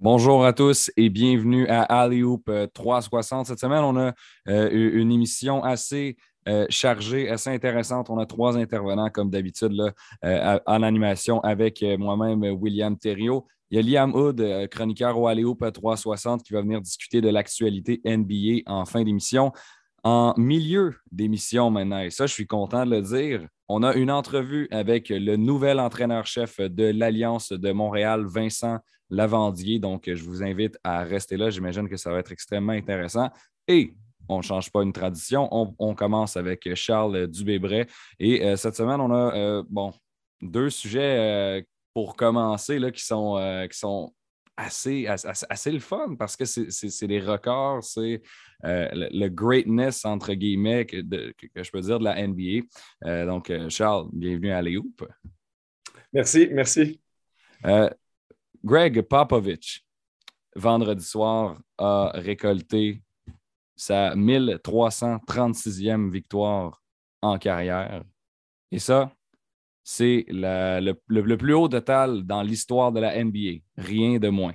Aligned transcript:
Bonjour 0.00 0.44
à 0.44 0.52
tous 0.52 0.92
et 0.96 1.10
bienvenue 1.10 1.66
à 1.66 1.82
Alley-Oop 1.82 2.48
360. 2.72 3.46
Cette 3.46 3.58
semaine, 3.58 3.82
on 3.82 3.96
a 3.96 4.12
euh, 4.46 4.70
une 4.70 5.10
émission 5.10 5.64
assez 5.64 6.16
euh, 6.46 6.66
chargée, 6.68 7.28
assez 7.28 7.50
intéressante. 7.50 8.08
On 8.08 8.16
a 8.18 8.24
trois 8.24 8.56
intervenants, 8.56 9.10
comme 9.10 9.28
d'habitude, 9.28 9.72
euh, 10.24 10.58
en 10.66 10.82
animation 10.84 11.40
avec 11.40 11.84
moi-même, 11.98 12.44
William 12.44 12.96
Thériault. 12.96 13.48
Il 13.72 13.76
y 13.76 13.96
a 13.96 14.00
Liam 14.00 14.14
Hood, 14.14 14.68
chroniqueur 14.70 15.18
au 15.18 15.26
Alley-Oop 15.26 15.64
360, 15.72 16.44
qui 16.44 16.52
va 16.52 16.60
venir 16.60 16.80
discuter 16.80 17.20
de 17.20 17.28
l'actualité 17.28 18.00
NBA 18.04 18.70
en 18.72 18.84
fin 18.84 19.02
d'émission. 19.02 19.50
En 20.04 20.32
milieu 20.36 20.94
d'émission 21.10 21.72
maintenant, 21.72 21.98
et 21.98 22.10
ça, 22.10 22.28
je 22.28 22.34
suis 22.34 22.46
content 22.46 22.86
de 22.86 22.90
le 22.92 23.02
dire, 23.02 23.48
on 23.66 23.82
a 23.82 23.94
une 23.94 24.12
entrevue 24.12 24.68
avec 24.70 25.08
le 25.08 25.34
nouvel 25.34 25.80
entraîneur-chef 25.80 26.60
de 26.60 26.84
l'Alliance 26.84 27.50
de 27.50 27.72
Montréal, 27.72 28.24
Vincent 28.26 28.78
Lavandier. 29.10 29.78
Donc, 29.78 30.04
je 30.12 30.22
vous 30.24 30.42
invite 30.42 30.78
à 30.84 31.02
rester 31.02 31.36
là. 31.36 31.50
J'imagine 31.50 31.88
que 31.88 31.96
ça 31.96 32.10
va 32.12 32.18
être 32.18 32.32
extrêmement 32.32 32.72
intéressant. 32.72 33.30
Et 33.66 33.94
on 34.28 34.38
ne 34.38 34.42
change 34.42 34.70
pas 34.70 34.82
une 34.82 34.92
tradition. 34.92 35.48
On, 35.78 35.94
commence 35.94 36.36
avec 36.36 36.74
Charles 36.74 37.26
Dubébret. 37.28 37.86
Et 38.18 38.44
euh, 38.44 38.56
cette 38.56 38.76
semaine, 38.76 39.00
on 39.00 39.10
a 39.10 39.34
euh, 39.34 39.62
bon, 39.68 39.92
deux 40.42 40.70
sujets 40.70 41.18
euh, 41.18 41.62
pour 41.94 42.14
commencer 42.14 42.78
là, 42.78 42.90
qui, 42.90 43.04
sont, 43.04 43.66
qui 43.70 43.78
sont 43.78 44.12
assez, 44.56 45.06
assez, 45.06 45.72
le 45.72 45.80
fun 45.80 46.14
parce 46.16 46.36
que 46.36 46.44
c'est 46.44 47.06
des 47.06 47.20
records, 47.20 47.82
c'est 47.82 48.22
le, 48.62 49.28
greatness, 49.28 50.04
entre 50.04 50.34
guillemets, 50.34 50.86
que, 50.86 50.98
je 51.00 51.70
peux 51.70 51.80
dire 51.80 51.98
de 51.98 52.04
la 52.04 52.26
NBA. 52.26 53.24
donc, 53.24 53.52
Charles, 53.68 54.08
bienvenue 54.12 54.52
à 54.52 54.62
Léoup. 54.62 54.94
Merci, 56.12 56.48
merci. 56.52 57.00
Greg 58.64 59.02
Popovich, 59.02 59.84
vendredi 60.56 61.04
soir, 61.04 61.60
a 61.78 62.10
récolté 62.14 63.02
sa 63.76 64.14
1336e 64.14 66.10
victoire 66.10 66.82
en 67.22 67.38
carrière. 67.38 68.02
Et 68.70 68.78
ça, 68.78 69.12
c'est 69.84 70.26
le, 70.28 70.92
plus 71.36 71.54
haut 71.54 71.68
total 71.68 72.24
dans 72.24 72.42
l'histoire 72.42 72.92
de 72.92 73.00
la 73.00 73.24
NBA. 73.24 73.62
Rien 73.76 74.18
de 74.18 74.28
moins. 74.28 74.54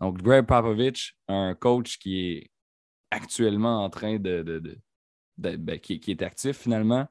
Donc, 0.00 0.22
Greg 0.22 0.46
Popovich, 0.46 1.16
un 1.28 1.54
coach 1.54 1.98
qui 1.98 2.20
est 2.20 2.50
actuellement 3.10 3.84
en 3.84 3.90
train 3.90 4.18
de. 4.18 4.80
Ben, 5.36 5.78
qui, 5.80 6.00
est 6.06 6.22
actif 6.22 6.58
finalement, 6.58 7.06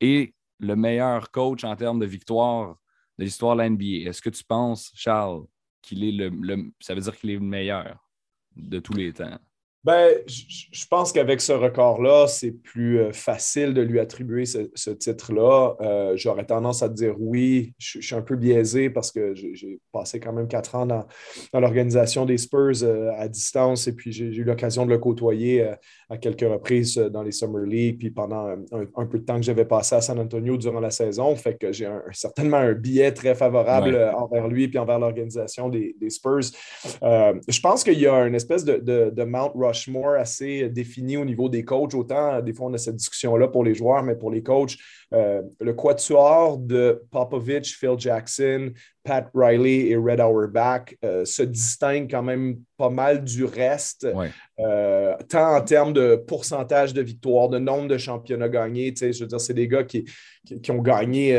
et 0.00 0.34
le 0.58 0.76
meilleur 0.76 1.30
coach 1.30 1.64
en 1.64 1.74
termes 1.76 1.98
de 1.98 2.04
victoire 2.04 2.76
de 3.18 3.24
l'histoire 3.24 3.56
de 3.56 3.62
la 3.62 3.70
NBA. 3.70 4.08
Est-ce 4.08 4.20
que 4.20 4.30
tu 4.30 4.44
penses, 4.44 4.92
Charles, 4.94 5.44
qu'il 5.82 6.04
est 6.04 6.12
le, 6.12 6.72
ça 6.80 6.94
veut 6.94 7.00
dire 7.00 7.16
qu'il 7.16 7.30
est 7.30 7.34
le 7.34 7.40
meilleur 7.40 8.08
de 8.56 8.78
tous 8.78 8.94
les 8.94 9.12
temps. 9.12 9.38
Ben, 9.82 10.14
je 10.26 10.86
pense 10.90 11.10
qu'avec 11.10 11.40
ce 11.40 11.52
record-là, 11.52 12.26
c'est 12.26 12.50
plus 12.50 13.00
euh, 13.00 13.12
facile 13.12 13.72
de 13.72 13.80
lui 13.80 13.98
attribuer 13.98 14.44
ce, 14.44 14.90
titre-là. 14.90 15.74
Euh, 15.80 16.12
j'aurais 16.16 16.44
tendance 16.44 16.82
à 16.82 16.90
dire 16.90 17.14
oui. 17.18 17.72
Je, 17.78 17.98
suis 18.00 18.14
un 18.14 18.20
peu 18.20 18.36
biaisé 18.36 18.90
parce 18.90 19.10
que 19.10 19.34
j'ai 19.34 19.80
passé 19.90 20.20
quand 20.20 20.34
même 20.34 20.48
quatre 20.48 20.74
ans 20.74 20.84
dans, 20.84 21.06
l'organisation 21.54 22.26
des 22.26 22.36
Spurs 22.36 22.82
euh, 22.82 23.10
à 23.16 23.26
distance 23.28 23.88
et 23.88 23.94
puis 23.94 24.12
j'ai 24.12 24.26
eu 24.26 24.44
l'occasion 24.44 24.84
de 24.84 24.90
le 24.90 24.98
côtoyer 24.98 25.66
à 26.10 26.18
quelques 26.18 26.40
reprises 26.42 26.96
dans 26.96 27.22
les 27.22 27.32
Summer 27.32 27.64
League 27.64 27.98
puis 27.98 28.10
pendant 28.10 28.48
un, 28.72 29.06
peu 29.06 29.18
de 29.18 29.24
temps 29.24 29.36
que 29.36 29.46
j'avais 29.46 29.64
passé 29.64 29.94
à 29.94 30.02
San 30.02 30.18
Antonio 30.18 30.58
durant 30.58 30.80
la 30.80 30.90
saison. 30.90 31.34
Fait 31.36 31.56
que 31.56 31.72
j'ai 31.72 31.88
certainement 32.12 32.58
un 32.58 32.72
billet 32.72 33.12
très 33.12 33.34
favorable 33.34 33.96
envers 34.14 34.46
lui 34.48 34.68
puis 34.68 34.78
envers 34.78 34.98
l'organisation 34.98 35.70
des, 35.70 35.94
Spurs. 36.10 36.50
je 37.02 37.60
pense 37.60 37.82
qu'il 37.82 37.98
y 37.98 38.06
a 38.06 38.26
une 38.26 38.34
espèce 38.34 38.64
de, 38.64 38.76
de, 38.76 39.10
de 39.10 39.24
Mount 39.24 39.52
Rushmore 39.54 39.69
assez 40.18 40.68
défini 40.68 41.16
au 41.16 41.24
niveau 41.24 41.48
des 41.48 41.64
coachs. 41.64 41.94
Autant, 41.94 42.40
des 42.40 42.52
fois, 42.52 42.66
on 42.66 42.74
a 42.74 42.78
cette 42.78 42.96
discussion-là 42.96 43.48
pour 43.48 43.64
les 43.64 43.74
joueurs, 43.74 44.02
mais 44.02 44.14
pour 44.14 44.30
les 44.30 44.42
coachs, 44.42 44.76
euh, 45.12 45.42
le 45.60 45.72
quatuor 45.72 46.58
de 46.58 47.02
Popovich, 47.10 47.76
Phil 47.76 47.98
Jackson, 47.98 48.72
Pat 49.02 49.28
Riley 49.34 49.88
et 49.88 49.96
Red 49.96 50.20
Auerbach 50.20 50.94
euh, 51.04 51.24
se 51.24 51.42
distinguent 51.42 52.08
quand 52.08 52.22
même 52.22 52.58
pas 52.76 52.90
mal 52.90 53.24
du 53.24 53.44
reste, 53.44 54.06
euh, 54.58 55.16
tant 55.28 55.56
en 55.56 55.60
termes 55.62 55.92
de 55.92 56.16
pourcentage 56.16 56.94
de 56.94 57.02
victoires, 57.02 57.48
de 57.48 57.58
nombre 57.58 57.88
de 57.88 57.98
championnats 57.98 58.48
gagnés. 58.48 58.94
Je 58.96 59.20
veux 59.20 59.26
dire, 59.26 59.40
c'est 59.40 59.54
des 59.54 59.68
gars 59.68 59.84
qui, 59.84 60.04
qui, 60.62 60.70
ont 60.70 60.80
gagné, 60.80 61.38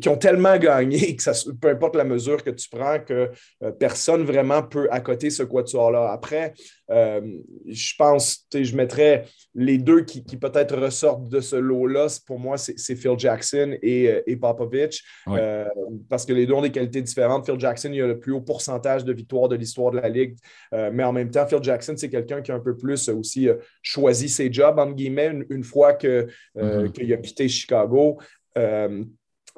qui 0.00 0.08
ont 0.08 0.16
tellement 0.16 0.56
gagné 0.56 1.16
que 1.16 1.22
ça, 1.22 1.32
peu 1.60 1.68
importe 1.68 1.96
la 1.96 2.04
mesure 2.04 2.42
que 2.44 2.50
tu 2.50 2.68
prends, 2.68 2.98
que 3.00 3.30
personne 3.78 4.22
vraiment 4.22 4.62
peut 4.62 4.88
accoter 4.90 5.30
ce 5.30 5.42
quatuor-là. 5.42 6.12
Après, 6.12 6.54
je 6.88 7.92
pense, 7.98 8.46
je 8.54 8.76
mettrais 8.76 9.24
les 9.54 9.78
deux 9.78 10.02
qui, 10.02 10.24
qui 10.24 10.36
peut-être 10.36 10.76
ressortent 10.76 11.28
de 11.28 11.40
ce 11.40 11.56
lot-là, 11.56 12.06
pour 12.26 12.38
moi, 12.38 12.56
c'est 12.56 12.78
c'est 12.84 12.96
Phil 12.96 13.18
Jackson 13.18 13.76
et, 13.82 14.08
euh, 14.08 14.22
et 14.26 14.36
Popovich, 14.36 15.02
euh, 15.28 15.64
parce 16.08 16.26
que 16.26 16.32
les 16.32 16.46
deux 16.46 16.54
ont 16.54 16.62
des 16.62 16.70
qualités 16.70 17.02
différentes. 17.02 17.46
Phil 17.46 17.58
Jackson, 17.58 17.90
il 17.92 18.02
a 18.02 18.06
le 18.06 18.18
plus 18.18 18.32
haut 18.32 18.40
pourcentage 18.40 19.04
de 19.04 19.12
victoires 19.12 19.48
de 19.48 19.56
l'histoire 19.56 19.90
de 19.90 19.98
la 19.98 20.08
Ligue, 20.08 20.36
euh, 20.72 20.90
mais 20.92 21.04
en 21.04 21.12
même 21.12 21.30
temps, 21.30 21.46
Phil 21.46 21.62
Jackson, 21.62 21.94
c'est 21.96 22.10
quelqu'un 22.10 22.42
qui 22.42 22.52
a 22.52 22.54
un 22.54 22.60
peu 22.60 22.76
plus 22.76 23.08
aussi 23.08 23.48
choisi 23.82 24.28
ses 24.28 24.52
jobs, 24.52 24.78
entre 24.78 24.94
guillemets, 24.94 25.32
une, 25.48 25.64
fois 25.64 25.92
mm-hmm. 25.94 26.92
qu'il 26.92 27.12
a 27.12 27.16
quitté 27.16 27.48
Chicago 27.48 28.18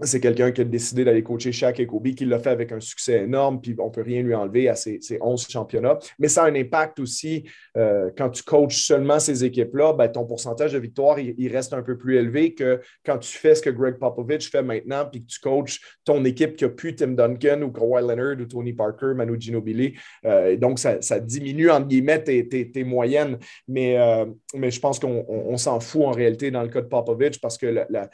c'est 0.02 0.20
quelqu'un 0.20 0.52
qui 0.52 0.60
a 0.60 0.64
décidé 0.64 1.04
d'aller 1.04 1.22
coacher 1.22 1.52
Shaq 1.52 1.80
et 1.80 1.86
Kobe, 1.86 2.08
qui 2.08 2.26
l'a 2.26 2.38
fait 2.38 2.50
avec 2.50 2.70
un 2.70 2.80
succès 2.80 3.22
énorme, 3.22 3.60
puis 3.60 3.74
on 3.78 3.86
ne 3.86 3.90
peut 3.90 4.02
rien 4.02 4.22
lui 4.22 4.34
enlever 4.34 4.68
à 4.68 4.74
ses, 4.74 5.00
11 5.20 5.48
championnats. 5.48 5.98
Mais 6.18 6.28
ça 6.28 6.44
a 6.44 6.50
un 6.50 6.54
impact 6.54 7.00
aussi 7.00 7.48
euh, 7.78 8.10
quand 8.16 8.28
tu 8.28 8.42
coaches 8.42 8.84
seulement 8.84 9.18
ces 9.18 9.44
équipes-là, 9.44 9.94
ben, 9.94 10.08
ton 10.08 10.26
pourcentage 10.26 10.72
de 10.72 10.78
victoire, 10.78 11.18
il, 11.18 11.48
reste 11.48 11.72
un 11.72 11.82
peu 11.82 11.96
plus 11.96 12.16
élevé 12.16 12.52
que 12.52 12.80
quand 13.04 13.18
tu 13.18 13.38
fais 13.38 13.54
ce 13.54 13.62
que 13.62 13.70
Greg 13.70 13.98
Popovich 13.98 14.50
fait 14.50 14.62
maintenant, 14.62 15.06
puis 15.10 15.22
que 15.22 15.28
tu 15.28 15.40
coaches 15.40 15.80
ton 16.04 16.24
équipe 16.24 16.56
qui 16.56 16.64
a 16.64 16.68
pu 16.68 16.94
Tim 16.94 17.12
Duncan 17.12 17.62
ou 17.62 17.70
Kawhi 17.70 18.02
Leonard 18.02 18.36
ou 18.40 18.44
Tony 18.44 18.74
Parker, 18.74 19.12
Manu 19.14 19.40
Ginobili. 19.40 19.94
Euh, 20.26 20.56
donc, 20.56 20.78
ça, 20.78 21.20
diminue, 21.20 21.70
entre 21.70 21.86
guillemets, 21.86 22.22
tes, 22.22 22.84
moyennes. 22.84 23.38
Mais, 23.66 23.98
euh, 23.98 24.26
mais 24.54 24.70
je 24.70 24.80
pense 24.80 24.98
qu'on 24.98 25.56
s'en 25.56 25.80
fout 25.80 26.02
en 26.02 26.10
réalité 26.10 26.50
dans 26.50 26.62
le 26.62 26.68
cas 26.68 26.82
de 26.82 26.86
Popovich 26.86 27.40
parce 27.40 27.56
que 27.56 27.66
la 27.66 28.10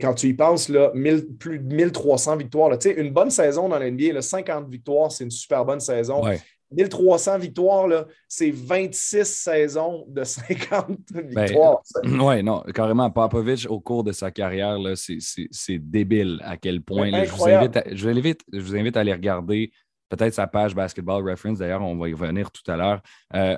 quand, 0.00 0.14
tu 0.14 0.28
y 0.28 0.34
penses, 0.34 0.68
là, 0.68 0.92
plus 1.38 1.58
de 1.58 1.74
1300 1.74 2.36
victoires. 2.36 2.76
une 2.84 3.12
bonne 3.12 3.30
saison 3.30 3.68
dans 3.68 3.78
l'NBA, 3.78 4.20
50 4.20 4.68
victoires, 4.68 5.10
c'est 5.10 5.24
une 5.24 5.30
super 5.30 5.64
bonne 5.64 5.80
saison. 5.80 6.22
1300 6.72 7.38
victoires, 7.38 8.06
c'est 8.28 8.50
26 8.50 9.24
saisons 9.24 10.04
de 10.08 10.22
50 10.24 10.98
ben, 11.12 11.44
victoires. 11.44 11.80
oui, 12.04 12.42
non, 12.42 12.62
carrément. 12.74 13.10
Popovic, 13.10 13.66
au 13.68 13.80
cours 13.80 14.04
de 14.04 14.12
sa 14.12 14.30
carrière, 14.30 14.78
c'est 14.94 15.78
débile 15.78 16.40
à 16.44 16.56
quel 16.56 16.82
point. 16.82 17.10
je, 17.24 17.30
vous 17.30 17.44
invite 17.44 17.76
à, 17.76 17.84
je, 17.90 18.60
vous 18.60 18.76
invite, 18.76 18.96
à 18.96 19.00
aller 19.00 19.12
regarder 19.12 19.72
peut-être 20.08 20.34
sa 20.34 20.46
page 20.46 20.74
Basketball 20.74 21.28
Reference. 21.28 21.58
D'ailleurs, 21.58 21.82
on 21.82 21.96
va 21.96 22.08
y 22.08 22.12
revenir 22.12 22.50
tout 22.50 22.68
à 22.70 22.76
l'heure. 22.76 23.02
Euh, 23.34 23.56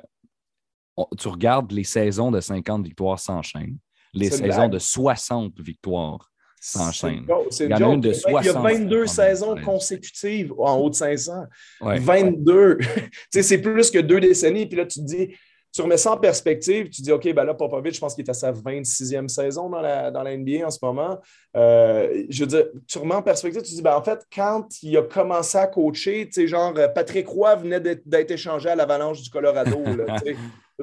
tu 1.19 1.28
regardes 1.28 1.72
les 1.72 1.84
saisons 1.84 2.31
de 2.31 2.41
50 2.41 2.84
victoires 2.84 3.19
sans 3.19 3.42
chaîne 3.42 3.78
les 4.12 4.30
saisons 4.30 4.68
de 4.68 4.78
60 4.78 5.60
victoires 5.60 6.30
s'enchaînent. 6.60 7.26
Il 7.60 7.70
y 7.70 7.74
en 7.74 7.94
a 7.94 7.96
de 7.96 8.12
60. 8.12 8.44
Il 8.44 8.46
y 8.46 8.50
a 8.50 8.60
22 8.60 9.06
saisons 9.06 9.56
consécutives 9.56 10.52
en 10.58 10.76
haut 10.76 10.90
de 10.90 10.94
500. 10.94 11.44
22. 11.80 12.78
c'est 13.30 13.58
plus 13.58 13.90
que 13.90 13.98
deux 13.98 14.20
décennies. 14.20 14.66
Puis 14.66 14.78
là, 14.78 14.86
tu 14.86 15.00
te 15.00 15.04
dis, 15.04 15.34
tu 15.72 15.81
remets 15.81 15.97
ça 15.97 16.12
en 16.12 16.16
perspective, 16.19 16.91
tu 16.91 17.00
dis, 17.00 17.12
OK, 17.12 17.33
ben 17.33 17.44
là, 17.44 17.55
Popovic, 17.55 17.94
je 17.94 18.00
pense 18.00 18.15
qu'il 18.15 18.25
est 18.25 18.31
à 18.31 18.34
sa 18.34 18.53
26e 18.53 19.28
saison 19.28 19.71
dans 19.71 19.81
la, 19.81 20.10
dans 20.10 20.22
la 20.22 20.37
NBA 20.37 20.66
en 20.66 20.71
ce 20.71 20.78
moment. 20.83 21.19
Euh, 21.56 22.25
je 22.28 22.41
veux 22.41 22.47
dire, 22.47 22.66
tu 22.87 22.99
remets 22.99 23.15
en 23.15 23.22
perspective, 23.22 23.62
tu 23.62 23.75
dis, 23.75 23.83
ben, 23.83 23.97
en 23.97 24.03
fait, 24.03 24.21
quand 24.34 24.66
il 24.83 24.97
a 24.99 25.03
commencé 25.03 25.56
à 25.56 25.66
coacher, 25.66 26.27
tu 26.27 26.33
sais, 26.33 26.47
genre, 26.47 26.75
Patrick 26.94 27.27
Roy 27.27 27.56
venait 27.56 27.81
d'être 27.81 28.31
échangé 28.31 28.69
à 28.69 28.77
l'Avalanche 28.77 29.22
du 29.22 29.30
Colorado. 29.30 29.83
Là, 29.84 30.19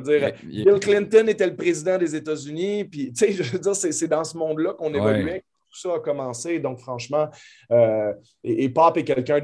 dire, 0.01 0.33
Bill 0.44 0.80
Clinton 0.80 1.27
était 1.27 1.47
le 1.47 1.56
président 1.56 1.97
des 1.97 2.15
États-Unis, 2.15 2.85
puis, 2.85 3.13
tu 3.13 3.25
sais, 3.25 3.31
je 3.31 3.44
veux 3.44 3.59
dire, 3.59 3.75
c'est 3.75 4.07
dans 4.07 4.24
ce 4.24 4.35
monde-là 4.38 4.74
qu'on 4.74 4.94
évoluait 4.94 5.44
tout 5.71 5.80
ça 5.80 5.95
a 5.95 6.00
commencé. 6.00 6.60
Donc, 6.60 6.80
franchement, 6.80 7.27
euh, 7.71 8.13
et, 8.44 8.69
Pop 8.69 8.98
est 8.98 9.04
quelqu'un 9.04 9.39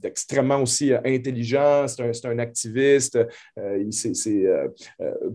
d'extrêmement 0.00 0.62
aussi 0.62 0.92
euh, 0.92 0.98
intelligent, 1.04 1.86
c'est 1.88 2.26
un, 2.26 2.38
activiste, 2.38 3.18
euh, 3.58 3.78
il 3.78 3.92
s'est 3.92 4.44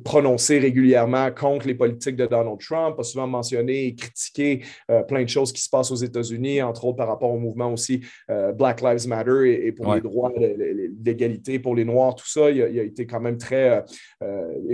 prononcé 0.03 0.59
régulièrement 0.59 1.31
contre 1.31 1.67
les 1.67 1.75
politiques 1.75 2.15
de 2.15 2.25
Donald 2.25 2.59
Trump, 2.59 2.99
a 2.99 3.03
souvent 3.03 3.27
mentionné 3.27 3.87
et 3.87 3.95
critiqué 3.95 4.63
plein 5.07 5.23
de 5.23 5.29
choses 5.29 5.51
qui 5.51 5.61
se 5.61 5.69
passent 5.69 5.91
aux 5.91 5.95
États-Unis, 5.95 6.61
entre 6.61 6.85
autres 6.85 6.97
par 6.97 7.07
rapport 7.07 7.31
au 7.31 7.39
mouvement 7.39 7.71
aussi 7.71 8.01
Black 8.55 8.81
Lives 8.81 9.07
Matter 9.07 9.65
et, 9.67 9.71
pour 9.71 9.93
les 9.93 10.01
droits 10.01 10.31
d'égalité 10.91 11.59
pour 11.59 11.75
les 11.75 11.85
Noirs, 11.85 12.15
tout 12.15 12.27
ça. 12.27 12.49
Il 12.49 12.61
a, 12.61 12.83
été 12.83 13.05
quand 13.05 13.19
même 13.19 13.37
très 13.37 13.83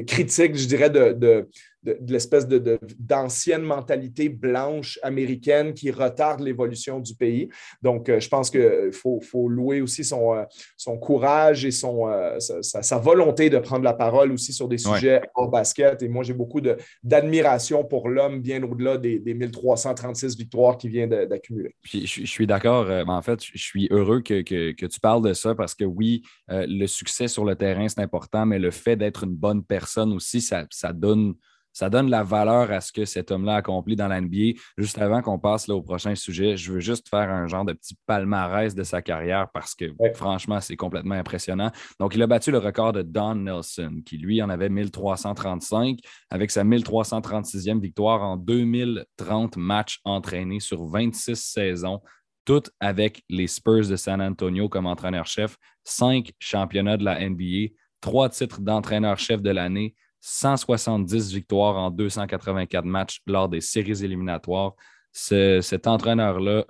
critique, 0.05 0.55
je 0.55 0.67
dirais, 0.67 0.89
de 0.89 1.13
de, 1.13 1.49
l'espèce 1.83 2.47
d'ancienne 2.47 3.61
mentalité 3.61 4.29
blanche 4.29 4.99
américaine 5.01 5.73
qui 5.73 5.91
retarde 5.91 6.41
l'évolution 6.41 6.99
du 6.99 7.15
pays. 7.15 7.49
Donc, 7.81 8.11
je 8.19 8.27
pense 8.27 8.49
qu'il 8.49 8.91
faut, 8.91 9.49
louer 9.49 9.81
aussi 9.81 10.03
son, 10.03 10.45
son 10.77 10.97
courage 10.97 11.65
et 11.65 11.71
son, 11.71 12.07
sa, 12.39 12.97
volonté 12.97 13.49
de 13.49 13.57
prendre 13.59 13.83
la 13.83 13.93
parole 13.93 14.31
aussi 14.31 14.53
sur 14.53 14.67
des 14.67 14.77
sujets 14.77 15.21
hors 15.35 15.49
basket. 15.49 16.01
Et 16.01 16.09
moi, 16.09 16.23
j'ai 16.23 16.33
beaucoup 16.33 16.61
d'admiration 17.03 17.83
pour 17.83 18.09
l'homme 18.09 18.41
bien 18.41 18.61
au-delà 18.63 18.97
des, 18.97 19.19
1336 19.19 20.37
victoires 20.37 20.77
qu'il 20.77 20.91
vient 20.91 21.07
d'accumuler. 21.07 21.75
Je, 21.83 21.99
je, 21.99 22.25
suis 22.25 22.47
d'accord. 22.47 22.89
en 23.07 23.21
fait, 23.21 23.39
je 23.43 23.57
suis 23.57 23.87
heureux 23.91 24.21
que, 24.21 24.41
tu 24.41 24.99
parles 24.99 25.23
de 25.23 25.33
ça 25.33 25.55
parce 25.55 25.75
que 25.75 25.85
oui, 25.85 26.23
le 26.49 26.87
succès 26.87 27.27
sur 27.27 27.45
le 27.45 27.55
terrain, 27.55 27.87
c'est 27.87 28.01
important, 28.01 28.45
mais 28.45 28.59
le 28.59 28.71
fait 28.71 28.95
d'être 28.95 29.23
une 29.23 29.35
bonne 29.35 29.63
personne 29.63 30.13
aussi, 30.13 30.41
ça, 30.41 30.67
donne, 30.93 31.35
ça 31.79 31.89
donne 31.89 32.09
la 32.09 32.23
valeur 32.23 32.69
à 32.71 32.81
ce 32.81 32.91
que 32.91 33.05
cet 33.05 33.31
homme-là 33.31 33.55
accomplit 33.55 33.95
dans 33.95 34.09
la 34.09 34.19
NBA. 34.19 34.59
Juste 34.77 34.97
avant 34.97 35.21
qu'on 35.21 35.39
passe 35.39 35.65
là, 35.67 35.75
au 35.75 35.81
prochain 35.81 36.13
sujet, 36.13 36.57
je 36.57 36.73
veux 36.73 36.81
juste 36.81 37.07
faire 37.07 37.31
un 37.31 37.47
genre 37.47 37.63
de 37.63 37.71
petit 37.71 37.95
palmarès 38.05 38.75
de 38.75 38.83
sa 38.83 39.01
carrière 39.01 39.47
parce 39.53 39.75
que 39.75 39.85
franchement, 40.13 40.59
c'est 40.59 40.75
complètement 40.75 41.15
impressionnant. 41.15 41.71
Donc, 41.97 42.15
il 42.15 42.21
a 42.21 42.27
battu 42.27 42.51
le 42.51 42.57
record 42.57 42.91
de 42.91 43.01
Don 43.01 43.35
Nelson, 43.35 44.01
qui 44.05 44.17
lui 44.17 44.43
en 44.43 44.49
avait 44.49 44.67
1335 44.67 45.99
avec 46.29 46.51
sa 46.51 46.65
1336e 46.65 47.79
victoire 47.79 48.23
en 48.23 48.35
2030 48.35 49.55
matchs 49.55 50.01
entraînés 50.03 50.59
sur 50.59 50.85
26 50.85 51.37
saisons 51.37 52.01
tout 52.43 52.63
avec 52.81 53.23
les 53.29 53.47
Spurs 53.47 53.87
de 53.87 53.95
San 53.95 54.21
Antonio 54.21 54.67
comme 54.67 54.85
entraîneur-chef, 54.85 55.55
cinq 55.85 56.33
championnats 56.39 56.97
de 56.97 57.05
la 57.05 57.29
NBA, 57.29 57.73
trois 58.01 58.27
titres 58.27 58.59
d'entraîneur-chef 58.59 59.41
de 59.41 59.51
l'année, 59.51 59.95
170 60.21 61.33
victoires 61.33 61.77
en 61.77 61.91
284 61.91 62.85
matchs 62.85 63.21
lors 63.25 63.49
des 63.49 63.61
séries 63.61 64.03
éliminatoires. 64.03 64.73
cet 65.11 65.87
entraîneur-là 65.87 66.65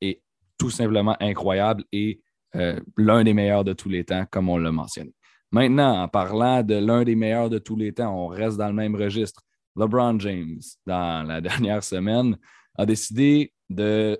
est 0.00 0.22
tout 0.58 0.70
simplement 0.70 1.16
incroyable 1.20 1.84
et 1.92 2.20
euh, 2.56 2.80
l'un 2.96 3.24
des 3.24 3.34
meilleurs 3.34 3.64
de 3.64 3.72
tous 3.72 3.88
les 3.88 4.04
temps, 4.04 4.24
comme 4.30 4.48
on 4.48 4.56
l'a 4.56 4.72
mentionné. 4.72 5.12
Maintenant, 5.50 6.02
en 6.02 6.08
parlant 6.08 6.62
de 6.62 6.74
l'un 6.74 7.04
des 7.04 7.14
meilleurs 7.14 7.50
de 7.50 7.58
tous 7.58 7.76
les 7.76 7.92
temps, 7.92 8.14
on 8.14 8.26
reste 8.26 8.56
dans 8.56 8.68
le 8.68 8.74
même 8.74 8.94
registre. 8.94 9.42
LeBron 9.76 10.18
James, 10.20 10.60
dans 10.86 11.26
la 11.26 11.40
dernière 11.42 11.84
semaine, 11.84 12.36
a 12.76 12.86
décidé 12.86 13.52
de 13.68 14.18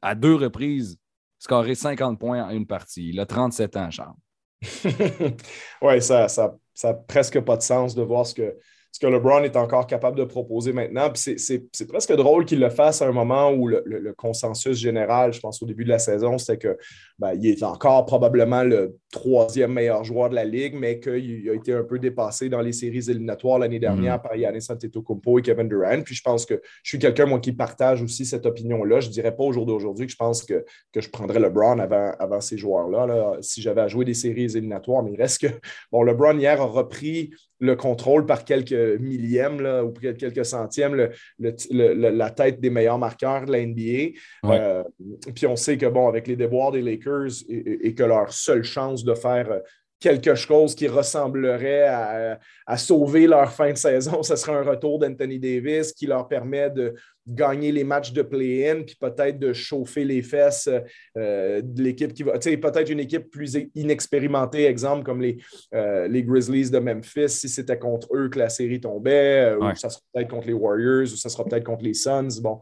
à 0.00 0.16
deux 0.16 0.34
reprises, 0.34 0.98
scoré 1.38 1.74
50 1.76 2.18
points 2.18 2.44
en 2.44 2.50
une 2.50 2.66
partie. 2.66 3.10
Il 3.10 3.20
a 3.20 3.26
37 3.26 3.76
ans, 3.76 3.90
Charles. 3.90 4.16
oui, 5.82 6.02
ça 6.02 6.26
n'a 6.26 6.54
ça, 6.74 6.88
ça 6.88 6.94
presque 6.94 7.40
pas 7.40 7.56
de 7.56 7.62
sens 7.62 7.94
de 7.94 8.02
voir 8.02 8.26
ce 8.26 8.34
que, 8.34 8.56
ce 8.92 9.00
que 9.00 9.06
LeBron 9.06 9.42
est 9.42 9.56
encore 9.56 9.86
capable 9.86 10.18
de 10.18 10.24
proposer 10.24 10.74
maintenant. 10.74 11.10
c'est 11.14 11.88
presque 11.88 12.12
drôle 12.14 12.44
qu'il 12.44 12.60
le 12.60 12.68
fasse 12.68 13.00
à 13.00 13.08
un 13.08 13.12
moment 13.12 13.50
où 13.50 13.66
le, 13.66 14.12
consensus 14.16 14.76
général, 14.76 15.32
je 15.32 15.40
pense 15.40 15.62
au 15.62 15.66
début 15.66 15.84
de 15.84 15.88
la 15.88 15.98
saison, 15.98 16.36
c'était 16.36 16.58
qu'il 16.58 16.76
ben, 17.22 17.40
est 17.40 17.62
encore 17.62 18.04
probablement 18.04 18.64
le 18.64 18.96
troisième 19.12 19.72
meilleur 19.72 20.02
joueur 20.02 20.28
de 20.28 20.34
la 20.34 20.44
Ligue, 20.44 20.74
mais 20.74 20.98
qu'il 20.98 21.48
a 21.48 21.54
été 21.54 21.72
un 21.72 21.84
peu 21.84 22.00
dépassé 22.00 22.48
dans 22.48 22.60
les 22.60 22.72
séries 22.72 23.08
éliminatoires 23.08 23.60
l'année 23.60 23.78
dernière 23.78 24.18
mm. 24.18 24.22
par 24.22 24.34
Yannis 24.34 24.66
Antetokounmpo 24.68 25.38
et 25.38 25.42
Kevin 25.42 25.68
Durant. 25.68 26.02
Puis 26.02 26.16
je 26.16 26.22
pense 26.22 26.44
que 26.44 26.60
je 26.82 26.88
suis 26.88 26.98
quelqu'un, 26.98 27.26
moi, 27.26 27.38
qui 27.38 27.52
partage 27.52 28.02
aussi 28.02 28.26
cette 28.26 28.44
opinion-là. 28.44 28.98
Je 28.98 29.06
ne 29.06 29.12
dirais 29.12 29.36
pas 29.36 29.44
au 29.44 29.52
jour 29.52 29.66
d'aujourd'hui 29.66 30.06
que 30.06 30.12
je 30.12 30.16
pense 30.16 30.42
que, 30.42 30.64
que 30.92 31.00
je 31.00 31.10
prendrais 31.10 31.38
LeBron 31.38 31.78
avant, 31.78 32.10
avant 32.18 32.40
ces 32.40 32.58
joueurs-là, 32.58 33.06
là, 33.06 33.36
si 33.40 33.62
j'avais 33.62 33.82
à 33.82 33.88
jouer 33.88 34.04
des 34.04 34.14
séries 34.14 34.46
éliminatoires. 34.56 35.04
Mais 35.04 35.12
il 35.12 35.16
reste 35.16 35.42
que, 35.42 35.54
bon, 35.92 36.02
LeBron 36.02 36.36
hier 36.38 36.60
a 36.60 36.66
repris 36.66 37.30
le 37.62 37.76
contrôle 37.76 38.26
par 38.26 38.44
quelques 38.44 39.00
millièmes 39.00 39.60
là, 39.60 39.84
ou 39.84 39.92
quelques 39.92 40.44
centièmes 40.44 41.10
la 41.38 42.30
tête 42.30 42.60
des 42.60 42.70
meilleurs 42.70 42.98
marqueurs 42.98 43.46
de 43.46 43.52
la 43.52 43.64
NBA. 43.64 44.18
Euh, 44.46 44.82
puis 45.32 45.46
on 45.46 45.54
sait 45.54 45.78
que, 45.78 45.86
bon, 45.86 46.08
avec 46.08 46.26
les 46.26 46.34
déboires 46.34 46.72
des 46.72 46.82
Lakers 46.82 47.11
et, 47.48 47.94
que 47.94 48.02
leur 48.02 48.32
seule 48.32 48.64
chance 48.64 49.04
de 49.04 49.14
faire 49.14 49.50
euh, 49.50 49.60
quelque 50.02 50.34
chose 50.34 50.74
qui 50.74 50.88
ressemblerait 50.88 51.86
à, 51.86 52.76
sauver 52.76 53.26
leur 53.26 53.52
fin 53.52 53.72
de 53.72 53.78
saison, 53.78 54.22
ce 54.22 54.34
serait 54.34 54.56
un 54.56 54.62
retour 54.62 54.98
d'Anthony 54.98 55.38
Davis 55.38 55.92
qui 55.92 56.06
leur 56.06 56.26
permet 56.26 56.70
de 56.70 56.94
gagner 57.24 57.70
les 57.70 57.84
matchs 57.84 58.12
de 58.12 58.22
play-in, 58.22 58.82
puis 58.82 58.96
peut-être 58.98 59.38
de 59.38 59.52
chauffer 59.52 60.04
les 60.04 60.22
fesses 60.22 60.68
euh, 61.16 61.60
de 61.62 61.82
l'équipe 61.82 62.12
qui 62.12 62.24
va. 62.24 62.36
Tu 62.38 62.50
sais, 62.50 62.56
peut-être 62.56 62.90
une 62.90 62.98
équipe 62.98 63.30
plus 63.30 63.56
inexpérimentée, 63.76 64.64
exemple 64.64 65.04
comme 65.04 65.20
les, 65.20 65.38
euh, 65.72 66.08
les 66.08 66.24
Grizzlies 66.24 66.70
de 66.70 66.80
Memphis, 66.80 67.28
si 67.28 67.48
c'était 67.48 67.78
contre 67.78 68.08
eux 68.12 68.28
que 68.28 68.40
la 68.40 68.48
série 68.48 68.80
tombait, 68.80 69.54
ou 69.54 69.72
ça 69.76 69.88
sera 69.88 70.02
peut-être 70.12 70.30
contre 70.30 70.48
les 70.48 70.52
Warriors, 70.52 71.12
ou 71.12 71.16
ça 71.16 71.28
sera 71.28 71.44
peut-être 71.44 71.64
contre 71.64 71.84
les 71.84 71.94
Suns. 71.94 72.40
Bon. 72.42 72.58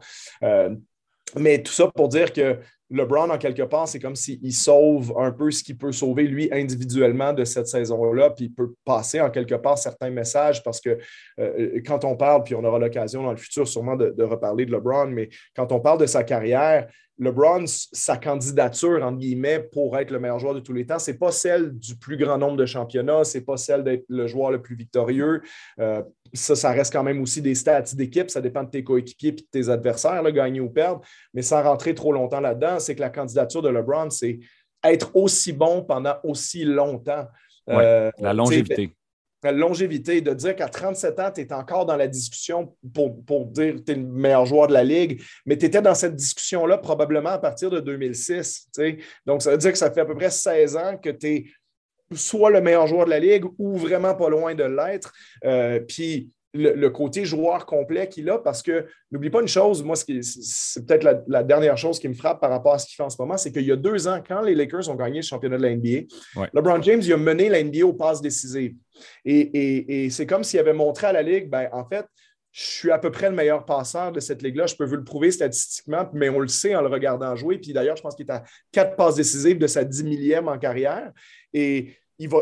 Mais 1.37 1.61
tout 1.61 1.71
ça 1.71 1.87
pour 1.87 2.07
dire 2.07 2.33
que 2.33 2.59
LeBron, 2.91 3.29
en 3.29 3.37
quelque 3.37 3.63
part, 3.63 3.87
c'est 3.87 3.99
comme 3.99 4.17
s'il 4.17 4.53
sauve 4.53 5.13
un 5.17 5.31
peu 5.31 5.49
ce 5.49 5.63
qu'il 5.63 5.77
peut 5.77 5.93
sauver 5.93 6.23
lui 6.23 6.49
individuellement 6.51 7.31
de 7.31 7.45
cette 7.45 7.67
saison-là, 7.67 8.31
puis 8.31 8.45
il 8.45 8.53
peut 8.53 8.73
passer 8.83 9.21
en 9.21 9.29
quelque 9.29 9.55
part 9.55 9.77
certains 9.77 10.09
messages 10.09 10.61
parce 10.61 10.81
que 10.81 10.97
euh, 11.39 11.81
quand 11.85 12.03
on 12.03 12.17
parle, 12.17 12.43
puis 12.43 12.53
on 12.53 12.63
aura 12.63 12.79
l'occasion 12.79 13.23
dans 13.23 13.31
le 13.31 13.37
futur 13.37 13.65
sûrement 13.67 13.95
de, 13.95 14.23
reparler 14.23 14.65
de 14.65 14.73
LeBron, 14.73 15.07
mais 15.07 15.29
quand 15.55 15.71
on 15.71 15.79
parle 15.79 15.99
de 15.99 16.05
sa 16.05 16.23
carrière, 16.23 16.87
LeBron, 17.21 17.65
sa 17.67 18.17
candidature, 18.17 19.03
entre 19.03 19.19
guillemets, 19.19 19.59
pour 19.59 19.95
être 19.97 20.09
le 20.09 20.19
meilleur 20.19 20.39
joueur 20.39 20.55
de 20.55 20.59
tous 20.59 20.73
les 20.73 20.87
temps, 20.87 20.97
ce 20.97 21.11
n'est 21.11 21.17
pas 21.17 21.31
celle 21.31 21.77
du 21.77 21.95
plus 21.95 22.17
grand 22.17 22.39
nombre 22.39 22.57
de 22.57 22.65
championnats, 22.65 23.23
ce 23.23 23.37
n'est 23.37 23.43
pas 23.43 23.57
celle 23.57 23.83
d'être 23.83 24.05
le 24.09 24.25
joueur 24.25 24.49
le 24.49 24.59
plus 24.59 24.75
victorieux. 24.75 25.43
Euh, 25.79 26.01
ça, 26.33 26.55
ça 26.55 26.71
reste 26.71 26.91
quand 26.91 27.03
même 27.03 27.21
aussi 27.21 27.39
des 27.43 27.53
stats 27.53 27.83
d'équipe, 27.93 28.31
ça 28.31 28.41
dépend 28.41 28.63
de 28.63 28.71
tes 28.71 28.83
coéquipiers 28.83 29.29
et 29.29 29.33
de 29.33 29.43
tes 29.51 29.69
adversaires, 29.69 30.23
gagner 30.31 30.61
ou 30.61 30.69
perdre. 30.71 31.01
Mais 31.35 31.43
sans 31.43 31.61
rentrer 31.61 31.93
trop 31.93 32.11
longtemps 32.11 32.39
là-dedans, 32.39 32.79
c'est 32.79 32.95
que 32.95 33.01
la 33.01 33.11
candidature 33.11 33.61
de 33.61 33.69
LeBron, 33.69 34.09
c'est 34.09 34.39
être 34.83 35.15
aussi 35.15 35.53
bon 35.53 35.83
pendant 35.83 36.15
aussi 36.23 36.63
longtemps. 36.63 37.27
Euh, 37.69 38.09
la 38.17 38.33
longévité 38.33 38.95
la 39.43 39.51
longévité, 39.51 40.21
de 40.21 40.33
dire 40.33 40.55
qu'à 40.55 40.67
37 40.69 41.19
ans, 41.19 41.31
tu 41.33 41.41
es 41.41 41.53
encore 41.53 41.85
dans 41.85 41.95
la 41.95 42.07
discussion 42.07 42.75
pour, 42.93 43.23
pour 43.25 43.47
dire 43.47 43.75
que 43.75 43.79
tu 43.79 43.91
es 43.91 43.95
le 43.95 44.03
meilleur 44.03 44.45
joueur 44.45 44.67
de 44.67 44.73
la 44.73 44.83
Ligue, 44.83 45.21
mais 45.45 45.57
tu 45.57 45.65
étais 45.65 45.81
dans 45.81 45.95
cette 45.95 46.15
discussion-là 46.15 46.77
probablement 46.77 47.29
à 47.29 47.39
partir 47.39 47.69
de 47.69 47.79
2006. 47.79 48.69
Donc, 49.25 49.41
ça 49.41 49.51
veut 49.51 49.57
dire 49.57 49.71
que 49.71 49.77
ça 49.77 49.91
fait 49.91 50.01
à 50.01 50.05
peu 50.05 50.15
près 50.15 50.29
16 50.29 50.77
ans 50.77 50.97
que 50.97 51.09
tu 51.09 51.27
es 51.27 51.45
soit 52.13 52.49
le 52.49 52.61
meilleur 52.61 52.87
joueur 52.87 53.05
de 53.05 53.11
la 53.11 53.19
Ligue 53.19 53.45
ou 53.57 53.77
vraiment 53.77 54.13
pas 54.15 54.29
loin 54.29 54.53
de 54.53 54.63
l'être. 54.63 55.13
Euh, 55.45 55.79
puis, 55.79 56.29
le, 56.53 56.89
côté 56.89 57.25
joueur 57.25 57.65
complet 57.65 58.09
qu'il 58.09 58.29
a, 58.29 58.37
parce 58.37 58.61
que 58.61 58.85
n'oublie 59.11 59.29
pas 59.29 59.41
une 59.41 59.47
chose, 59.47 59.83
moi, 59.83 59.95
c'est 59.95 60.85
peut-être 60.85 61.23
la, 61.27 61.43
dernière 61.43 61.77
chose 61.77 61.99
qui 61.99 62.07
me 62.07 62.13
frappe 62.13 62.41
par 62.41 62.49
rapport 62.49 62.73
à 62.73 62.79
ce 62.79 62.87
qu'il 62.87 62.95
fait 62.95 63.03
en 63.03 63.09
ce 63.09 63.21
moment, 63.21 63.37
c'est 63.37 63.51
qu'il 63.51 63.65
y 63.65 63.71
a 63.71 63.75
deux 63.75 64.07
ans, 64.07 64.21
quand 64.25 64.41
les 64.41 64.55
Lakers 64.55 64.89
ont 64.89 64.95
gagné 64.95 65.17
le 65.17 65.25
championnat 65.25 65.57
de 65.57 65.63
la 65.63 65.75
NBA, 65.75 66.49
LeBron 66.53 66.81
James 66.81 67.01
il 67.01 67.13
a 67.13 67.17
mené 67.17 67.49
la 67.49 67.63
NBA 67.63 67.85
aux 67.85 67.93
passes 67.93 68.21
décisives. 68.21 68.75
Et, 69.25 70.09
c'est 70.09 70.25
comme 70.25 70.43
s'il 70.43 70.59
avait 70.59 70.73
montré 70.73 71.07
à 71.07 71.13
la 71.13 71.21
Ligue, 71.21 71.49
ben, 71.49 71.69
en 71.71 71.85
fait, 71.85 72.05
je 72.51 72.63
suis 72.63 72.91
à 72.91 72.99
peu 72.99 73.11
près 73.11 73.29
le 73.29 73.35
meilleur 73.35 73.65
passeur 73.65 74.11
de 74.11 74.19
cette 74.19 74.41
ligue-là. 74.41 74.65
Je 74.67 74.75
peux 74.75 74.83
vous 74.83 74.97
le 74.97 75.05
prouver 75.05 75.31
statistiquement, 75.31 76.09
mais 76.13 76.27
on 76.27 76.39
le 76.39 76.49
sait 76.49 76.75
en 76.75 76.81
le 76.81 76.89
regardant 76.89 77.33
jouer. 77.35 77.57
Puis 77.57 77.71
d'ailleurs, 77.71 77.95
je 77.95 78.01
pense 78.01 78.13
qu'il 78.13 78.25
est 78.27 78.31
à 78.31 78.43
quatre 78.73 78.97
passes 78.97 79.15
décisives 79.15 79.57
de 79.57 79.67
sa 79.67 79.85
dix 79.85 80.03
millième 80.03 80.49
en 80.49 80.57
carrière. 80.57 81.11
Et 81.53 81.95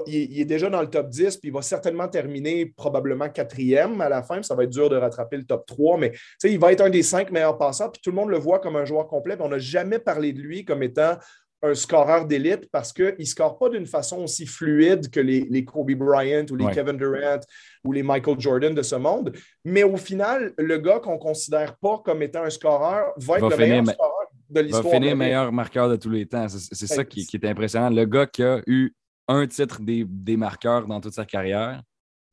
il, 0.08 0.42
est 0.42 0.46
déjà 0.46 0.70
dans 0.70 0.82
le 0.82 0.90
top 0.90 1.10
10, 1.10 1.38
puis 1.38 1.50
il 1.50 1.54
va 1.54 1.62
certainement 1.62 2.08
terminer 2.08 2.66
probablement 2.76 3.30
quatrième 3.30 4.00
à 4.02 4.10
la 4.10 4.24
fin. 4.24 4.42
Ça 4.44 4.56
va 4.56 4.64
être 4.64 4.70
dur 4.70 4.90
de 4.90 4.96
rattraper 4.96 5.38
le 5.38 5.44
top 5.44 5.66
3, 5.66 5.98
mais 5.98 6.12
il 6.44 6.60
va 6.60 6.72
être 6.72 6.82
un 6.82 6.90
des 6.90 7.04
cinq 7.04 7.32
meilleurs 7.32 7.58
passeurs, 7.58 7.92
puis 7.92 8.02
tout 8.02 8.10
le 8.10 8.16
monde 8.16 8.30
le 8.30 8.38
voit 8.38 8.60
comme 8.60 8.76
un 8.76 8.86
joueur 8.86 9.08
complet. 9.08 9.38
On 9.40 9.50
n'a 9.50 9.60
jamais 9.60 10.00
parlé 10.00 10.34
de 10.34 10.42
lui 10.42 10.66
comme 10.66 10.84
étant 10.84 11.18
un 11.62 11.74
scoreur 11.74 12.26
d'élite 12.26 12.70
parce 12.72 12.94
qu'il 12.94 13.16
ne 13.20 13.26
score 13.26 13.58
pas 13.58 13.70
d'une 13.70 13.86
façon 13.86 14.20
aussi 14.24 14.46
fluide 14.46 15.10
que 15.10 15.20
les, 15.20 15.66
Kobe 15.66 15.92
Bryant 15.92 16.46
ou 16.50 16.56
les 16.56 16.68
Kevin 16.74 16.98
Durant 16.98 17.40
ou 17.84 17.92
les 17.92 18.04
Michael 18.04 18.40
Jordan 18.40 18.74
de 18.74 18.82
ce 18.82 18.96
monde. 18.96 19.34
Mais 19.66 19.84
au 19.84 19.98
final, 19.98 20.54
le 20.58 20.78
gars 20.78 21.00
qu'on 21.00 21.14
ne 21.14 21.20
considère 21.20 21.76
pas 21.78 22.02
comme 22.04 22.22
étant 22.22 22.44
un 22.44 22.50
scoreur 22.50 23.14
va 23.18 23.38
être 23.38 23.50
le 23.50 23.58
meilleur 23.58 23.88
scoreur 23.88 24.28
de 24.50 24.62
l'histoire. 24.62 24.84
Va 24.84 24.90
finir 24.92 25.16
meilleur 25.16 25.52
marqueur 25.52 25.90
de 25.90 25.98
tous 25.98 26.10
les 26.10 26.26
temps. 26.26 26.48
C'est 26.48 26.88
ça 26.88 27.04
qui, 27.04 27.26
qui, 27.26 27.36
est 27.36 27.46
impressionnant. 27.46 27.90
Le 27.90 28.06
gars 28.06 28.26
qui 28.26 28.44
a 28.44 28.62
eu 28.66 28.94
un 29.30 29.46
titre 29.48 29.80
des, 29.82 30.38
marqueurs 30.38 30.88
dans 30.88 31.00
toute 31.00 31.14
sa 31.14 31.26
carrière. 31.26 31.82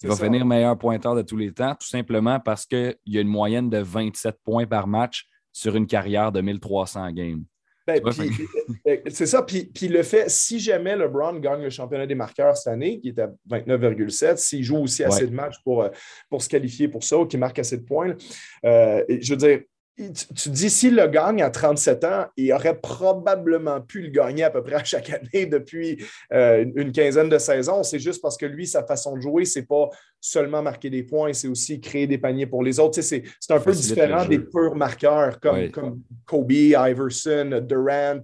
Il 0.02 0.08
va 0.08 0.16
finir 0.16 0.44
meilleur 0.44 0.76
pointeur 0.76 1.14
de 1.14 1.22
tous 1.22 1.36
les 1.36 1.52
temps, 1.52 1.74
tout 1.74 1.86
simplement 1.86 2.40
parce 2.40 2.66
qu'il 2.66 2.96
y 3.06 3.18
a 3.18 3.20
une 3.20 3.28
moyenne 3.28 3.70
de 3.70 3.78
27 3.78 4.36
points 4.42 4.66
par 4.66 4.86
match 4.86 5.26
sur 5.52 5.76
une 5.76 5.86
carrière 5.86 6.32
de 6.32 6.40
1300 6.40 7.12
games. 7.12 7.44
Ben, 7.86 8.00
ben, 8.84 9.00
c'est 9.08 9.26
ça. 9.26 9.42
Puis, 9.42 9.88
le 9.88 10.02
fait, 10.02 10.28
si 10.28 10.58
jamais 10.58 10.96
LeBron 10.96 11.38
gagne 11.38 11.62
le 11.62 11.70
championnat 11.70 12.06
des 12.06 12.14
marqueurs 12.14 12.56
cette 12.56 12.72
année, 12.72 12.98
qui 12.98 13.08
est 13.08 13.18
à 13.18 13.30
29,7, 13.48 14.36
s'il 14.38 14.64
joue 14.64 14.78
aussi 14.78 15.04
assez 15.04 15.26
de 15.26 15.34
matchs 15.34 15.62
pour, 15.62 15.82
euh, 15.82 15.88
pour 16.28 16.42
se 16.42 16.48
qualifier 16.48 16.88
pour 16.88 17.04
ça, 17.04 17.16
ou 17.18 17.26
qu'il 17.26 17.38
marque 17.38 17.58
assez 17.58 17.76
de 17.76 17.84
points, 17.84 18.16
euh, 18.64 19.04
je 19.08 19.32
veux 19.32 19.38
dire, 19.38 19.60
tu, 19.96 20.50
dis, 20.50 20.68
s'il 20.68 20.94
le 20.94 21.06
gagne 21.06 21.42
à 21.42 21.50
37 21.50 22.04
ans, 22.04 22.26
il 22.36 22.52
aurait 22.52 22.78
probablement 22.78 23.80
pu 23.80 24.02
le 24.02 24.10
gagner 24.10 24.44
à 24.44 24.50
peu 24.50 24.62
près 24.62 24.74
à 24.74 24.84
chaque 24.84 25.10
année 25.10 25.46
depuis 25.46 26.04
euh, 26.32 26.66
une 26.74 26.92
quinzaine 26.92 27.30
de 27.30 27.38
saisons. 27.38 27.82
C'est 27.82 27.98
juste 27.98 28.20
parce 28.20 28.36
que 28.36 28.46
lui, 28.46 28.66
sa 28.66 28.84
façon 28.84 29.16
de 29.16 29.22
jouer, 29.22 29.46
c'est 29.46 29.66
pas 29.66 29.88
seulement 30.20 30.60
marquer 30.60 30.90
des 30.90 31.02
points, 31.02 31.32
c'est 31.32 31.48
aussi 31.48 31.80
créer 31.80 32.06
des 32.06 32.18
paniers 32.18 32.46
pour 32.46 32.62
les 32.62 32.80
autres. 32.80 33.00
c'est 33.00 33.22
un 33.50 33.60
peu 33.60 33.72
différent 33.72 34.24
des 34.24 34.40
purs 34.40 34.74
marqueurs 34.74 35.38
comme, 35.40 35.70
comme 35.70 36.00
Kobe, 36.24 36.52
Iverson, 36.52 37.60
Durant, 37.62 38.22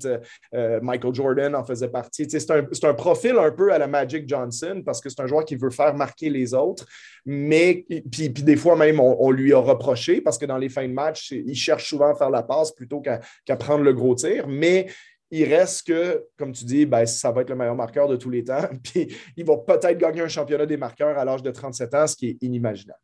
euh, 0.54 0.80
Michael 0.82 1.14
Jordan 1.14 1.54
en 1.54 1.64
faisait 1.64 1.88
partie. 1.88 2.26
c'est 2.28 2.50
un, 2.50 2.66
un, 2.82 2.94
profil 2.94 3.36
un 3.38 3.50
peu 3.50 3.72
à 3.72 3.78
la 3.78 3.86
Magic 3.86 4.28
Johnson 4.28 4.82
parce 4.84 5.00
que 5.00 5.08
c'est 5.08 5.20
un 5.20 5.26
joueur 5.26 5.44
qui 5.44 5.54
veut 5.54 5.70
faire 5.70 5.94
marquer 5.94 6.28
les 6.28 6.54
autres, 6.54 6.86
mais 7.24 7.84
puis, 8.10 8.30
puis 8.30 8.42
des 8.42 8.56
fois 8.56 8.74
même, 8.76 8.98
on, 8.98 9.30
lui 9.30 9.52
a 9.52 9.58
reproché 9.58 10.20
parce 10.20 10.38
que 10.38 10.46
dans 10.46 10.58
les 10.58 10.68
fins 10.68 10.88
de 10.88 10.92
match, 10.92 11.30
il 11.30 11.54
cherche 11.62 11.88
souvent 11.88 12.12
à 12.12 12.14
faire 12.14 12.30
la 12.30 12.42
passe 12.42 12.72
plutôt 12.72 13.00
qu'à 13.00 13.56
prendre 13.56 13.84
le 13.84 13.92
gros 13.92 14.14
tir. 14.14 14.46
Mais 14.48 14.88
il 15.30 15.44
reste 15.44 15.86
que, 15.86 16.26
comme 16.36 16.52
tu 16.52 16.64
dis, 16.64 16.84
ben, 16.84 17.06
ça 17.06 17.32
va 17.32 17.40
être 17.40 17.50
le 17.50 17.56
meilleur 17.56 17.74
marqueur 17.74 18.06
de 18.06 18.16
tous 18.16 18.30
les 18.30 18.44
temps. 18.44 18.68
Puis 18.84 19.14
il 19.36 19.44
va 19.44 19.56
peut-être 19.56 19.98
gagner 19.98 20.20
un 20.20 20.28
championnat 20.28 20.66
des 20.66 20.76
marqueurs 20.76 21.18
à 21.18 21.24
l'âge 21.24 21.42
de 21.42 21.50
37 21.50 21.94
ans, 21.94 22.06
ce 22.06 22.16
qui 22.16 22.28
est 22.28 22.42
inimaginable. 22.42 23.00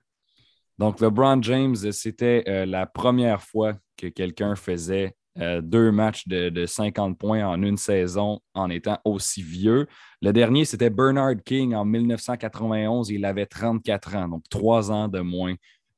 Donc, 0.79 1.01
LeBron 1.01 1.43
James, 1.43 1.75
c'était 1.91 2.45
euh, 2.47 2.65
la 2.67 2.87
première 2.87 3.43
fois 3.43 3.75
que 3.97 4.07
quelqu'un 4.07 4.55
faisait 4.55 5.15
euh, 5.41 5.61
deux 5.61 5.91
matchs 5.91 6.29
de, 6.29 6.51
de, 6.51 6.67
50 6.67 7.19
points 7.19 7.47
en 7.47 7.63
une 7.63 7.77
saison 7.77 8.41
en 8.55 8.71
étant 8.71 8.99
aussi 9.05 9.43
vieux. 9.43 9.87
Le 10.21 10.33
dernier, 10.33 10.65
c'était 10.65 10.91
Bernard 10.91 11.37
King 11.45 11.75
en 11.75 11.85
1991. 11.85 13.11
Il 13.11 13.25
avait 13.25 13.47
34 13.47 14.17
ans, 14.17 14.29
donc 14.29 14.43
trois 14.51 14.91
ans 14.91 15.09
de 15.09 15.21
moins 15.21 15.55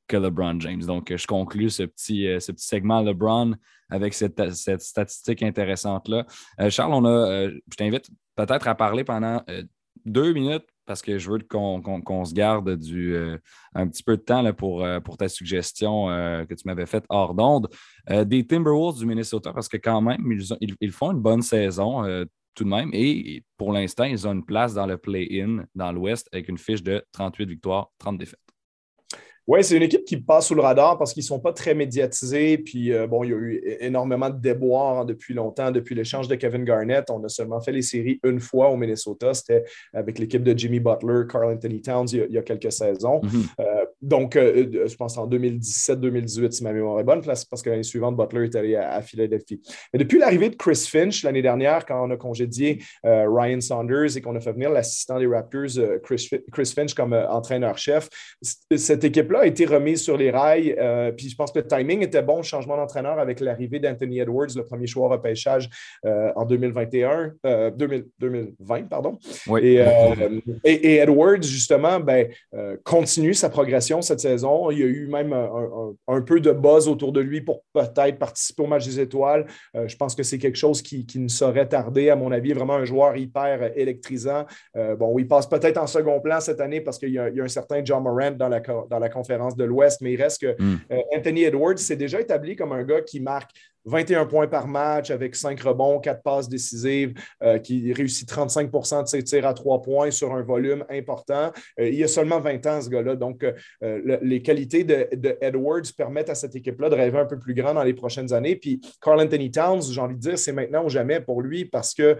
que 0.07 0.17
LeBron 0.17 0.59
James. 0.59 0.81
Donc, 0.81 1.15
je 1.15 1.27
conclus 1.27 1.71
ce 1.71 1.83
petit, 1.83 2.27
euh, 2.27 2.39
ce 2.39 2.51
petit 2.51 2.65
segment 2.65 3.01
LeBron 3.01 3.55
avec 3.89 4.13
cette, 4.13 4.41
statistique 4.51 5.43
intéressante-là. 5.43 6.25
Euh, 6.59 6.69
Charles, 6.69 6.93
on 6.93 7.05
a, 7.05 7.09
euh, 7.09 7.59
je 7.71 7.75
t'invite 7.75 8.09
peut-être 8.35 8.67
à 8.67 8.75
parler 8.75 9.03
pendant 9.03 9.41
deux 10.05 10.33
minutes 10.33 10.65
parce 10.85 11.01
que 11.01 11.17
je 11.17 11.29
veux 11.29 11.39
qu'on 11.39 12.25
se 12.25 12.33
garde 12.33 12.75
du, 12.77 13.15
un 13.75 13.87
petit 13.87 14.03
peu 14.03 14.17
de 14.17 14.21
temps 14.21 14.41
là, 14.41 14.51
pour, 14.51 14.85
pour 15.03 15.17
ta 15.17 15.29
suggestion 15.29 16.07
que 16.07 16.53
tu 16.53 16.63
m'avais 16.65 16.85
faite 16.85 17.05
hors 17.09 17.35
d'onde. 17.35 17.69
des 18.09 18.47
Timberwolves 18.47 18.97
du 18.97 19.05
Minnesota, 19.05 19.53
parce 19.53 19.67
que 19.67 19.77
quand 19.77 20.01
même, 20.01 20.21
ils, 20.59 20.75
ils, 20.79 20.91
font 20.91 21.11
une 21.11 21.19
bonne 21.19 21.41
saison 21.41 22.03
tout 22.55 22.63
de 22.63 22.69
même. 22.69 22.89
Et 22.93 23.43
pour 23.57 23.73
l'instant, 23.73 24.05
ils 24.05 24.27
ont 24.27 24.33
une 24.33 24.45
place 24.45 24.73
dans 24.73 24.85
le 24.85 24.97
play-in 24.97 25.65
dans 25.75 25.91
l'Ouest 25.91 26.27
avec 26.31 26.49
une 26.49 26.57
fiche 26.57 26.83
de 26.83 27.05
38 27.11 27.47
victoires, 27.47 27.91
30 27.99 28.17
défaites. 28.17 28.39
Oui, 29.51 29.65
c'est 29.65 29.75
une 29.75 29.83
équipe 29.83 30.05
qui 30.05 30.15
passe 30.15 30.47
sous 30.47 30.55
le 30.55 30.61
radar 30.61 30.97
parce 30.97 31.11
qu'ils 31.11 31.23
ne 31.23 31.25
sont 31.25 31.41
pas 31.41 31.51
très 31.51 31.73
médiatisés. 31.73 32.57
Puis, 32.57 32.93
euh, 32.93 33.05
bon, 33.05 33.25
il 33.25 33.31
y 33.31 33.33
a 33.33 33.35
eu 33.35 33.61
énormément 33.81 34.29
de 34.29 34.39
déboires 34.39 35.05
depuis 35.05 35.33
longtemps. 35.33 35.71
Depuis 35.71 35.93
l'échange 35.93 36.29
de 36.29 36.35
Kevin 36.35 36.63
Garnett, 36.63 37.09
on 37.09 37.21
a 37.25 37.27
seulement 37.27 37.59
fait 37.59 37.73
les 37.73 37.81
séries 37.81 38.17
une 38.23 38.39
fois 38.39 38.69
au 38.69 38.77
Minnesota. 38.77 39.33
C'était 39.33 39.65
avec 39.93 40.19
l'équipe 40.19 40.41
de 40.41 40.57
Jimmy 40.57 40.79
Butler, 40.79 41.23
Carl 41.29 41.51
Anthony 41.51 41.81
Towns 41.81 42.07
il 42.13 42.31
y 42.31 42.37
a, 42.37 42.41
quelques 42.43 42.71
saisons. 42.71 43.19
Mm-hmm. 43.19 43.45
Euh, 43.59 43.85
donc, 44.01 44.37
euh, 44.37 44.87
je 44.87 44.95
pense 44.95 45.17
en 45.17 45.27
2017-2018, 45.27 46.51
si 46.51 46.63
ma 46.63 46.71
mémoire 46.71 47.01
est 47.01 47.03
bonne, 47.03 47.21
parce 47.21 47.61
que 47.61 47.69
l'année 47.69 47.83
suivante, 47.83 48.15
Butler 48.15 48.45
est 48.45 48.55
allé 48.55 48.77
à, 48.77 49.01
Philadelphie. 49.01 49.61
Mais 49.91 49.99
depuis 49.99 50.17
l'arrivée 50.17 50.49
de 50.49 50.55
Chris 50.55 50.87
Finch 50.89 51.23
l'année 51.23 51.41
dernière, 51.41 51.85
quand 51.85 52.01
on 52.01 52.09
a 52.11 52.15
congédié 52.15 52.81
Ryan 53.03 53.59
Saunders 53.59 54.15
et 54.15 54.21
qu'on 54.21 54.35
a 54.37 54.39
fait 54.39 54.53
venir 54.53 54.69
l'assistant 54.69 55.19
des 55.19 55.27
Raptors, 55.27 55.99
Chris, 56.03 56.29
Chris 56.53 56.71
Finch, 56.73 56.93
comme 56.93 57.11
entraîneur-chef, 57.11 58.07
cette 58.41 59.03
équipe 59.03 59.29
a 59.41 59.47
été 59.47 59.65
remise 59.65 60.01
sur 60.01 60.17
les 60.17 60.31
rails. 60.31 60.75
Euh, 60.79 61.11
puis 61.11 61.29
je 61.29 61.35
pense 61.35 61.51
que 61.51 61.59
le 61.59 61.67
timing 61.67 62.01
était 62.01 62.21
bon, 62.21 62.37
le 62.37 62.43
changement 62.43 62.77
d'entraîneur 62.77 63.19
avec 63.19 63.39
l'arrivée 63.39 63.79
d'Anthony 63.79 64.19
Edwards, 64.19 64.47
le 64.55 64.65
premier 64.65 64.87
choix 64.87 65.09
repêchage 65.09 65.69
euh, 66.05 66.31
en 66.35 66.45
2021, 66.45 67.33
2020, 67.75 68.11
euh, 68.23 68.81
pardon. 68.89 69.17
Et, 69.61 69.79
et, 70.63 70.95
Edwards, 70.97 71.41
justement, 71.41 71.99
ben, 71.99 72.27
continue 72.83 73.33
sa 73.33 73.49
progression 73.49 74.01
cette 74.01 74.19
saison. 74.19 74.71
Il 74.71 74.79
y 74.79 74.83
a 74.83 74.87
eu 74.87 75.07
même 75.07 75.33
un, 75.33 76.21
peu 76.21 76.39
de 76.39 76.51
buzz 76.51 76.87
autour 76.87 77.11
de 77.11 77.21
lui 77.21 77.41
pour 77.41 77.63
peut-être 77.73 78.17
participer 78.17 78.63
au 78.63 78.67
match 78.67 78.85
des 78.85 78.99
étoiles. 78.99 79.45
je 79.73 79.95
pense 79.95 80.15
que 80.15 80.23
c'est 80.23 80.37
quelque 80.37 80.57
chose 80.57 80.81
qui, 80.81 81.05
ne 81.15 81.27
saurait 81.27 81.67
tarder, 81.67 82.09
à 82.09 82.15
mon 82.15 82.31
avis, 82.31 82.53
vraiment 82.53 82.75
un 82.75 82.85
joueur 82.85 83.17
hyper 83.17 83.71
électrisant. 83.77 84.45
bon, 84.97 85.17
il 85.17 85.27
passe 85.27 85.47
peut-être 85.47 85.77
en 85.77 85.87
second 85.87 86.19
plan 86.19 86.39
cette 86.39 86.61
année 86.61 86.81
parce 86.81 86.97
qu'il 86.97 87.09
y, 87.09 87.19
a 87.19 87.25
un 87.25 87.47
certain 87.47 87.83
John 87.83 88.03
Morant 88.03 88.31
dans 88.31 88.49
la, 88.49 88.59
dans 88.59 88.99
la 88.99 89.09
conférence 89.21 89.55
de 89.55 89.63
l'Ouest, 89.63 90.01
mais 90.01 90.13
il 90.13 90.21
reste 90.21 90.41
que 90.41 90.61
hmm. 90.61 90.79
euh, 90.91 91.01
Anthony 91.15 91.43
Edwards 91.43 91.77
s'est 91.77 91.95
déjà 91.95 92.19
établi 92.19 92.55
comme 92.55 92.71
un 92.71 92.83
gars 92.83 93.01
qui 93.01 93.19
marque 93.19 93.51
21 93.85 94.25
points 94.25 94.47
par 94.47 94.67
match 94.67 95.11
avec 95.11 95.35
5 95.35 95.59
rebonds, 95.61 95.99
4 95.99 96.21
passes 96.21 96.49
décisives, 96.49 97.13
euh, 97.43 97.57
qui 97.57 97.91
réussit 97.93 98.29
35% 98.29 99.03
de 99.03 99.07
ses 99.07 99.23
tirs 99.23 99.47
à 99.47 99.53
3 99.53 99.81
points 99.81 100.11
sur 100.11 100.33
un 100.33 100.41
volume 100.41 100.85
important. 100.89 101.51
Euh, 101.79 101.89
il 101.89 102.03
a 102.03 102.07
seulement 102.07 102.39
20 102.39 102.65
ans, 102.67 102.81
ce 102.81 102.89
gars-là. 102.89 103.15
Donc, 103.15 103.43
euh, 103.43 104.19
les 104.21 104.41
qualités 104.41 104.83
de, 104.83 105.37
Edwards 105.41 105.81
permettent 105.97 106.29
à 106.29 106.35
cette 106.35 106.55
équipe-là 106.55 106.89
de 106.89 106.95
rêver 106.95 107.17
un 107.17 107.25
peu 107.25 107.39
plus 107.39 107.53
grand 107.53 107.73
dans 107.73 107.83
les 107.83 107.93
prochaines 107.93 108.33
années. 108.33 108.55
Puis, 108.55 108.81
Carl 109.01 109.19
Anthony 109.19 109.51
Towns, 109.51 109.81
j'ai 109.91 110.01
envie 110.01 110.15
de 110.15 110.19
dire, 110.19 110.37
c'est 110.37 110.51
maintenant 110.51 110.85
ou 110.85 110.89
jamais 110.89 111.19
pour 111.19 111.41
lui 111.41 111.65
parce 111.65 111.93
que, 111.93 112.17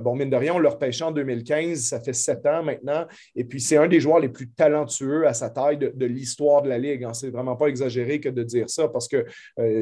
bon, 0.00 0.14
mine 0.14 0.30
de 0.30 0.36
rien, 0.36 0.54
on 0.54 0.58
l'a 0.58 0.70
repêché 0.70 1.04
en 1.04 1.10
2015. 1.10 1.80
Ça 1.80 2.00
fait 2.00 2.12
7 2.12 2.46
ans 2.46 2.62
maintenant. 2.62 3.06
Et 3.34 3.44
puis, 3.44 3.60
c'est 3.60 3.76
un 3.76 3.88
des 3.88 4.00
joueurs 4.00 4.20
les 4.20 4.28
plus 4.28 4.50
talentueux 4.50 5.26
à 5.26 5.34
sa 5.34 5.50
taille 5.50 5.78
de, 5.78 6.06
l'histoire 6.06 6.62
de 6.62 6.68
la 6.68 6.78
Ligue. 6.78 7.04
Hein. 7.04 7.14
C'est 7.14 7.30
vraiment 7.30 7.56
pas 7.56 7.66
exagéré 7.66 8.20
que 8.20 8.28
de 8.28 8.42
dire 8.42 8.68
ça 8.68 8.88
parce 8.88 9.08
que, 9.08 9.24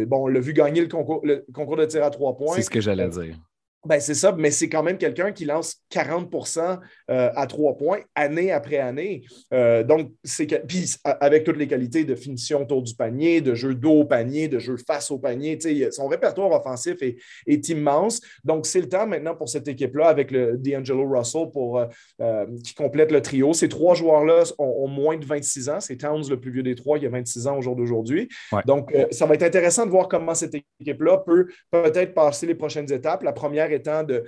bon, 0.04 0.24
on 0.24 0.28
l'a 0.28 0.40
vu 0.40 0.52
gagner 0.52 0.80
le 0.80 0.88
concours 0.88 1.07
le 1.22 1.44
concours 1.52 1.76
de 1.76 1.84
tir 1.86 2.04
à 2.04 2.10
trois 2.10 2.36
points. 2.36 2.54
C'est 2.54 2.62
ce 2.62 2.70
que 2.70 2.80
j'allais 2.80 3.08
dire. 3.08 3.36
Ben, 3.84 4.00
c'est 4.00 4.14
ça, 4.14 4.34
mais 4.36 4.50
c'est 4.50 4.68
quand 4.68 4.82
même 4.82 4.98
quelqu'un 4.98 5.30
qui 5.30 5.44
lance 5.44 5.76
40% 5.92 6.80
euh, 7.10 7.30
à 7.36 7.46
trois 7.46 7.76
points 7.76 8.00
année 8.16 8.50
après 8.50 8.78
année. 8.78 9.22
Euh, 9.54 9.84
donc, 9.84 10.10
c'est 10.24 10.46
puis 10.66 10.96
avec 11.04 11.44
toutes 11.44 11.58
les 11.58 11.68
qualités 11.68 12.02
de 12.02 12.16
finition 12.16 12.62
autour 12.62 12.82
du 12.82 12.96
panier, 12.96 13.40
de 13.40 13.54
jeu 13.54 13.76
dos 13.76 14.00
au 14.00 14.04
panier, 14.04 14.48
de 14.48 14.58
jeu 14.58 14.76
face 14.84 15.12
au 15.12 15.18
panier, 15.18 15.58
son 15.92 16.08
répertoire 16.08 16.50
offensif 16.50 16.98
est, 17.02 17.68
immense. 17.68 18.20
Donc, 18.42 18.66
c'est 18.66 18.80
le 18.80 18.88
temps 18.88 19.06
maintenant 19.06 19.36
pour 19.36 19.48
cette 19.48 19.68
équipe-là 19.68 20.08
avec 20.08 20.32
le 20.32 20.56
D'Angelo 20.58 21.08
Russell 21.08 21.46
pour, 21.52 21.80
euh, 22.20 22.46
qui 22.64 22.74
complète 22.74 23.12
le 23.12 23.22
trio. 23.22 23.52
Ces 23.52 23.68
trois 23.68 23.94
joueurs-là 23.94 24.42
ont, 24.58 24.88
moins 24.88 25.16
de 25.16 25.24
26 25.24 25.68
ans. 25.68 25.80
C'est 25.80 25.98
Towns 25.98 26.28
le 26.28 26.40
plus 26.40 26.50
vieux 26.50 26.62
des 26.64 26.74
trois, 26.74 26.98
il 26.98 27.06
a 27.06 27.10
26 27.10 27.46
ans 27.46 27.58
au 27.58 27.62
jour 27.62 27.76
d'aujourd'hui. 27.76 28.28
Donc, 28.66 28.92
ça 29.12 29.26
va 29.26 29.34
être 29.34 29.42
intéressant 29.44 29.86
de 29.86 29.90
voir 29.90 30.08
comment 30.08 30.34
cette 30.34 30.54
équipe-là 30.80 31.18
peut 31.18 31.46
peut-être 31.70 32.12
passer 32.12 32.46
les 32.46 32.54
prochaines 32.54 32.90
étapes. 32.92 33.22
La 33.22 33.32
première 33.32 33.68
étant 33.78 34.02
de, 34.04 34.24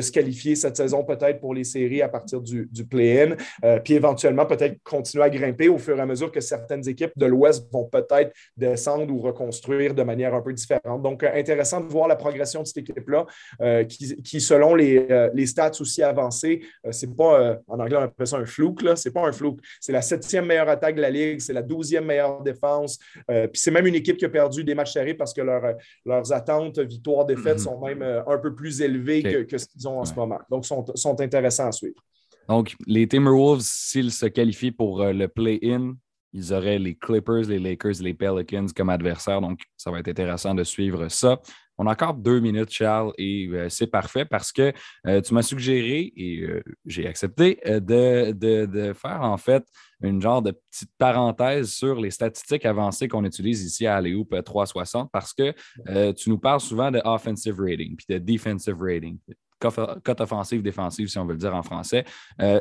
se 0.00 0.12
qualifier 0.12 0.54
cette 0.54 0.76
saison 0.76 1.04
peut-être 1.04 1.40
pour 1.40 1.54
les 1.54 1.64
séries 1.64 2.02
à 2.02 2.08
partir 2.08 2.40
du, 2.40 2.68
play-in, 2.88 3.36
euh, 3.64 3.78
puis 3.80 3.94
éventuellement 3.94 4.46
peut-être 4.46 4.82
continuer 4.82 5.24
à 5.24 5.30
grimper 5.30 5.68
au 5.68 5.78
fur 5.78 5.96
et 5.96 6.00
à 6.00 6.06
mesure 6.06 6.32
que 6.32 6.40
certaines 6.40 6.88
équipes 6.88 7.12
de 7.16 7.26
l'Ouest 7.26 7.70
vont 7.72 7.84
peut-être 7.84 8.32
descendre 8.56 9.12
ou 9.12 9.20
reconstruire 9.20 9.94
de 9.94 10.02
manière 10.02 10.34
un 10.34 10.40
peu 10.40 10.52
différente. 10.52 11.02
Donc, 11.02 11.22
euh, 11.22 11.30
intéressant 11.34 11.80
de 11.80 11.86
voir 11.86 12.08
la 12.08 12.16
progression 12.16 12.62
de 12.62 12.66
cette 12.66 12.78
équipe-là, 12.78 13.26
euh, 13.60 13.84
qui, 13.84 14.40
selon 14.40 14.74
les, 14.74 15.46
stats 15.46 15.72
aussi 15.80 16.02
avancées, 16.02 16.62
c'est 16.90 17.14
pas, 17.16 17.58
en 17.66 17.80
anglais 17.80 17.96
on 17.96 18.02
appelle 18.02 18.26
ça 18.26 18.36
un 18.36 18.44
flouk, 18.44 18.82
là, 18.82 18.94
c'est 18.94 19.10
pas 19.10 19.26
un 19.26 19.32
flouk, 19.32 19.58
c'est 19.80 19.92
la 19.92 20.02
septième 20.02 20.46
meilleure 20.46 20.68
attaque 20.68 20.94
de 20.94 21.00
la 21.00 21.10
Ligue, 21.10 21.40
c'est 21.40 21.52
la 21.52 21.62
douzième 21.62 22.04
meilleure 22.04 22.42
défense, 22.42 22.98
puis 23.26 23.48
c'est 23.54 23.70
même 23.70 23.86
une 23.86 23.94
équipe 23.94 24.16
qui 24.16 24.24
a 24.24 24.28
perdu 24.28 24.62
des 24.62 24.74
matchs 24.74 24.92
serrés 24.92 25.14
parce 25.14 25.34
que 25.34 25.40
leurs 25.40 26.32
attentes, 26.32 26.78
victoires, 26.78 27.24
défaites 27.24 27.58
mm-hmm. 27.58 27.62
sont 27.62 27.80
même 27.80 28.02
un 28.02 28.38
peu 28.38 28.54
plus 28.54 28.79
élevés 28.80 29.22
que, 29.22 29.58
ce 29.58 29.66
qu'ils 29.66 29.86
ont 29.88 30.00
en 30.00 30.04
ce 30.04 30.14
moment. 30.14 30.40
Donc, 30.50 30.66
sont, 30.66 30.84
sont 30.94 31.20
intéressants 31.20 31.68
à 31.68 31.72
suivre. 31.72 32.02
Donc, 32.48 32.74
les 32.86 33.06
Timberwolves, 33.06 33.62
s'ils 33.62 34.12
se 34.12 34.26
qualifient 34.26 34.72
pour 34.72 35.02
euh, 35.02 35.12
le 35.12 35.28
play-in, 35.28 35.94
ils 36.32 36.52
auraient 36.52 36.78
les 36.78 36.94
Clippers, 36.94 37.48
les 37.48 37.58
Lakers, 37.58 38.00
les 38.00 38.14
Pelicans 38.14 38.66
comme 38.74 38.88
adversaires. 38.88 39.40
Donc, 39.40 39.60
ça 39.76 39.90
va 39.90 40.00
être 40.00 40.08
intéressant 40.08 40.54
de 40.54 40.64
suivre 40.64 41.08
ça. 41.08 41.40
On 41.80 41.86
a 41.86 41.92
encore 41.92 42.14
deux 42.14 42.40
minutes, 42.40 42.70
Charles, 42.70 43.12
et 43.16 43.48
euh, 43.48 43.68
c'est 43.70 43.86
parfait 43.86 44.26
parce 44.26 44.52
que 44.52 44.72
euh, 45.06 45.20
tu 45.22 45.32
m'as 45.32 45.42
suggéré, 45.42 46.12
et 46.14 46.46
j'ai 46.84 47.06
accepté, 47.06 47.58
de, 47.64 48.32
de, 48.32 48.92
faire 48.92 49.22
en 49.22 49.36
fait 49.38 49.64
une 50.02 50.20
genre 50.20 50.42
de 50.42 50.52
petite 50.52 50.90
parenthèse 50.98 51.70
sur 51.70 52.00
les 52.00 52.10
statistiques 52.10 52.64
avancées 52.64 53.08
qu'on 53.08 53.24
utilise 53.24 53.64
ici 53.64 53.86
à 53.86 53.96
Aléoupe 53.96 54.34
360 54.44 55.10
parce 55.10 55.32
que 55.32 55.54
euh, 55.88 56.12
tu 56.12 56.30
nous 56.30 56.38
parles 56.38 56.60
souvent 56.60 56.90
de 56.90 57.00
offensive 57.04 57.56
rating 57.58 57.96
puis 57.96 58.06
de 58.08 58.18
defensive 58.18 58.76
rating, 58.78 59.18
cote 59.58 60.20
offensive, 60.20 60.62
défensive, 60.62 61.08
si 61.08 61.18
on 61.18 61.26
veut 61.26 61.32
le 61.32 61.38
dire 61.38 61.54
en 61.54 61.62
français. 61.62 62.04
Euh, 62.40 62.60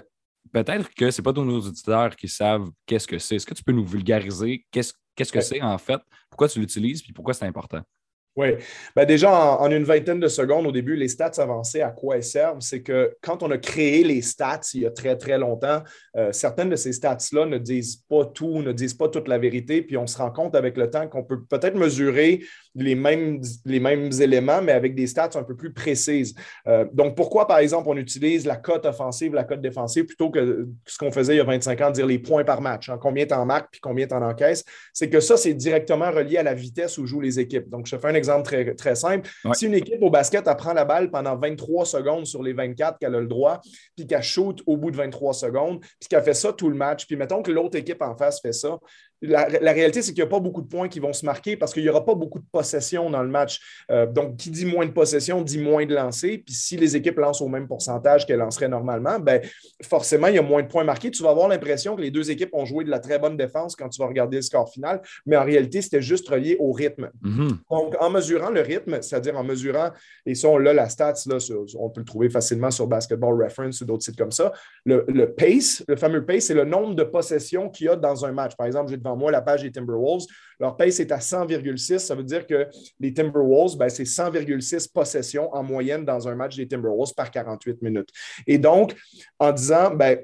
peut-être 0.51 0.93
que 0.93 1.11
ce 1.11 1.21
n'est 1.21 1.23
pas 1.23 1.33
tous 1.33 1.45
nos 1.45 1.59
auditeurs 1.59 2.15
qui 2.15 2.27
savent 2.27 2.69
qu'est-ce 2.85 3.07
que 3.07 3.19
c'est. 3.19 3.35
Est-ce 3.35 3.45
que 3.45 3.53
tu 3.53 3.63
peux 3.63 3.71
nous 3.71 3.85
vulgariser 3.85 4.65
qu'est-ce 4.71 4.93
que 5.31 5.41
c'est 5.41 5.61
en 5.61 5.77
fait, 5.77 5.99
pourquoi 6.29 6.47
tu 6.47 6.59
l'utilises 6.59 7.01
puis 7.01 7.13
pourquoi 7.13 7.33
c'est 7.33 7.45
important? 7.45 7.81
Oui. 8.35 8.53
Ben 8.95 9.05
déjà, 9.05 9.57
en, 9.59 9.69
une 9.69 9.83
vingtaine 9.83 10.19
de 10.19 10.27
secondes, 10.27 10.65
au 10.65 10.71
début, 10.71 10.95
les 10.95 11.09
stats 11.09 11.31
avancées, 11.39 11.81
à 11.81 11.89
quoi 11.89 12.15
elles 12.15 12.23
servent? 12.23 12.61
C'est 12.61 12.81
que 12.81 13.13
quand 13.21 13.43
on 13.43 13.51
a 13.51 13.57
créé 13.57 14.03
les 14.03 14.21
stats 14.21 14.61
il 14.75 14.83
y 14.83 14.85
a 14.85 14.91
très, 14.91 15.17
très 15.17 15.37
longtemps, 15.37 15.83
euh, 16.15 16.31
certaines 16.31 16.69
de 16.69 16.75
ces 16.75 16.93
stats-là 16.93 17.45
ne 17.45 17.57
disent 17.57 17.97
pas 18.07 18.25
tout, 18.25 18.61
ne 18.61 18.71
disent 18.71 18.93
pas 18.93 19.09
toute 19.09 19.27
la 19.27 19.39
vérité, 19.39 19.81
puis 19.81 19.97
on 19.97 20.07
se 20.07 20.17
rend 20.17 20.31
compte 20.31 20.55
avec 20.55 20.77
le 20.77 20.89
temps 20.89 21.07
qu'on 21.07 21.23
peut 21.23 21.43
peut-être 21.43 21.75
mesurer 21.75 22.41
les 22.75 22.95
mêmes, 22.95 23.41
les 23.65 23.79
mêmes 23.79 24.11
éléments, 24.19 24.61
mais 24.61 24.71
avec 24.71 24.95
des 24.95 25.07
stats 25.07 25.31
un 25.35 25.43
peu 25.43 25.55
plus 25.55 25.73
précises. 25.73 26.35
Euh, 26.67 26.85
donc, 26.93 27.15
pourquoi, 27.15 27.47
par 27.47 27.59
exemple, 27.59 27.87
on 27.89 27.97
utilise 27.97 28.45
la 28.45 28.57
cote 28.57 28.85
offensive, 28.85 29.33
la 29.33 29.43
cote 29.43 29.61
défensive, 29.61 30.05
plutôt 30.05 30.29
que 30.29 30.67
ce 30.85 30.97
qu'on 30.97 31.11
faisait 31.11 31.35
il 31.35 31.37
y 31.37 31.41
a 31.41 31.45
25 31.45 31.81
ans, 31.81 31.91
dire 31.91 32.05
les 32.05 32.19
points 32.19 32.43
par 32.43 32.61
match, 32.61 32.89
hein, 32.89 32.97
combien 33.01 33.25
tu 33.25 33.33
en 33.33 33.45
marques, 33.45 33.69
puis 33.71 33.81
combien 33.81 34.07
tu 34.07 34.13
en 34.13 34.21
encaisses? 34.21 34.63
C'est 34.93 35.09
que 35.09 35.19
ça, 35.19 35.37
c'est 35.37 35.53
directement 35.53 36.11
relié 36.11 36.37
à 36.37 36.43
la 36.43 36.53
vitesse 36.53 36.97
où 36.97 37.05
jouent 37.05 37.21
les 37.21 37.39
équipes. 37.39 37.69
Donc, 37.69 37.87
je 37.87 37.97
fais 37.97 38.07
un 38.07 38.15
exemple 38.15 38.43
très, 38.43 38.75
très 38.75 38.95
simple. 38.95 39.29
Si 39.53 39.65
une 39.65 39.73
équipe 39.73 40.01
au 40.01 40.09
basket 40.09 40.47
elle 40.47 40.55
prend 40.55 40.73
la 40.73 40.85
balle 40.85 41.11
pendant 41.11 41.37
23 41.37 41.85
secondes 41.85 42.25
sur 42.25 42.43
les 42.43 42.53
24 42.53 42.97
qu'elle 42.99 43.15
a 43.15 43.19
le 43.19 43.27
droit, 43.27 43.61
puis 43.95 44.07
qu'elle 44.07 44.23
shoot 44.23 44.61
au 44.65 44.77
bout 44.77 44.91
de 44.91 44.97
23 44.97 45.33
secondes, 45.33 45.79
puis 45.81 46.07
qu'elle 46.09 46.23
fait 46.23 46.33
ça 46.33 46.53
tout 46.53 46.69
le 46.69 46.75
match, 46.75 47.05
puis 47.07 47.15
mettons 47.15 47.41
que 47.41 47.51
l'autre 47.51 47.77
équipe 47.77 48.01
en 48.01 48.15
face 48.15 48.41
fait 48.41 48.53
ça, 48.53 48.77
la, 49.21 49.73
réalité, 49.73 50.01
c'est 50.01 50.13
qu'il 50.13 50.23
n'y 50.23 50.27
a 50.27 50.31
pas 50.31 50.39
beaucoup 50.39 50.61
de 50.61 50.67
points 50.67 50.87
qui 50.87 50.99
vont 50.99 51.13
se 51.13 51.25
marquer 51.25 51.57
parce 51.57 51.73
qu'il 51.73 51.83
n'y 51.83 51.89
aura 51.89 52.05
pas 52.05 52.15
beaucoup 52.15 52.39
de 52.39 52.45
possession 52.51 53.09
dans 53.09 53.21
le 53.21 53.29
match. 53.29 53.59
Euh, 53.91 54.05
donc, 54.05 54.37
qui 54.37 54.49
dit 54.49 54.65
moins 54.65 54.85
de 54.85 54.91
possession 54.91 55.41
dit 55.41 55.57
moins 55.57 55.85
de 55.85 55.93
lancers. 55.93 56.39
Puis 56.45 56.53
si 56.53 56.77
les 56.77 56.95
équipes 56.95 57.17
lancent 57.17 57.41
au 57.41 57.47
même 57.47 57.67
pourcentage 57.67 58.25
qu'elles 58.25 58.39
lanceraient 58.39 58.69
normalement, 58.69 59.19
ben, 59.19 59.41
forcément, 59.83 60.27
il 60.27 60.35
y 60.35 60.39
a 60.39 60.41
moins 60.41 60.63
de 60.63 60.67
points 60.67 60.83
marqués. 60.83 61.11
Tu 61.11 61.23
vas 61.23 61.31
avoir 61.31 61.47
l'impression 61.47 61.95
que 61.95 62.01
les 62.01 62.11
deux 62.11 62.31
équipes 62.31 62.49
ont 62.53 62.65
joué 62.65 62.83
de 62.83 62.89
la 62.89 62.99
très 62.99 63.19
bonne 63.19 63.35
défense 63.35 63.75
quand 63.75 63.89
tu 63.89 64.01
vas 64.01 64.07
regarder 64.07 64.37
le 64.37 64.41
score 64.41 64.69
final, 64.69 65.01
mais 65.25 65.35
en 65.35 65.43
réalité, 65.43 65.81
c'était 65.81 66.01
juste 66.01 66.27
relié 66.29 66.55
au 66.59 66.71
rythme. 66.71 67.09
Mm-hmm. 67.23 67.49
Donc, 67.69 67.95
en 67.99 68.09
mesurant 68.09 68.49
le 68.49 68.61
rythme, 68.61 69.01
c'est-à-dire 69.01 69.37
en 69.37 69.43
mesurant, 69.43 69.89
et 70.25 70.35
ça, 70.35 70.47
on 70.47 70.57
l'a, 70.57 70.73
la 70.73 70.89
stats, 70.89 71.13
là, 71.25 71.37
on 71.77 71.89
peut 71.89 72.01
le 72.01 72.05
trouver 72.05 72.29
facilement 72.29 72.71
sur 72.71 72.87
Basketball 72.87 73.41
Reference 73.43 73.81
ou 73.81 73.85
d'autres 73.85 74.03
sites 74.03 74.17
comme 74.17 74.31
ça. 74.31 74.51
Le, 74.85 75.25
pace, 75.25 75.83
le 75.87 75.95
fameux 75.95 76.25
pace, 76.25 76.45
c'est 76.45 76.53
le 76.53 76.65
nombre 76.65 76.95
de 76.95 77.03
possessions 77.03 77.69
qu'il 77.69 77.87
y 77.87 77.89
a 77.89 77.95
dans 77.95 78.25
un 78.25 78.31
match. 78.31 78.55
Par 78.55 78.67
exemple, 78.67 78.89
j'ai 78.89 78.97
devant 79.09 79.17
moi 79.19 79.31
la 79.31 79.41
page 79.41 79.63
des 79.63 79.71
Timberwolves. 79.71 80.25
Leur 80.59 80.75
pace 80.77 80.99
est 80.99 81.11
à 81.11 81.19
100,6. 81.19 81.99
Ça 81.99 82.15
veut 82.15 82.23
dire 82.23 82.45
que 82.45 82.67
les 82.99 83.13
Timberwolves, 83.13 83.77
ben, 83.77 83.89
c'est 83.89 84.03
100,6 84.03 84.91
possessions 84.91 85.53
en 85.53 85.63
moyenne 85.63 86.05
dans 86.05 86.27
un 86.27 86.35
match 86.35 86.55
des 86.55 86.67
Timberwolves 86.67 87.13
par 87.15 87.31
48 87.31 87.81
minutes. 87.81 88.09
Et 88.45 88.57
donc, 88.57 88.95
en 89.39 89.51
disant, 89.51 89.91
ben, 89.95 90.19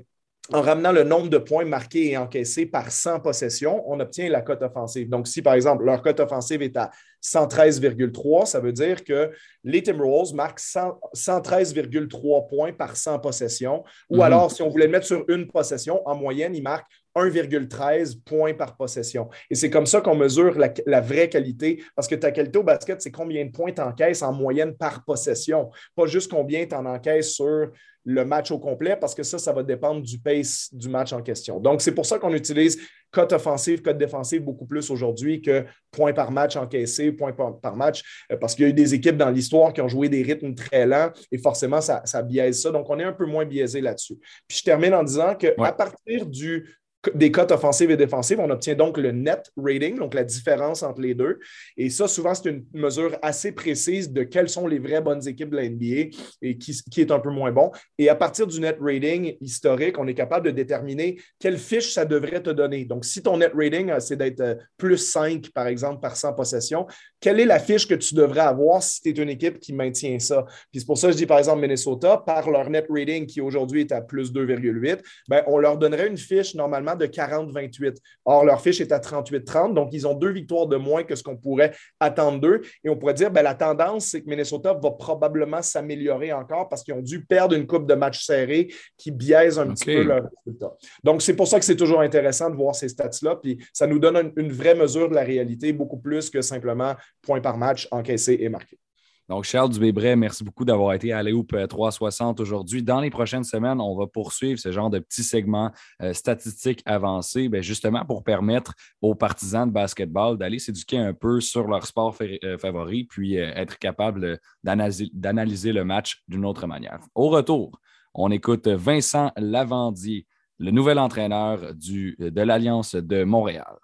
en 0.54 0.62
ramenant 0.62 0.92
le 0.92 1.04
nombre 1.04 1.28
de 1.28 1.40
points 1.40 1.66
marqués 1.66 2.12
et 2.12 2.18
encaissés 2.18 2.68
par 2.68 2.92
100 2.92 3.22
possessions, 3.22 3.84
on 3.90 4.00
obtient 4.00 4.30
la 4.30 4.42
cote 4.42 4.62
offensive. 4.62 5.10
Donc, 5.10 5.28
si 5.28 5.42
par 5.42 5.56
exemple 5.56 5.84
leur 5.84 6.04
cote 6.04 6.20
offensive 6.20 6.62
est 6.62 6.78
à 6.78 6.92
113,3, 7.24 8.46
ça 8.46 8.60
veut 8.60 8.72
dire 8.72 9.04
que 9.04 9.32
les 9.64 9.82
Timberwolves 9.82 10.36
marquent 10.36 10.60
113,3 10.60 12.48
points 12.48 12.74
par 12.74 12.96
100 12.96 13.20
possessions. 13.20 13.84
Ou 14.12 14.18
mhm. 14.18 14.22
alors, 14.22 14.52
si 14.52 14.62
on 14.62 14.70
voulait 14.70 14.86
le 14.86 14.92
mettre 14.92 15.08
sur 15.08 15.26
une 15.30 15.48
possession, 15.48 16.08
en 16.08 16.16
moyenne, 16.16 16.56
ils 16.56 16.62
marquent 16.62 16.92
1,13 17.16 18.22
points 18.24 18.54
par 18.54 18.76
possession. 18.76 19.30
Et 19.50 19.56
c'est 19.56 19.70
comme 19.70 19.86
ça 19.86 20.02
qu'on 20.02 20.16
mesure 20.16 20.58
la, 20.58 21.02
vraie 21.02 21.30
qualité, 21.30 21.84
parce 21.96 22.08
que 22.08 22.16
ta 22.16 22.32
qualité 22.32 22.60
au 22.60 22.64
basket, 22.64 23.02
c'est 23.02 23.12
combien 23.12 23.46
de 23.46 23.52
points 23.52 23.72
tu 23.72 23.82
encaisses 23.82 24.22
en 24.22 24.34
moyenne 24.34 24.76
par 24.76 25.04
possession, 25.06 25.70
pas 25.96 26.06
juste 26.06 26.32
combien 26.32 26.66
tu 26.66 26.76
en 26.76 26.86
encaisses 26.86 27.34
sur 27.34 27.72
le 28.08 28.24
match 28.24 28.52
au 28.52 28.60
complet, 28.60 28.96
parce 28.96 29.16
que 29.16 29.24
ça, 29.24 29.40
ça 29.40 29.52
va 29.52 29.64
dépendre 29.64 30.02
du 30.02 30.20
pace 30.20 30.70
du 30.72 30.90
match 30.90 31.12
en 31.12 31.24
question. 31.24 31.60
Donc, 31.60 31.82
c'est 31.82 31.94
pour 31.94 32.06
ça 32.06 32.20
qu'on 32.20 32.34
utilise 32.34 32.80
cote 33.10 33.34
offensive, 33.34 33.82
cote 33.82 33.98
défensive 33.98 34.44
beaucoup 34.44 34.66
plus 34.66 34.92
aujourd'hui 34.92 35.42
que 35.42 35.66
points 35.90 36.14
par 36.14 36.32
match 36.32 36.56
encaissés, 36.56 37.12
points 37.12 37.34
par, 37.34 37.76
match, 37.76 38.04
euh, 38.32 38.38
parce 38.38 38.54
qu'il 38.54 38.64
y 38.64 38.68
a 38.68 38.70
eu 38.70 38.74
des 38.74 38.94
équipes 38.94 39.18
dans 39.18 39.32
l'histoire 39.32 39.74
qui 39.74 39.82
ont 39.82 39.88
joué 39.88 40.08
des 40.08 40.22
rythmes 40.22 40.54
très 40.54 40.86
lents 40.86 41.12
et 41.32 41.40
forcément, 41.40 41.82
ça, 41.82 42.04
biaise 42.22 42.62
ça. 42.62 42.72
Donc, 42.72 42.88
on 42.90 43.00
est 43.00 43.04
un 43.04 43.14
peu 43.14 43.26
moins 43.26 43.46
biaisé 43.46 43.82
là-dessus. 43.82 44.18
Puis, 44.48 44.60
je 44.60 44.64
termine 44.64 44.94
en 44.94 45.04
disant 45.04 45.34
qu'à 45.34 45.72
partir 45.72 46.28
du 46.28 46.78
des 47.14 47.32
cotes 47.32 47.52
offensives 47.52 47.92
et 47.92 47.98
défensives. 47.98 48.40
On 48.40 48.50
obtient 48.50 48.76
donc 48.76 48.98
le 48.98 49.12
net 49.12 49.52
rating, 49.58 49.98
donc 49.98 50.14
la 50.14 50.24
différence 50.24 50.84
entre 50.84 51.02
les 51.02 51.14
deux. 51.14 51.40
Et 51.78 51.90
ça, 51.90 52.08
souvent, 52.08 52.34
c'est 52.34 52.50
une 52.50 52.66
mesure 52.74 53.18
assez 53.22 53.52
précise 53.52 54.12
de 54.12 54.24
quelles 54.24 54.50
sont 54.50 54.68
les 54.68 54.80
vraies 54.80 55.02
bonnes 55.02 55.28
équipes 55.28 55.50
de 55.50 55.58
la 55.58 55.70
NBA 55.70 56.16
et 56.42 56.58
qui, 56.58 57.02
est 57.02 57.12
un 57.12 57.20
peu 57.20 57.30
moins 57.30 57.52
bon. 57.52 57.72
Et 57.98 58.10
à 58.10 58.16
partir 58.16 58.48
du 58.48 58.60
net 58.60 58.78
rating 58.80 59.36
historique, 59.42 59.98
on 60.00 60.08
est 60.08 60.14
capable 60.14 60.48
de 60.48 60.52
déterminer 60.52 61.18
quelle 61.40 61.58
fiche 61.58 61.94
ça 61.94 62.06
devrait 62.06 62.42
te 62.42 62.50
donner. 62.50 62.86
Donc, 62.86 63.06
si 63.06 63.22
ton 63.22 63.38
net 63.38 63.52
rating, 63.54 63.90
euh, 63.92 64.00
c'est 64.00 64.16
d'être 64.16 64.42
euh, 64.42 64.56
plus 64.78 64.98
5, 64.98 65.50
par 65.52 65.68
exemple, 65.68 66.02
par 66.02 66.16
100 66.16 66.34
possessions, 66.34 66.88
quelle 67.26 67.40
est 67.40 67.46
la 67.46 67.58
fiche 67.58 67.88
que 67.88 67.96
tu 67.96 68.14
devrais 68.14 68.42
avoir 68.42 68.84
si 68.84 69.02
tu 69.02 69.10
es 69.10 69.12
une 69.14 69.30
équipe 69.30 69.60
qui 69.60 69.74
maintient 69.74 70.20
ça? 70.20 70.46
Puis 70.72 70.82
c'est 70.82 70.86
pour 70.86 71.00
ça 71.00 71.08
que 71.08 71.14
je 71.14 71.18
dis, 71.18 71.26
par 71.26 71.40
exemple, 71.40 71.60
Minnesota, 71.60 72.22
par 72.24 72.52
leur 72.52 72.70
net 72.70 72.86
rating 72.88 73.26
qui 73.26 73.42
aujourd'hui 73.42 73.82
est 73.82 73.92
à 73.92 74.02
plus 74.02 74.32
2,8, 74.32 75.00
ben, 75.28 75.42
on 75.48 75.58
leur 75.58 75.80
donnerait 75.80 76.06
une 76.06 76.18
fiche 76.18 76.54
normalement 76.54 76.94
de 76.94 77.08
40-28. 77.08 77.96
Or, 78.26 78.46
leur 78.46 78.62
fiche 78.62 78.80
est 78.80 78.92
à 78.92 79.00
38-30, 79.00 79.74
donc 79.74 79.90
ils 79.92 80.06
ont 80.06 80.14
deux 80.14 80.30
victoires 80.30 80.68
de 80.68 80.78
moins 80.78 81.04
que 81.04 81.16
ce 81.16 81.24
qu'on 81.24 81.36
pourrait 81.36 81.74
attendre 82.00 82.40
d'eux. 82.40 82.62
Et 82.84 82.90
on 82.90 82.96
pourrait 82.96 83.16
dire, 83.16 83.32
ben, 83.32 83.42
la 83.42 83.56
tendance, 83.56 84.06
c'est 84.06 84.22
que 84.22 84.30
Minnesota 84.30 84.76
va 84.76 84.92
probablement 84.92 85.64
s'améliorer 85.64 86.32
encore 86.32 86.70
parce 86.70 86.84
qu'ils 86.84 86.94
ont 86.94 87.02
dû 87.02 87.26
perdre 87.26 87.56
une 87.56 87.66
coupe 87.66 87.88
de 87.88 87.96
matchs 87.96 88.24
serrés 88.24 88.68
qui 88.98 89.10
biaise 89.10 89.58
un 89.58 89.74
petit 89.74 89.86
peu 89.86 90.04
leur 90.04 90.30
résultat. 90.46 90.74
Donc, 91.04 91.24
c'est 91.24 91.36
pour 91.36 91.48
ça 91.48 91.58
que 91.58 91.66
c'est 91.66 91.76
toujours 91.76 92.02
intéressant 92.02 92.52
de 92.52 92.56
voir 92.56 92.76
ces 92.76 92.90
stats-là, 92.90 93.38
puis 93.42 93.58
ça 93.74 93.88
nous 93.88 93.98
donne 93.98 94.32
une 94.36 94.52
vraie 94.52 94.76
mesure 94.76 95.10
de 95.10 95.16
la 95.16 95.24
réalité, 95.24 95.74
beaucoup 95.74 95.98
plus 95.98 96.30
que 96.30 96.44
simplement 96.44 96.94
points 97.22 97.42
par 97.42 97.58
match 97.58 97.88
encaissés 97.92 98.38
et 98.40 98.50
marqués. 98.50 98.80
Donc, 99.28 99.44
Charles 99.46 99.70
Dubébret, 99.70 100.16
merci 100.16 100.44
beaucoup 100.44 100.66
d'avoir 100.66 100.94
été 100.94 101.12
à 101.12 101.24
Léoup 101.24 101.48
360 101.68 102.40
aujourd'hui. 102.40 102.84
Dans 102.84 103.00
les 103.00 103.10
prochaines 103.10 103.44
semaines, 103.44 103.82
on 103.82 103.98
va 103.98 104.06
poursuivre 104.06 104.60
ce 104.60 104.72
genre 104.72 104.92
de 104.92 105.00
petits 105.00 105.24
segments 105.24 105.72
euh, 106.04 106.14
statistiques 106.14 106.84
avancés, 106.86 107.50
bien, 107.50 107.62
justement 107.62 108.06
pour 108.06 108.24
permettre 108.24 108.76
aux 109.02 109.16
partisans 109.16 109.68
de 109.68 109.74
basketball 109.74 110.38
d'aller 110.38 110.60
s'éduquer 110.60 111.00
un 111.00 111.14
peu 111.14 111.42
sur 111.42 111.68
leur 111.68 111.88
sport 111.88 112.16
euh, 112.22 112.58
favori, 112.60 113.06
puis 113.06 113.40
euh, 113.40 113.52
être 113.56 113.80
capable 113.80 114.40
d'analyser 114.64 115.74
le 115.74 115.84
match 115.84 116.22
d'une 116.28 116.46
autre 116.46 116.68
manière. 116.68 117.00
Au 117.16 117.30
retour, 117.30 117.80
on 118.14 118.30
écoute 118.30 118.68
Vincent 118.68 119.32
Lavandier, 119.38 120.28
le 120.60 120.70
nouvel 120.70 121.00
entraîneur 121.00 121.74
de 121.74 122.42
l'Alliance 122.42 122.94
de 122.94 123.24
Montréal. 123.24 123.76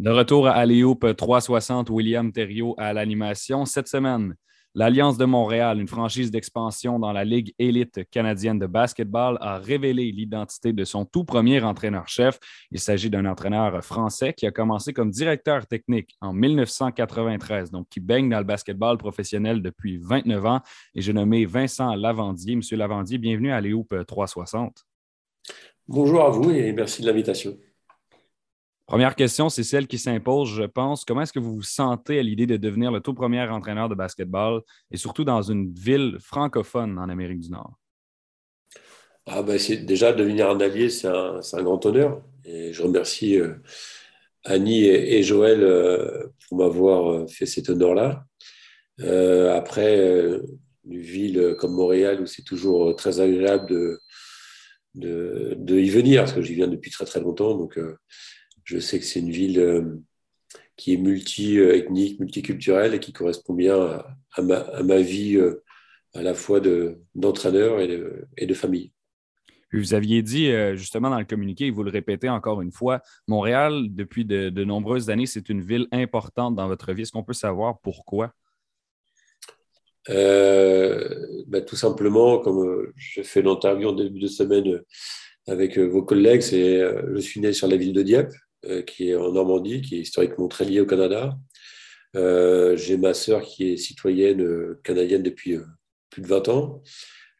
De 0.00 0.08
retour 0.08 0.46
à 0.46 0.52
Aléoupe 0.52 1.14
360, 1.14 1.90
William 1.90 2.32
Thériault 2.32 2.74
à 2.78 2.94
l'animation. 2.94 3.66
Cette 3.66 3.86
semaine, 3.86 4.34
l'Alliance 4.74 5.18
de 5.18 5.26
Montréal, 5.26 5.78
une 5.78 5.88
franchise 5.88 6.30
d'expansion 6.30 6.98
dans 6.98 7.12
la 7.12 7.22
Ligue 7.22 7.52
élite 7.58 8.08
canadienne 8.10 8.58
de 8.58 8.64
basketball, 8.66 9.36
a 9.42 9.58
révélé 9.58 10.10
l'identité 10.10 10.72
de 10.72 10.84
son 10.84 11.04
tout 11.04 11.24
premier 11.24 11.62
entraîneur-chef. 11.62 12.38
Il 12.70 12.80
s'agit 12.80 13.10
d'un 13.10 13.26
entraîneur 13.26 13.84
français 13.84 14.32
qui 14.32 14.46
a 14.46 14.50
commencé 14.50 14.94
comme 14.94 15.10
directeur 15.10 15.66
technique 15.66 16.16
en 16.22 16.32
1993, 16.32 17.70
donc 17.70 17.86
qui 17.90 18.00
baigne 18.00 18.30
dans 18.30 18.38
le 18.38 18.44
basketball 18.44 18.96
professionnel 18.96 19.60
depuis 19.60 19.98
29 19.98 20.46
ans. 20.46 20.60
Et 20.94 21.02
j'ai 21.02 21.12
nommé 21.12 21.44
Vincent 21.44 21.94
Lavandier. 21.94 22.56
Monsieur 22.56 22.78
Lavandier, 22.78 23.18
bienvenue 23.18 23.52
à 23.52 23.56
Aléoupe 23.56 23.94
360. 24.06 24.82
Bonjour 25.86 26.24
à 26.24 26.30
vous 26.30 26.50
et 26.52 26.72
merci 26.72 27.02
de 27.02 27.06
l'invitation. 27.06 27.54
Première 28.90 29.14
question, 29.14 29.48
c'est 29.48 29.62
celle 29.62 29.86
qui 29.86 29.98
s'impose, 29.98 30.48
je 30.48 30.64
pense. 30.64 31.04
Comment 31.04 31.22
est-ce 31.22 31.32
que 31.32 31.38
vous 31.38 31.54
vous 31.54 31.62
sentez 31.62 32.18
à 32.18 32.24
l'idée 32.24 32.48
de 32.48 32.56
devenir 32.56 32.90
le 32.90 33.00
tout 33.00 33.14
premier 33.14 33.40
entraîneur 33.42 33.88
de 33.88 33.94
basketball 33.94 34.62
et 34.90 34.96
surtout 34.96 35.22
dans 35.22 35.42
une 35.42 35.72
ville 35.72 36.16
francophone 36.18 36.98
en 36.98 37.08
Amérique 37.08 37.38
du 37.38 37.50
Nord? 37.50 37.78
Ah 39.26 39.44
ben 39.44 39.60
déjà 39.84 40.12
devenir 40.12 40.50
un 40.50 40.58
allié, 40.58 40.90
c'est 40.90 41.06
un, 41.06 41.62
grand 41.62 41.86
honneur. 41.86 42.20
Et 42.44 42.72
je 42.72 42.82
remercie 42.82 43.38
euh, 43.38 43.54
Annie 44.44 44.86
et, 44.86 45.22
Joël 45.22 45.62
euh, 45.62 46.26
pour 46.48 46.58
m'avoir 46.58 47.12
euh, 47.12 47.26
fait 47.28 47.46
cet 47.46 47.70
honneur-là. 47.70 48.24
après, 49.54 50.24
une 50.84 50.98
ville 50.98 51.54
comme 51.60 51.74
Montréal 51.74 52.22
où 52.22 52.26
c'est 52.26 52.42
toujours 52.42 52.96
très 52.96 53.20
agréable 53.20 54.00
de, 54.96 55.78
y 55.78 55.90
venir, 55.90 56.22
parce 56.22 56.32
que 56.32 56.42
j'y 56.42 56.54
viens 56.54 56.66
depuis 56.66 56.90
très 56.90 57.04
très 57.04 57.20
longtemps. 57.20 57.54
Donc, 57.54 57.78
je 58.70 58.78
sais 58.78 59.00
que 59.00 59.04
c'est 59.04 59.18
une 59.18 59.32
ville 59.32 59.58
euh, 59.58 59.98
qui 60.76 60.94
est 60.94 60.96
multi-ethnique, 60.96 62.20
multiculturelle 62.20 62.94
et 62.94 63.00
qui 63.00 63.12
correspond 63.12 63.52
bien 63.52 64.04
à, 64.36 64.42
ma, 64.42 65.00
vie 65.00 65.36
euh, 65.36 65.64
à 66.14 66.22
la 66.22 66.34
fois 66.34 66.60
d'entraîneur 67.16 67.80
et, 67.80 68.46
de, 68.46 68.54
famille. 68.54 68.92
vous 69.72 69.92
aviez 69.92 70.22
dit 70.22 70.52
euh, 70.52 70.76
justement 70.76 71.10
dans 71.10 71.18
le 71.18 71.24
communiqué, 71.24 71.66
et 71.66 71.70
vous 71.72 71.82
le 71.82 71.90
répétez 71.90 72.28
encore 72.28 72.62
une 72.62 72.70
fois, 72.70 73.02
Montréal, 73.26 73.88
depuis 73.90 74.24
de, 74.24 74.64
nombreuses 74.64 75.10
années, 75.10 75.26
c'est 75.26 75.48
une 75.48 75.62
ville 75.62 75.88
importante 75.90 76.54
dans 76.54 76.68
votre 76.68 76.92
vie. 76.92 77.02
Est-ce 77.02 77.12
qu'on 77.12 77.24
peut 77.24 77.32
savoir 77.32 77.80
pourquoi? 77.80 78.32
Ben, 80.06 81.64
tout 81.66 81.76
simplement, 81.76 82.38
comme 82.38 82.92
je 82.94 83.22
fais 83.22 83.42
l'interview 83.42 83.88
en 83.88 83.92
début 83.92 84.20
de 84.20 84.28
semaine 84.28 84.80
avec 85.48 85.76
vos 85.76 86.02
collègues, 86.02 86.40
c'est 86.40 86.80
je 86.80 87.18
suis 87.18 87.40
né 87.40 87.52
sur 87.52 87.68
la 87.68 87.76
ville 87.76 87.92
de 87.92 88.02
Dieppe, 88.02 88.32
qui 88.86 89.10
est 89.10 89.16
en 89.16 89.32
Normandie, 89.32 89.80
qui 89.80 89.96
est 89.96 90.00
historiquement 90.00 90.48
très 90.48 90.64
lié 90.64 90.80
au 90.80 90.86
Canada. 90.86 91.36
j'ai 92.14 92.96
ma 92.96 93.14
sœur 93.14 93.42
qui 93.42 93.72
est 93.72 93.76
citoyenne 93.76 94.76
canadienne 94.84 95.22
depuis 95.22 95.58
plus 96.10 96.22
de 96.22 96.26
20 96.26 96.48
ans. 96.48 96.82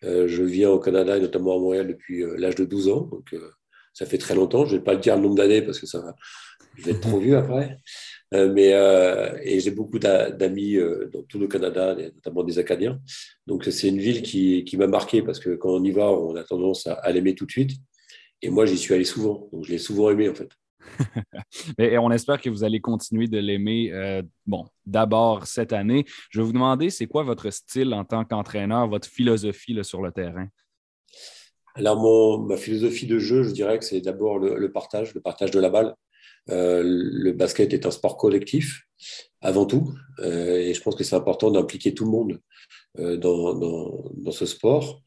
je 0.03 0.43
viens 0.43 0.71
au 0.71 0.79
Canada 0.79 1.17
et 1.17 1.21
notamment 1.21 1.57
à 1.57 1.59
Montréal 1.59 1.89
depuis 1.89 2.25
l'âge 2.37 2.55
de 2.55 2.65
12 2.65 2.89
ans. 2.89 3.09
Donc, 3.13 3.35
ça 3.93 4.07
fait 4.07 4.19
très 4.19 4.35
longtemps. 4.35 4.65
Je 4.65 4.75
ne 4.75 4.79
vais 4.79 4.85
pas 4.85 4.95
le 4.95 5.01
dire 5.01 5.17
le 5.17 5.23
nombre 5.23 5.35
d'années 5.35 5.63
parce 5.63 5.79
que 5.79 5.87
ça 5.87 6.01
va, 6.01 6.15
je 6.77 6.85
vais 6.85 6.93
être 6.93 7.01
trop 7.01 7.19
vieux 7.19 7.37
après. 7.37 7.79
Euh, 8.35 8.53
mais, 8.53 8.73
euh, 8.73 9.37
et 9.43 9.61
j'ai 9.61 9.73
beaucoup 9.73 9.99
d'amis 9.99 10.77
euh, 10.77 11.09
dans 11.13 11.23
tout 11.25 11.39
le 11.39 11.49
Canada, 11.49 11.95
notamment 11.95 12.45
des 12.45 12.59
Acadiens. 12.59 13.01
Donc 13.47 13.65
c'est 13.65 13.89
une 13.89 13.99
ville 13.99 14.23
qui, 14.23 14.65
qui 14.65 14.77
m'a 14.77 14.87
marqué 14.87 15.23
parce 15.23 15.41
que 15.41 15.57
quand 15.57 15.71
on 15.71 15.83
y 15.83 15.91
va, 15.91 16.11
on 16.11 16.37
a 16.37 16.45
tendance 16.45 16.87
à, 16.87 17.11
l'aimer 17.13 17.35
tout 17.35 17.47
de 17.47 17.51
suite. 17.51 17.73
Et 18.43 18.51
moi, 18.51 18.67
j'y 18.67 18.79
suis 18.79 18.95
allé 18.95 19.05
souvent. 19.05 19.49
Donc 19.53 19.65
je 19.65 19.73
l'ai 19.73 19.79
souvent 19.79 20.11
aimé 20.11 20.29
en 20.29 20.35
fait. 20.35 20.51
et 21.79 21.99
on 21.99 22.11
espère 22.11 22.41
que 22.41 22.51
vous 22.51 22.65
allez 22.65 22.81
continuer 22.81 23.27
de 23.27 23.39
l'aimer. 23.39 24.23
bon, 24.47 24.67
d'abord 24.87 25.47
cette 25.47 25.73
année. 25.73 26.05
Je 26.31 26.41
vais 26.41 26.47
vous 26.47 26.53
demander, 26.53 26.91
c'est 26.91 27.07
quoi 27.07 27.23
votre 27.23 27.51
style 27.51 27.95
en 27.95 28.05
tant 28.05 28.25
qu'entraîneur, 28.25 28.89
votre 28.89 29.09
philosophie 29.09 29.79
sur 29.83 30.03
le 30.03 30.13
terrain? 30.13 30.49
Alors, 31.75 32.41
ma 32.47 32.57
philosophie 32.57 33.07
de 33.07 33.19
jeu, 33.19 33.43
je 33.43 33.53
dirais 33.53 33.79
que 33.79 33.85
c'est 33.85 34.01
d'abord 34.01 34.39
le, 34.39 34.73
partage, 34.73 35.15
le 35.15 35.21
partage 35.21 35.51
de 35.51 35.61
la 35.61 35.71
balle. 35.71 35.95
Euh, 36.49 36.83
le 36.85 37.33
basket 37.33 37.73
est 37.73 37.87
un 37.87 37.91
sport 37.91 38.17
collectif 38.17 38.83
avant 39.41 39.67
tout, 39.67 39.95
euh, 40.21 40.57
et 40.57 40.75
je 40.75 40.83
pense 40.83 40.97
que 40.97 41.05
c'est 41.05 41.17
important 41.17 41.51
d'impliquer 41.51 41.95
tout 41.95 42.05
le 42.05 42.11
monde 42.11 42.41
euh, 42.99 43.17
dans, 43.17 44.33
ce 44.33 44.47
sport. 44.47 45.03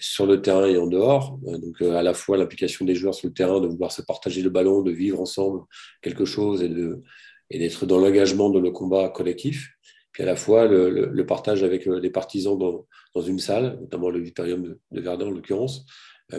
Sur 0.00 0.26
le 0.26 0.40
terrain 0.42 0.66
et 0.66 0.76
en 0.76 0.86
dehors. 0.86 1.38
Donc, 1.42 1.82
à 1.82 2.02
la 2.02 2.14
fois 2.14 2.36
l'implication 2.36 2.84
des 2.84 2.94
joueurs 2.94 3.14
sur 3.14 3.28
le 3.28 3.34
terrain, 3.34 3.60
de 3.60 3.66
vouloir 3.66 3.92
se 3.92 4.02
partager 4.02 4.42
le 4.42 4.50
ballon, 4.50 4.82
de 4.82 4.92
vivre 4.92 5.20
ensemble 5.20 5.62
quelque 6.02 6.24
chose 6.24 6.62
et, 6.62 6.68
de, 6.68 7.02
et 7.50 7.58
d'être 7.58 7.86
dans 7.86 7.98
l'engagement 7.98 8.50
dans 8.50 8.60
le 8.60 8.70
combat 8.70 9.08
collectif. 9.08 9.70
Puis 10.12 10.22
à 10.22 10.26
la 10.26 10.36
fois 10.36 10.66
le, 10.68 11.26
partage 11.26 11.64
avec 11.64 11.86
les 11.86 12.10
partisans 12.10 12.56
dans, 12.56 12.86
dans, 13.14 13.22
une 13.22 13.40
salle, 13.40 13.78
notamment 13.80 14.10
le 14.10 14.20
Vitorium 14.20 14.62
de, 14.62 14.80
de 14.92 15.00
Verdun 15.00 15.26
en 15.26 15.30
l'occurrence, 15.30 15.84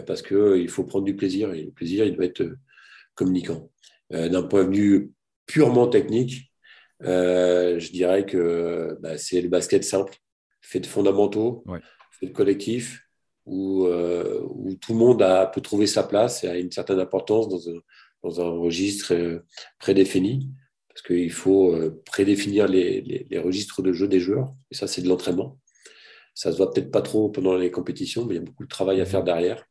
parce 0.06 0.22
qu'il 0.22 0.68
faut 0.68 0.84
prendre 0.84 1.04
du 1.04 1.14
plaisir 1.14 1.52
et 1.52 1.62
le 1.62 1.70
plaisir, 1.70 2.04
il 2.04 2.14
doit 2.14 2.24
être 2.24 2.44
communicant. 3.14 3.70
Euh, 4.12 4.28
d'un 4.28 4.42
point 4.42 4.64
de 4.64 4.76
vue 4.76 5.12
purement 5.46 5.88
technique, 5.88 6.52
euh, 7.02 7.78
je 7.78 7.90
dirais 7.90 8.24
que 8.24 8.96
bah, 9.00 9.18
c'est 9.18 9.40
le 9.40 9.48
basket 9.48 9.84
simple, 9.84 10.14
fait 10.60 10.80
de 10.80 10.86
fondamentaux, 10.86 11.64
de 12.22 12.32
collectif, 12.32 13.02
où, 13.44 13.86
euh, 13.86 14.40
où, 14.48 14.74
tout 14.74 14.92
le 14.92 14.98
monde 14.98 15.22
a, 15.22 15.46
peut 15.46 15.60
trouver 15.60 15.86
sa 15.86 16.02
place 16.02 16.44
et 16.44 16.48
a 16.48 16.56
une 16.56 16.72
certaine 16.72 16.98
importance 16.98 17.48
dans 17.48 17.70
un, 17.70 17.78
dans 18.22 18.40
un 18.40 18.50
registre 18.58 19.42
prédéfini, 19.78 20.50
parce 20.88 21.02
qu'il 21.02 21.30
faut 21.30 21.78
prédéfinir 22.04 22.66
les, 22.66 23.26
les, 23.30 23.38
registres 23.38 23.82
de 23.82 23.92
jeu 23.92 24.08
des 24.08 24.18
joueurs, 24.18 24.54
et 24.70 24.74
ça 24.74 24.86
c'est 24.86 25.02
de 25.02 25.08
l'entraînement. 25.08 25.58
Ça 26.34 26.52
se 26.52 26.56
voit 26.56 26.72
peut-être 26.72 26.90
pas 26.90 27.02
trop 27.02 27.30
pendant 27.30 27.56
les 27.56 27.70
compétitions, 27.70 28.26
mais 28.26 28.34
il 28.34 28.38
y 28.38 28.40
a 28.40 28.44
beaucoup 28.44 28.64
de 28.64 28.68
travail 28.68 29.00
à 29.00 29.06
faire 29.06 29.24
derrière. 29.24 29.64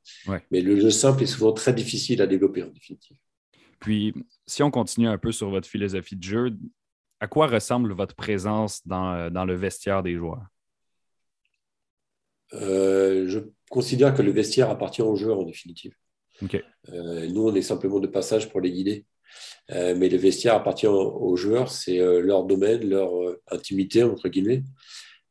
Mais 0.52 0.62
le 0.62 0.80
jeu 0.80 0.90
simple 0.90 1.24
est 1.24 1.28
souvent 1.28 1.52
très 1.52 1.74
difficile 1.74 2.22
à 2.22 2.28
développer 2.28 2.64
en 2.64 2.70
définitive. 2.70 3.18
Puis, 3.80 4.14
si 4.48 4.64
on 4.64 4.72
continue 4.72 5.08
un 5.08 5.20
peu 5.20 5.32
sur 5.32 5.50
votre 5.50 5.68
philosophie 5.68 6.16
de 6.16 6.24
jeu, 6.24 6.58
à 7.20 7.28
quoi 7.28 7.46
ressemble 7.48 7.94
votre 7.94 8.16
présence 8.16 8.86
dans, 8.86 9.32
dans 9.32 9.46
le 9.46 9.56
vestiaire 9.56 10.02
des 10.02 10.16
joueurs? 10.16 10.44
Euh, 12.54 13.26
je 13.28 13.40
considère 13.70 14.14
que 14.14 14.22
le 14.22 14.32
vestiaire 14.32 14.70
appartient 14.70 15.02
aux 15.02 15.16
joueurs 15.16 15.40
en 15.40 15.44
définitive. 15.44 15.94
Euh, 16.90 17.28
nous, 17.28 17.48
on 17.48 17.56
est 17.56 17.62
simplement 17.62 18.00
de 18.00 18.08
passage 18.08 18.50
pour 18.50 18.62
les 18.62 18.72
guider. 18.72 19.06
Euh, 19.72 19.96
mais 19.98 20.10
le 20.10 20.18
vestiaire 20.18 20.54
appartient 20.54 20.88
aux 20.88 21.36
joueurs, 21.36 21.72
c'est 21.72 21.98
leur 21.98 22.44
domaine, 22.44 22.88
leur 22.88 23.12
intimité, 23.50 24.04
entre 24.04 24.30
guillemets. 24.30 24.64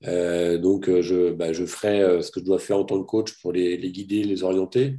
donc, 0.02 0.90
je, 1.00 1.32
bah, 1.32 1.52
je, 1.52 1.64
ferai 1.64 2.22
ce 2.22 2.30
que 2.30 2.40
je 2.40 2.44
dois 2.44 2.58
faire 2.58 2.78
en 2.78 2.84
tant 2.84 3.00
que 3.00 3.06
coach 3.06 3.40
pour 3.40 3.52
les, 3.52 3.76
les 3.76 3.90
guider, 3.90 4.24
les 4.24 4.42
orienter 4.42 4.96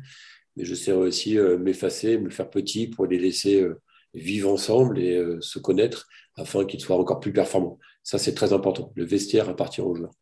mais 0.57 0.63
je 0.63 0.73
sais 0.73 0.93
aussi 0.93 1.37
m'effacer, 1.37 2.17
me 2.17 2.29
faire 2.29 2.49
petit 2.49 2.87
pour 2.87 3.05
les 3.05 3.19
laisser 3.19 3.67
vivre 4.13 4.49
ensemble 4.49 4.99
et 4.99 5.21
se 5.41 5.59
connaître 5.59 6.07
afin 6.37 6.63
qu'ils 6.63 6.79
soient 6.79 6.97
encore 6.97 7.19
plus 7.19 7.33
performants. 7.33 7.77
Ça, 8.03 8.17
c'est 8.17 8.33
très 8.33 8.53
important. 8.53 8.93
Le 8.95 9.03
vestiaire 9.03 9.49
appartient 9.49 9.81
aux 9.81 9.95
joueurs. 9.95 10.13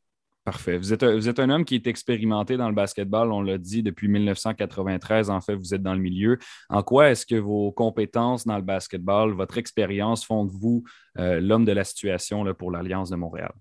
Parfait. 0.44 0.78
Vous 0.78 0.92
êtes, 0.92 1.04
un, 1.40 1.50
homme 1.50 1.64
qui 1.64 1.76
est 1.76 1.88
expérimenté 1.88 2.58
dans 2.58 2.68
le 2.68 2.76
basketball, 2.76 3.32
on 3.32 3.42
l'a 3.42 3.58
dit 3.58 3.82
depuis 3.82 4.10
1993. 4.10 5.30
En 5.30 5.40
fait, 5.40 5.56
vous 5.56 5.74
êtes 5.74 5.82
dans 5.82 5.94
le 5.94 6.02
milieu. 6.02 6.38
En 6.70 6.84
quoi 6.84 7.12
est-ce 7.12 7.26
que 7.26 7.36
vos 7.36 7.72
compétences 7.72 8.46
dans 8.46 8.58
le 8.58 8.62
basketball, 8.62 9.34
votre 9.34 9.58
expérience 9.58 10.26
font 10.26 10.44
de 10.44 10.52
vous 10.52 10.84
l'homme 11.16 11.64
de 11.64 11.72
la 11.72 11.86
situation 11.86 12.46
pour 12.56 12.72
l'Alliance 12.72 13.10
de 13.10 13.16
Montréal? 13.16 13.54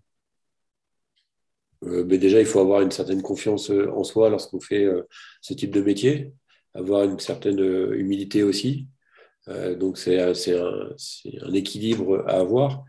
mais 1.84 2.16
déjà, 2.16 2.38
il 2.38 2.46
faut 2.46 2.60
avoir 2.60 2.80
une 2.80 2.92
certaine 2.92 3.22
confiance 3.22 3.68
en 3.70 4.04
soi 4.04 4.30
lorsqu'on 4.30 4.60
fait 4.60 4.88
ce 5.40 5.52
type 5.52 5.72
de 5.72 5.82
métier 5.82 6.32
avoir 6.74 7.04
une 7.04 7.18
certaine 7.18 7.60
euh, 7.60 7.98
humilité 7.98 8.42
aussi. 8.42 8.86
Euh, 9.48 9.74
donc, 9.74 9.98
c'est 9.98 10.20
un, 10.20 10.34
équilibre 11.52 12.24
à 12.26 12.38
avoir. 12.40 12.84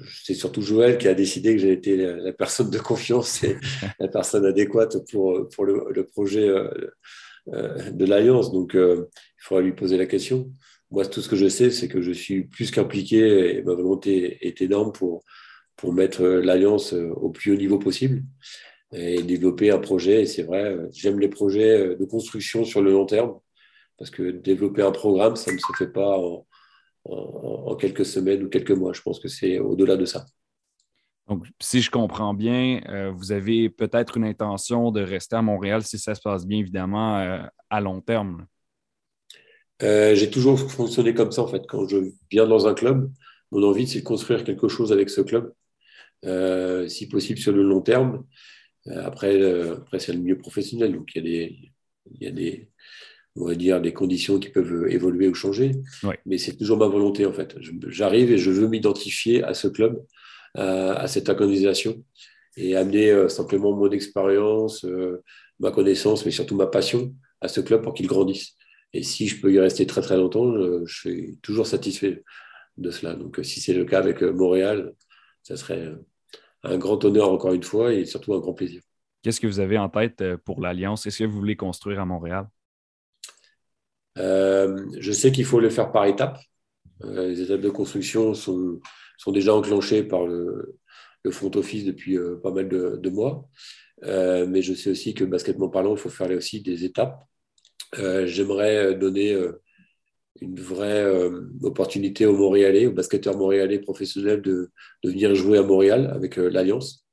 Euh, 0.00 0.04
c'est 0.24 0.34
surtout 0.34 0.62
Joël 0.62 0.98
qui 0.98 1.08
a 1.08 1.14
décidé 1.14 1.54
que 1.54 1.60
j'ai 1.60 1.72
été 1.72 1.96
la, 1.96 2.32
personne 2.32 2.70
de 2.70 2.78
confiance 2.78 3.42
et 3.44 3.56
la 3.98 4.08
personne 4.08 4.44
adéquate 4.44 4.96
pour, 5.10 5.48
pour 5.48 5.64
le, 5.64 6.04
projet 6.04 6.48
de 7.46 8.04
l'Alliance. 8.04 8.52
Donc, 8.52 8.72
il 8.74 9.06
faudra 9.38 9.62
lui 9.62 9.72
poser 9.72 9.96
la 9.96 10.06
question. 10.06 10.50
Moi, 10.90 11.06
tout 11.06 11.20
ce 11.20 11.28
que 11.28 11.36
je 11.36 11.48
sais, 11.48 11.70
c'est 11.70 11.88
que 11.88 12.02
je 12.02 12.12
suis 12.12 12.44
plus 12.44 12.70
qu'impliqué 12.70 13.56
et 13.56 13.62
ma 13.62 13.74
volonté 13.74 14.46
est 14.46 14.60
énorme 14.60 14.92
pour, 14.92 15.24
pour 15.76 15.92
mettre 15.92 16.24
l'Alliance 16.24 16.92
au 16.92 17.30
plus 17.30 17.52
haut 17.52 17.56
niveau 17.56 17.78
possible 17.78 18.22
et 18.92 19.22
développer 19.22 19.70
un 19.70 19.78
projet. 19.78 20.22
Et 20.22 20.26
c'est 20.26 20.42
vrai, 20.42 20.76
j'aime 20.92 21.20
les 21.20 21.28
projets 21.28 21.94
de 21.96 22.04
construction 22.04 22.64
sur 22.64 22.82
le 22.82 22.90
long 22.90 23.06
terme 23.06 23.38
parce 24.00 24.10
que 24.10 24.30
développer 24.30 24.82
un 24.82 24.92
programme, 24.92 25.36
ça 25.36 25.52
ne 25.52 25.58
se 25.58 25.72
fait 25.78 25.92
pas 25.92 26.18
en, 26.18 26.46
en, 27.04 27.74
quelques 27.76 28.06
semaines 28.06 28.44
ou 28.44 28.48
quelques 28.48 28.70
mois. 28.70 28.92
Je 28.92 29.02
pense 29.02 29.20
que 29.20 29.28
c'est 29.28 29.58
au-delà 29.58 29.96
de 29.96 30.04
ça. 30.04 30.26
Donc, 31.28 31.46
si 31.60 31.80
je 31.80 31.90
comprends 31.90 32.34
bien, 32.34 32.80
euh, 32.88 33.12
vous 33.14 33.30
avez 33.30 33.70
peut-être 33.70 34.16
une 34.16 34.24
intention 34.24 34.90
de 34.90 35.00
rester 35.00 35.36
à 35.36 35.42
Montréal 35.42 35.82
si 35.84 35.98
ça 35.98 36.14
se 36.14 36.20
passe 36.20 36.44
bien, 36.44 36.58
évidemment, 36.58 37.18
euh, 37.18 37.42
à 37.70 37.80
long 37.80 38.00
terme. 38.00 38.46
Euh, 39.82 40.14
j'ai 40.14 40.28
toujours 40.28 40.58
fonctionné 40.58 41.14
comme 41.14 41.30
ça, 41.30 41.42
en 41.42 41.46
fait. 41.46 41.62
Quand 41.68 41.86
je 41.86 41.98
viens 42.30 42.46
dans 42.46 42.66
un 42.66 42.74
club, 42.74 43.10
mon 43.52 43.62
envie, 43.62 43.86
c'est 43.86 44.00
de 44.00 44.04
construire 44.04 44.42
quelque 44.44 44.68
chose 44.68 44.92
avec 44.92 45.08
ce 45.08 45.20
club, 45.20 45.52
si 46.88 47.08
possible 47.08 47.38
sur 47.38 47.52
le 47.52 47.62
long 47.62 47.80
terme. 47.80 48.24
Après, 48.86 49.40
après 49.72 49.98
c'est 49.98 50.12
le 50.12 50.18
milieu 50.18 50.38
professionnel, 50.38 50.94
donc 50.94 51.14
il 51.14 51.18
y 51.18 51.20
a 51.20 51.22
des, 51.22 51.72
il 52.12 52.22
y 52.22 52.26
a 52.26 52.30
des, 52.30 52.70
on 53.36 53.46
va 53.46 53.54
dire, 53.54 53.80
des 53.80 53.92
conditions 53.92 54.38
qui 54.38 54.48
peuvent 54.48 54.88
évoluer 54.88 55.28
ou 55.28 55.34
changer. 55.34 55.72
Mais 56.26 56.38
c'est 56.38 56.56
toujours 56.56 56.78
ma 56.78 56.86
volonté, 56.86 57.26
en 57.26 57.32
fait. 57.32 57.56
J'arrive 57.88 58.32
et 58.32 58.38
je 58.38 58.50
veux 58.50 58.68
m'identifier 58.68 59.42
à 59.42 59.54
ce 59.54 59.68
club, 59.68 60.02
à, 60.54 61.06
cette 61.06 61.28
organisation, 61.28 62.02
et 62.56 62.76
amener 62.76 63.10
euh, 63.10 63.28
simplement 63.28 63.74
mon 63.74 63.90
expérience, 63.90 64.84
ma 65.60 65.70
connaissance, 65.70 66.24
mais 66.24 66.32
surtout 66.32 66.56
ma 66.56 66.66
passion 66.66 67.14
à 67.40 67.48
ce 67.48 67.60
club 67.60 67.82
pour 67.82 67.94
qu'il 67.94 68.06
grandisse. 68.06 68.56
Et 68.92 69.02
si 69.02 69.28
je 69.28 69.40
peux 69.40 69.52
y 69.52 69.60
rester 69.60 69.86
très 69.86 70.00
très 70.00 70.16
longtemps, 70.16 70.52
je, 70.52 70.84
je 70.84 70.94
suis 70.98 71.38
toujours 71.42 71.66
satisfait 71.66 72.24
de 72.76 72.90
cela. 72.90 73.14
Donc 73.14 73.38
si 73.42 73.60
c'est 73.60 73.74
le 73.74 73.84
cas 73.84 73.98
avec 73.98 74.22
Montréal, 74.22 74.92
ça 75.42 75.56
serait 75.56 75.92
un 76.62 76.78
grand 76.78 77.04
honneur 77.04 77.30
encore 77.30 77.52
une 77.52 77.62
fois 77.62 77.92
et 77.92 78.04
surtout 78.04 78.34
un 78.34 78.40
grand 78.40 78.54
plaisir. 78.54 78.82
Qu'est-ce 79.22 79.40
que 79.40 79.46
vous 79.46 79.60
avez 79.60 79.78
en 79.78 79.88
tête 79.88 80.22
euh, 80.22 80.36
pour 80.36 80.60
l'Alliance? 80.60 81.06
Est-ce 81.06 81.20
que 81.20 81.24
vous 81.24 81.36
voulez 81.36 81.56
construire 81.56 82.00
à 82.00 82.06
Montréal? 82.06 82.48
Euh, 84.18 84.86
je 84.98 85.12
sais 85.12 85.32
qu'il 85.32 85.44
faut 85.44 85.60
le 85.60 85.70
faire 85.70 85.92
par 85.92 86.06
étapes. 86.06 86.38
Euh, 87.04 87.28
les 87.28 87.42
étapes 87.42 87.60
de 87.60 87.70
construction 87.70 88.34
sont, 88.34 88.80
sont 89.18 89.32
déjà 89.32 89.54
enclenchées 89.54 90.02
par 90.02 90.26
le, 90.26 90.78
le 91.24 91.30
front 91.30 91.50
office 91.54 91.84
depuis 91.84 92.18
pas 92.42 92.50
mal 92.50 92.68
de, 92.68 93.10
mois. 93.10 93.48
mais 94.02 94.62
je 94.62 94.74
sais 94.74 94.90
aussi 94.90 95.14
que 95.14 95.24
basketball 95.24 95.70
parlant, 95.70 95.92
il 95.92 95.98
faut 95.98 96.08
faire 96.08 96.30
aussi 96.30 96.62
des 96.62 96.84
étapes. 96.84 97.24
J'aimerais 98.24 98.94
donner 98.94 99.36
une 100.40 100.58
vraie 100.58 101.04
euh, 101.04 101.48
opportunité 101.62 102.26
aux 102.26 102.36
Montréalais, 102.36 102.86
aux 102.86 102.92
basketteurs 102.92 103.36
montréalais 103.36 103.78
professionnels 103.78 104.42
de, 104.42 104.70
de 105.04 105.10
venir 105.10 105.34
jouer 105.34 105.58
à 105.58 105.62
Montréal 105.62 106.10
avec 106.14 106.38
euh, 106.38 106.48
l'Alliance. 106.48 107.06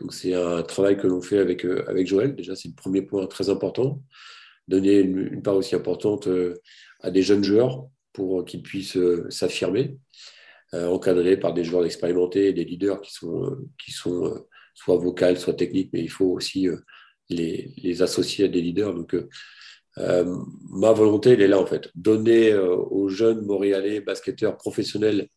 Donc 0.00 0.12
c'est 0.12 0.34
un 0.34 0.62
travail 0.62 0.96
que 0.96 1.06
l'on 1.06 1.20
fait 1.20 1.38
avec, 1.38 1.64
euh, 1.64 1.84
avec 1.88 2.06
Joël. 2.06 2.34
Déjà, 2.34 2.54
c'est 2.56 2.68
le 2.68 2.74
premier 2.74 3.02
point 3.02 3.26
très 3.26 3.50
important. 3.50 4.02
Donner 4.70 4.98
une, 5.00 5.42
part 5.42 5.56
aussi 5.56 5.74
importante 5.74 6.28
à 7.00 7.10
des 7.10 7.22
jeunes 7.22 7.44
joueurs 7.44 7.86
pour 8.12 8.44
qu'ils 8.44 8.62
puissent 8.62 8.98
s'affirmer, 9.28 9.96
encadrés 10.72 11.36
par 11.36 11.52
des 11.52 11.64
joueurs 11.64 11.84
expérimentés 11.84 12.48
et 12.48 12.52
des 12.52 12.64
leaders 12.64 13.00
qui 13.00 13.12
sont, 13.12 13.56
qui 13.82 13.90
sont 13.90 14.46
soit 14.74 14.96
vocales, 14.96 15.38
soit 15.38 15.54
techniques, 15.54 15.90
mais 15.92 16.02
il 16.02 16.10
faut 16.10 16.26
aussi 16.26 16.68
les, 17.28 17.72
les 17.76 18.02
associer 18.02 18.44
à 18.44 18.48
des 18.48 18.60
leaders. 18.60 18.94
Donc 18.94 19.16
ma 19.96 20.92
volonté, 20.92 21.30
elle 21.30 21.42
est 21.42 21.48
là 21.48 21.58
en 21.58 21.66
fait. 21.66 21.90
Donner 21.96 22.54
aux 22.54 23.08
jeunes 23.08 23.44
Montréalais, 23.44 24.00
basketteurs 24.00 24.56
professionnels 24.56 25.28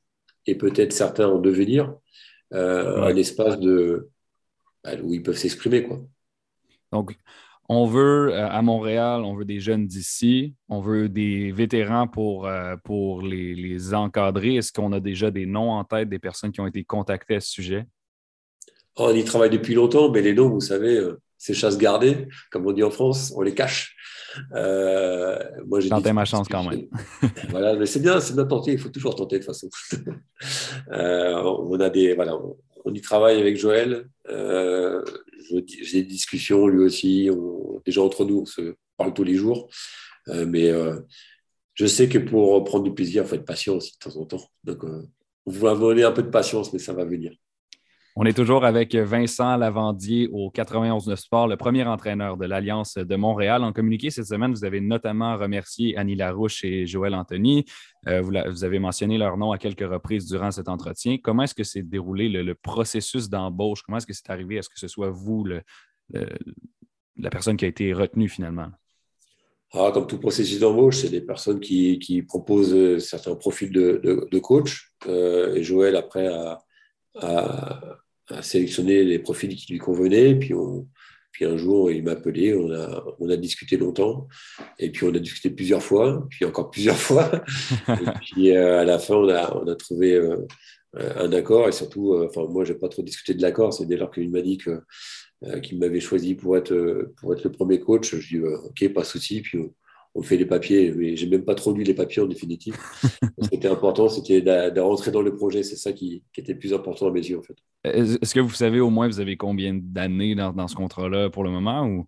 et 0.46 0.56
peut-être 0.56 0.93
certains 0.93 1.28
en 1.28 1.39
devenir, 1.39 1.96
un 2.52 3.15
espace 3.15 3.60
de, 3.60 4.10
bah, 4.84 4.96
où 5.02 5.13
ils 5.13 5.24
peuvent 5.24 5.38
s'exprimer. 5.38 5.84
Quoi. 5.84 6.02
Donc, 6.91 7.17
on 7.73 7.86
veut 7.86 8.33
euh, 8.33 8.47
à 8.49 8.62
Montréal, 8.62 9.23
on 9.23 9.36
veut 9.36 9.45
des 9.45 9.59
jeunes 9.59 9.88
d'ici, 9.88 10.55
on 10.69 10.79
veut 10.79 11.09
des 11.09 11.51
vétérans 11.51 12.07
pour, 12.07 12.47
euh, 12.47 12.75
pour 12.83 13.21
les, 13.21 13.93
encadrer. 13.93 14.55
Est-ce 14.55 14.71
qu'on 14.71 14.91
a 14.91 14.99
déjà 14.99 15.31
des 15.31 15.45
noms 15.45 15.71
en 15.71 15.83
tête 15.83 16.09
des 16.09 16.19
personnes 16.19 16.51
qui 16.51 16.62
ont 16.62 16.67
été 16.67 16.83
contactées 16.83 17.36
à 17.36 17.39
ce 17.39 17.51
sujet? 17.51 17.86
Oh, 18.95 19.09
on 19.12 19.15
y 19.15 19.23
travaille 19.23 19.49
depuis 19.49 19.73
longtemps, 19.73 20.12
mais 20.12 20.21
les 20.21 20.33
noms, 20.33 20.49
vous 20.49 20.62
savez, 20.62 20.97
euh, 20.97 21.19
c'est 21.38 21.53
chasse 21.53 21.77
gardée, 21.77 22.27
comme 22.51 22.65
on 22.67 22.71
dit 22.71 22.83
en 22.83 22.91
France, 22.91 23.33
on 23.36 23.41
les 23.41 23.53
cache. 23.53 23.95
moi, 24.51 25.79
j'ai 25.79 25.89
tenté 25.89 26.13
ma 26.13 26.25
chance 26.25 26.47
quand 26.47 26.63
même. 26.63 26.88
voilà, 27.49 27.75
mais 27.75 27.86
c'est 27.86 27.99
bien, 27.99 28.19
c'est 28.19 28.36
bien 28.36 28.45
tenté, 28.45 28.73
il 28.73 28.79
faut 28.79 28.89
toujours 28.89 29.15
tenter 29.15 29.39
de 29.39 29.43
toute 29.43 29.53
façon. 29.53 29.69
on 30.88 31.79
a 31.79 31.89
des, 31.89 32.13
voilà, 32.13 32.38
on 32.86 32.93
y 32.93 33.02
travaille 33.02 33.39
avec 33.39 33.58
Joël. 33.58 34.10
Euh, 34.30 35.04
j'ai 35.82 36.02
des 36.02 36.08
discussions, 36.08 36.67
lui 36.67 36.84
aussi. 36.84 37.30
déjà 37.86 38.02
entre 38.02 38.26
nous, 38.26 38.41
on 38.41 38.46
se 38.46 38.76
parle 38.98 39.13
tous 39.13 39.24
les 39.24 39.36
jours. 39.36 39.69
Euh, 40.30 40.46
mais 40.46 40.69
euh, 40.69 41.00
je 41.74 41.86
sais 41.86 42.08
que 42.08 42.17
pour 42.17 42.63
prendre 42.63 42.84
du 42.84 42.93
plaisir, 42.93 43.24
il 43.24 43.28
faut 43.28 43.36
être 43.36 43.46
patient 43.46 43.76
aussi 43.76 43.93
de 43.93 44.10
temps 44.10 44.19
en 44.19 44.26
temps. 44.26 44.50
Donc, 44.63 44.84
on 45.46 45.52
va 45.52 45.76
donner 45.76 46.04
un 46.04 46.12
peu 46.12 46.24
de 46.24 46.30
patience, 46.30 46.72
mais 46.74 46.80
ça 46.80 46.93
va 46.93 47.06
venir. 47.06 47.34
On 48.15 48.26
est 48.26 48.34
toujours 48.34 48.63
avec 48.63 48.93
Vincent 48.93 49.58
Lavandier 49.58 50.30
au 50.32 50.52
91 50.52 51.15
Sport, 51.15 51.47
le 51.47 51.58
premier 51.58 51.84
entraîneur 51.84 52.38
de 52.38 52.45
l'Alliance 52.45 52.93
de 52.95 53.15
Montréal. 53.15 53.63
En 53.63 53.73
communiqué 53.73 54.12
cette 54.12 54.28
semaine, 54.28 54.52
vous 54.52 54.63
avez 54.63 54.82
notamment 54.82 55.36
remercié 55.36 55.97
Annie 55.97 56.15
Larouche 56.15 56.63
et 56.63 56.86
Joël 56.86 57.15
Anthony. 57.15 57.65
Euh, 58.08 58.21
vous, 58.21 58.63
avez 58.63 58.78
mentionné 58.78 59.17
leur 59.17 59.36
nom 59.36 59.52
à 59.52 59.58
quelques 59.58 59.89
reprises 59.89 60.28
durant 60.28 60.52
cet 60.52 60.69
entretien. 60.69 61.17
Comment 61.17 61.41
est-ce 61.41 61.56
que 61.56 61.63
s'est 61.63 61.82
déroulé 61.82 62.30
le, 62.30 62.54
processus 62.54 63.30
d'embauche? 63.30 63.82
Comment 63.82 63.97
est-ce 63.97 64.06
que 64.06 64.13
c'est 64.13 64.30
arrivé? 64.30 64.58
Est-ce 64.58 64.69
que 64.69 64.80
ce 64.80 64.88
soit 64.88 65.10
vous, 65.10 65.47
la 66.12 67.30
personne 67.32 67.58
qui 67.58 67.65
a 67.65 67.67
été 67.67 67.93
retenue 67.93 68.30
finalement? 68.30 68.67
Ah, 69.73 69.89
comme 69.91 70.06
tout 70.06 70.19
processus 70.19 70.60
d'embauche, 70.60 70.97
c'est 70.97 71.10
des 71.10 71.21
personnes 71.21 71.60
qui, 71.60 72.23
proposent 72.28 72.99
certains 72.99 73.34
profils 73.34 73.71
de, 73.71 74.38
coach. 74.38 74.93
Euh, 75.08 75.56
et 75.56 75.63
Joël, 75.63 75.95
après, 75.95 76.28
a, 76.28 76.60
à 77.15 78.41
sélectionner 78.41 79.04
les 79.04 79.19
profils 79.19 79.56
qui 79.56 79.71
lui 79.71 79.80
convenaient. 79.80 80.36
Puis, 80.36 80.54
on, 80.54 80.88
puis 81.34 81.45
un 81.45 81.58
jour, 81.58 81.91
il 81.91 82.04
m'a 82.04 82.12
appelé, 82.12 82.54
on 82.54 82.71
a, 82.71 83.04
on 83.19 83.28
a 83.28 83.36
discuté 83.36 83.76
longtemps, 83.76 84.28
et 84.78 84.91
puis 84.91 85.04
on 85.04 85.13
a 85.13 85.19
discuté 85.19 85.49
plusieurs 85.49 85.82
fois, 85.82 86.26
puis 86.30 86.45
encore 86.45 86.69
plusieurs 86.69 86.95
fois. 87.10 87.30
et 87.89 88.19
puis 88.21 88.56
euh, 88.56 88.80
à 88.80 88.86
la 88.86 88.99
fin, 88.99 89.15
on 89.15 89.28
a, 89.30 89.58
on 89.58 89.67
a 89.67 89.76
trouvé 89.76 90.13
euh, 90.13 90.45
un 90.93 91.34
accord, 91.34 91.67
et 91.67 91.71
surtout, 91.71 92.13
euh, 92.13 92.30
moi, 92.49 92.63
je 92.65 92.73
n'ai 92.73 92.80
pas 92.80 92.88
trop 92.88 93.02
discuté 93.02 93.34
de 93.34 93.41
l'accord, 93.41 93.73
c'est 93.73 93.88
dès 93.88 93.97
lors 93.97 94.12
qu'il 94.12 94.30
m'a 94.30 94.41
dit 94.41 94.60
que, 94.60 94.80
qu'il 95.62 95.80
m'avait 95.80 95.99
choisi 95.99 96.36
pour 96.36 96.56
être, 96.56 97.12
pour 97.17 97.34
être 97.34 97.43
le 97.43 97.52
premier 97.52 97.80
coach. 97.80 98.15
Je 98.15 98.38
dis, 98.38 98.39
OK, 98.39 98.93
pas 98.93 99.02
de 99.02 99.06
souci, 99.06 99.41
puis 99.41 99.58
on 100.15 100.21
fait 100.21 100.38
les 100.38 100.45
papiers, 100.45 100.93
mais 100.95 101.15
j'ai 101.15 101.28
même 101.28 101.43
pas 101.43 101.56
trop 101.56 101.73
lu 101.73 101.84
les 101.84 101.93
papiers 101.93 102.21
en 102.21 102.28
définitive. 102.28 102.78
Ce 103.41 103.49
qui 103.49 103.56
était 103.56 103.67
important, 103.67 104.10
c'était 104.10 104.41
de, 104.41 104.80
rentrer 104.80 105.12
dans 105.12 105.21
le 105.21 105.36
projet. 105.36 105.63
C'est 105.63 105.76
ça 105.76 105.91
qui, 105.91 106.23
était 106.38 106.54
le 106.54 106.60
plus 106.60 106.73
important 106.73 107.08
à 107.08 107.12
mes 107.12 107.21
yeux, 107.21 107.39
en 107.39 107.41
fait. 107.41 107.56
Est-ce 107.84 108.34
que 108.34 108.39
vous 108.39 108.54
savez 108.54 108.80
au 108.80 108.89
moins, 108.89 109.08
vous 109.08 109.19
avez 109.19 109.38
combien 109.38 109.73
d'années 109.73 110.36
dans, 110.36 110.67
ce 110.67 110.76
contrat-là 110.76 111.30
pour 111.30 111.43
le 111.43 111.49
moment 111.49 111.88
ou? 111.88 112.06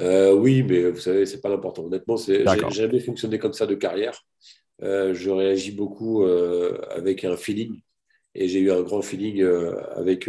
Euh, 0.00 0.32
oui, 0.34 0.62
mais 0.62 0.90
vous 0.90 1.00
savez, 1.00 1.26
c'est 1.26 1.40
pas 1.40 1.48
l'important. 1.48 1.84
Honnêtement, 1.84 2.16
j'ai 2.16 2.44
jamais 2.70 3.00
fonctionné 3.00 3.38
comme 3.38 3.52
ça 3.52 3.66
de 3.66 3.74
carrière. 3.74 4.22
Euh, 4.82 5.14
je 5.14 5.30
réagis 5.30 5.72
beaucoup 5.72 6.22
euh, 6.22 6.78
avec 6.90 7.24
un 7.24 7.36
feeling 7.36 7.80
et 8.34 8.46
j'ai 8.46 8.60
eu 8.60 8.70
un 8.70 8.82
grand 8.82 9.00
feeling 9.00 9.42
avec, 9.94 10.28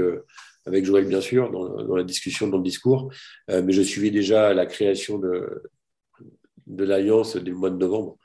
avec 0.66 0.86
Joël, 0.86 1.06
bien 1.06 1.20
sûr, 1.20 1.52
dans, 1.52 1.84
dans, 1.84 1.96
la 1.96 2.06
discussion, 2.06 2.48
dans 2.48 2.58
le 2.58 2.64
discours. 2.64 3.10
mais 3.50 3.74
je 3.74 3.82
suivais 3.82 4.12
déjà 4.12 4.54
la 4.54 4.66
création 4.66 5.18
de, 5.18 5.62
de 6.68 6.84
l'Alliance 6.84 7.36
du 7.38 7.54
mois 7.54 7.70
de 7.70 7.78
novembre. 7.78 8.18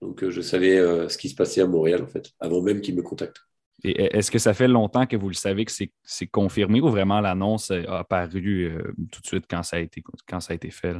Donc, 0.00 0.22
euh, 0.22 0.30
je 0.30 0.40
savais 0.40 0.78
euh, 0.78 1.08
ce 1.08 1.18
qui 1.18 1.28
se 1.28 1.34
passait 1.34 1.62
à 1.62 1.66
Montréal, 1.66 2.02
en 2.02 2.06
fait, 2.06 2.30
avant 2.38 2.62
même 2.62 2.80
qu'il 2.80 2.94
me 2.94 3.02
contacte. 3.02 3.38
Et 3.84 4.16
est-ce 4.16 4.30
que 4.30 4.38
ça 4.38 4.54
fait 4.54 4.68
longtemps 4.68 5.06
que 5.06 5.16
vous 5.16 5.28
le 5.28 5.34
savez 5.34 5.64
que 5.64 5.72
c'est 5.72 6.26
confirmé 6.26 6.80
ou 6.80 6.88
vraiment 6.88 7.20
l'annonce 7.20 7.70
a 7.70 7.98
apparu 7.98 8.64
euh, 8.64 8.82
tout 9.12 9.20
de 9.20 9.26
suite 9.26 9.44
quand 9.48 9.62
ça 9.62 9.76
a 9.76 9.80
été, 9.80 10.02
quand 10.28 10.40
ça 10.40 10.52
a 10.52 10.56
été 10.56 10.70
fait? 10.70 10.94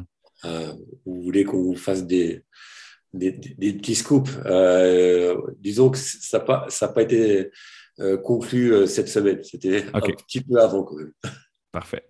vous 0.45 1.23
voulez 1.23 1.45
qu'on 1.45 1.63
vous 1.63 1.77
fasse 1.77 2.07
des, 2.07 2.45
des, 3.15 3.33
petits 3.33 3.95
scoops? 3.95 4.31
disons 5.59 5.89
que 5.91 5.97
ça 5.97 6.39
n'a 6.39 6.45
pas, 6.45 6.69
pas, 6.95 7.03
été 7.03 7.51
conclu 8.23 8.87
cette 8.87 9.09
semaine. 9.09 9.43
C'était 9.43 9.87
un 9.95 10.01
petit 10.01 10.43
peu 10.43 10.61
avant 10.61 10.85
quand 10.85 10.97
même. 10.97 11.13
Parfait. 11.77 12.05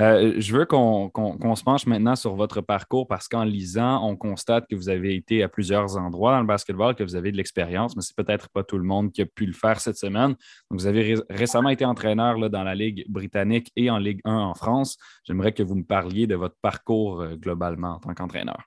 Euh, 0.00 0.34
je 0.38 0.56
veux 0.56 0.64
qu'on 0.64 1.54
se 1.54 1.62
penche 1.62 1.86
maintenant 1.86 2.16
sur 2.16 2.34
votre 2.34 2.60
parcours 2.60 3.06
parce 3.06 3.28
qu'en 3.28 3.44
lisant, 3.44 4.04
on 4.04 4.16
constate 4.16 4.66
que 4.68 4.74
vous 4.74 4.88
avez 4.88 5.14
été 5.14 5.44
à 5.44 5.48
plusieurs 5.48 5.96
endroits 5.96 6.32
dans 6.32 6.40
le 6.40 6.46
basketball, 6.48 6.96
que 6.96 7.04
vous 7.04 7.14
avez 7.14 7.30
de 7.30 7.36
l'expérience, 7.36 7.94
mais 7.94 8.02
c'est 8.02 8.16
peut-être 8.16 8.48
pas 8.48 8.64
tout 8.64 8.78
le 8.78 8.82
monde 8.82 9.12
qui 9.12 9.22
a 9.22 9.26
pu 9.26 9.46
le 9.46 9.52
faire 9.52 9.78
cette 9.78 9.96
semaine. 9.96 10.30
Donc, 10.30 10.80
vous 10.80 10.88
avez 10.88 11.14
récemment 11.30 11.68
été 11.68 11.84
entraîneur 11.84 12.36
là, 12.36 12.48
dans 12.48 12.64
la 12.64 12.74
Ligue 12.74 13.04
britannique 13.08 13.70
et 13.76 13.90
en 13.90 13.98
Ligue 13.98 14.20
1 14.24 14.34
en 14.34 14.54
France. 14.54 14.96
J'aimerais 15.22 15.52
que 15.52 15.62
vous 15.62 15.76
me 15.76 15.84
parliez 15.84 16.26
de 16.26 16.34
votre 16.34 16.56
parcours 16.60 17.20
euh, 17.20 17.36
globalement 17.36 17.90
en 17.90 17.98
tant 18.00 18.14
qu'entraîneur. 18.14 18.58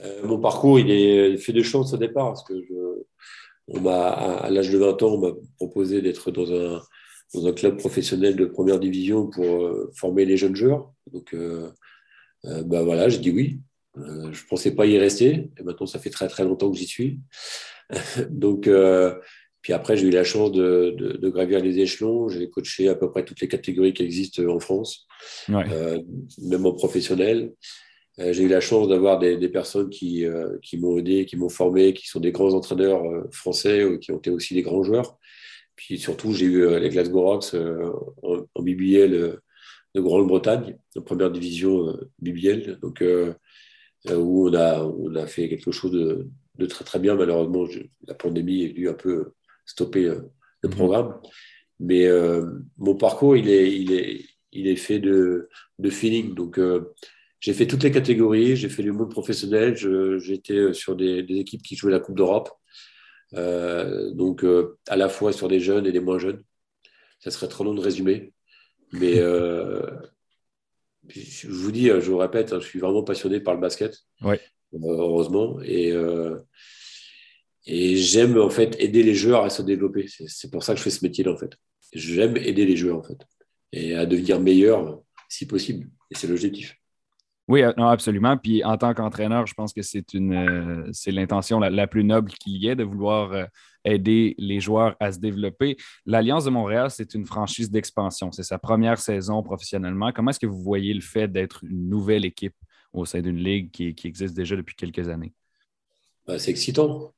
Euh, 0.00 0.26
mon 0.26 0.40
parcours, 0.40 0.80
il 0.80 0.90
est 0.90 1.36
fait 1.36 1.52
de 1.52 1.62
chance 1.62 1.94
au 1.94 1.96
départ 1.96 2.26
parce 2.26 2.42
que 2.42 2.54
à 3.86 4.50
l'âge 4.50 4.70
de 4.70 4.78
20 4.78 5.00
ans, 5.04 5.12
on 5.12 5.18
m'a 5.18 5.32
proposé 5.58 6.02
d'être 6.02 6.32
dans 6.32 6.52
un 6.52 6.82
dans 7.34 7.46
un 7.46 7.52
club 7.52 7.78
professionnel 7.78 8.36
de 8.36 8.44
première 8.44 8.78
division 8.78 9.26
pour 9.26 9.44
euh, 9.44 9.90
former 9.94 10.24
les 10.24 10.36
jeunes 10.36 10.56
joueurs. 10.56 10.92
Donc, 11.12 11.34
euh, 11.34 11.70
euh, 12.44 12.62
bah 12.62 12.82
voilà, 12.82 13.08
j'ai 13.08 13.18
dit 13.18 13.30
oui. 13.30 13.60
je 13.96 14.00
ne 14.02 14.48
pensais 14.48 14.74
pas 14.74 14.86
y 14.86 14.98
rester. 14.98 15.50
Et 15.58 15.62
maintenant, 15.62 15.86
ça 15.86 15.98
fait 15.98 16.10
très 16.10 16.28
très 16.28 16.44
longtemps 16.44 16.70
que 16.70 16.76
j'y 16.76 16.86
suis. 16.86 17.20
Donc, 18.30 18.68
puis 19.60 19.72
après, 19.72 19.96
j'ai 19.96 20.08
eu 20.08 20.10
la 20.10 20.24
chance 20.24 20.50
de, 20.50 20.94
de, 20.98 21.28
gravir 21.28 21.60
les 21.60 21.78
échelons. 21.78 22.28
J'ai 22.28 22.50
coaché 22.50 22.88
à 22.88 22.96
peu 22.96 23.10
près 23.10 23.24
toutes 23.24 23.40
les 23.40 23.48
catégories 23.48 23.94
qui 23.94 24.02
existent 24.02 24.42
en 24.48 24.58
France, 24.58 25.06
même 25.48 26.66
en 26.66 26.72
professionnel. 26.72 27.52
j'ai 28.18 28.42
eu 28.42 28.48
la 28.48 28.60
chance 28.60 28.88
d'avoir 28.88 29.20
des, 29.20 29.36
des, 29.36 29.48
personnes 29.48 29.88
qui, 29.88 30.24
qui 30.62 30.78
m'ont 30.78 30.98
aidé, 30.98 31.26
qui 31.26 31.36
m'ont 31.36 31.48
formé, 31.48 31.94
qui 31.94 32.08
sont 32.08 32.18
des 32.18 32.32
grands 32.32 32.54
entraîneurs 32.54 33.04
français, 33.30 33.98
qui 34.00 34.10
ont 34.10 34.18
été 34.18 34.30
aussi 34.30 34.54
des 34.54 34.62
grands 34.62 34.82
joueurs. 34.82 35.16
Puis 35.76 35.98
surtout, 35.98 36.32
j'ai 36.32 36.46
eu 36.46 36.66
euh, 36.66 36.78
les 36.78 36.90
Glasgow 36.90 37.22
Rocks 37.22 37.54
euh, 37.54 37.90
en, 38.22 38.62
BBL 38.62 39.14
euh, 39.14 39.36
de 39.94 40.00
Grande-Bretagne, 40.00 40.78
en 40.96 41.02
première 41.02 41.30
division 41.30 41.98
BBL, 42.18 42.78
donc, 42.80 43.04
où 44.10 44.48
on 44.48 44.54
a, 44.54 44.84
on 44.84 45.14
a 45.16 45.26
fait 45.26 45.50
quelque 45.50 45.70
chose 45.70 45.92
de, 45.92 46.66
très 46.66 46.84
très 46.84 46.98
bien. 46.98 47.14
Malheureusement, 47.14 47.66
la 48.06 48.14
pandémie 48.14 48.62
est 48.62 48.70
dû 48.70 48.88
un 48.88 48.94
peu 48.94 49.32
stopper 49.66 50.04
le 50.04 50.68
mhm. 50.68 50.70
programme. 50.70 51.20
Mais 51.78 52.08
mon 52.78 52.94
parcours, 52.94 53.36
il 53.36 53.50
est, 53.50 53.70
il 53.70 53.92
est, 53.92 54.24
il 54.52 54.66
est 54.66 54.76
fait 54.76 54.98
de, 54.98 55.50
de 55.78 55.90
feeling. 55.90 56.34
Donc, 56.34 56.58
j'ai 57.40 57.52
fait 57.52 57.66
toutes 57.66 57.82
les 57.82 57.90
catégories, 57.90 58.56
j'ai 58.56 58.70
fait 58.70 58.82
du 58.82 58.92
monde 58.92 59.10
professionnel, 59.10 59.76
j'étais 60.20 60.72
sur 60.72 60.96
des, 60.96 61.22
des, 61.22 61.36
équipes 61.36 61.62
qui 61.62 61.76
jouaient 61.76 61.92
la 61.92 62.00
Coupe 62.00 62.16
d'Europe. 62.16 62.48
Euh, 63.34 64.10
donc, 64.12 64.44
euh, 64.44 64.78
à 64.88 64.96
la 64.96 65.08
fois 65.08 65.32
sur 65.32 65.48
des 65.48 65.60
jeunes 65.60 65.86
et 65.86 65.92
des 65.92 66.00
moins 66.00 66.18
jeunes. 66.18 66.42
Ça 67.20 67.30
serait 67.30 67.48
trop 67.48 67.64
long 67.64 67.74
de 67.74 67.80
résumer. 67.80 68.32
Mais 68.92 69.18
euh, 69.18 69.80
je 71.08 71.48
vous 71.48 71.72
dis, 71.72 71.86
je 71.86 72.10
vous 72.10 72.18
répète, 72.18 72.52
hein, 72.52 72.60
je 72.60 72.66
suis 72.66 72.80
vraiment 72.80 73.02
passionné 73.02 73.40
par 73.40 73.54
le 73.54 73.60
basket. 73.60 73.96
heureusement. 74.72 75.60
Et, 75.62 75.92
et 77.66 77.96
j'aime 77.96 78.38
en 78.40 78.50
fait 78.50 78.76
aider 78.80 79.02
les 79.02 79.14
joueurs 79.14 79.44
à 79.44 79.50
se 79.50 79.62
développer. 79.62 80.06
C'est 80.26 80.50
pour 80.50 80.62
ça 80.62 80.74
que 80.74 80.78
je 80.78 80.84
fais 80.84 80.90
ce 80.90 81.04
métier-là 81.04 81.32
en 81.32 81.36
fait. 81.36 81.52
J'aime 81.92 82.36
aider 82.36 82.66
les 82.66 82.76
joueurs 82.76 82.98
en 82.98 83.02
fait 83.02 83.18
et 83.72 83.94
à 83.94 84.06
devenir 84.06 84.40
meilleurs 84.40 85.02
si 85.28 85.46
possible. 85.46 85.88
Et 86.10 86.14
c'est 86.14 86.26
l'objectif. 86.26 86.76
Oui, 87.48 87.62
euh, 87.62 87.72
non, 87.76 87.88
absolument. 87.88 88.36
Puis 88.36 88.62
en 88.64 88.76
tant 88.76 88.94
qu'entraîneur, 88.94 89.46
je 89.46 89.54
pense 89.54 89.72
que 89.72 89.82
c'est 89.82 90.14
une 90.14 90.32
euh, 90.32 90.90
l'intention 91.06 91.58
la, 91.58 91.86
plus 91.86 92.04
noble 92.04 92.30
qu'il 92.32 92.56
y 92.56 92.68
ait 92.68 92.76
de 92.76 92.84
vouloir 92.84 93.32
euh, 93.32 93.44
aider 93.84 94.34
les 94.38 94.60
joueurs 94.60 94.96
à 95.00 95.10
se 95.10 95.18
développer. 95.18 95.76
L'Alliance 96.06 96.44
de 96.44 96.50
Montréal, 96.50 96.90
c'est 96.90 97.14
une 97.14 97.26
franchise 97.26 97.70
d'expansion. 97.70 98.30
C'est 98.30 98.44
sa 98.44 98.58
première 98.58 98.98
saison 98.98 99.42
professionnellement. 99.42 100.12
Comment 100.12 100.30
est-ce 100.30 100.38
que 100.38 100.46
vous 100.46 100.62
voyez 100.62 100.94
le 100.94 101.00
fait 101.00 101.26
d'être 101.26 101.64
une 101.64 101.88
nouvelle 101.88 102.24
équipe 102.24 102.54
au 102.92 103.04
sein 103.04 103.20
d'une 103.20 103.38
ligue 103.38 103.70
qui, 103.70 104.06
existe 104.06 104.36
déjà 104.36 104.54
depuis 104.54 104.76
quelques 104.76 105.08
années? 105.08 105.32
Ben, 106.26 106.38
c'est 106.38 106.52
excitant, 106.52 107.12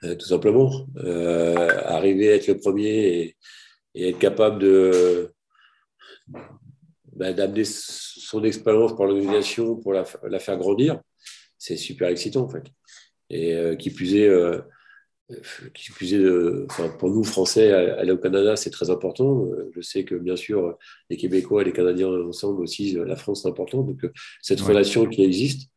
tout 0.00 0.26
simplement. 0.26 0.86
arriver 0.96 2.32
à 2.32 2.36
être 2.36 2.46
le 2.46 2.58
premier 2.58 3.36
et 3.94 4.08
être 4.08 4.18
capable 4.18 4.60
de, 4.60 5.34
bah, 7.22 7.32
d'amener 7.32 7.62
son 7.64 8.42
expérience 8.42 8.96
pour 8.96 9.06
l'organisation, 9.06 9.76
pour 9.76 9.92
la, 9.92 10.04
faire 10.04 10.58
grandir, 10.58 11.00
c'est 11.56 11.76
super 11.76 12.08
excitant 12.08 12.42
en 12.42 12.48
fait. 12.48 12.64
Et 13.30 13.76
qui 13.78 13.90
plus 13.90 14.16
est, 14.16 14.28
qui 15.72 15.92
plus 15.92 16.14
est 16.14 16.26
pour 16.98 17.10
nous 17.10 17.22
Français, 17.22 17.70
aller 17.70 18.10
au 18.10 18.18
Canada, 18.18 18.56
c'est 18.56 18.70
très 18.70 18.90
important. 18.90 19.46
Je 19.72 19.80
sais 19.80 20.04
que 20.04 20.16
bien 20.16 20.34
sûr, 20.34 20.76
les 21.10 21.16
Québécois 21.16 21.62
et 21.62 21.64
les 21.64 21.72
Canadiens 21.72 22.08
ensemble 22.08 22.60
aussi, 22.60 22.92
la 22.94 23.14
France 23.14 23.42
c'est 23.42 23.48
important. 23.48 23.82
Donc 23.82 24.00
cette 24.40 24.60
relation 24.60 25.06
qui 25.06 25.22
existe. 25.22 25.70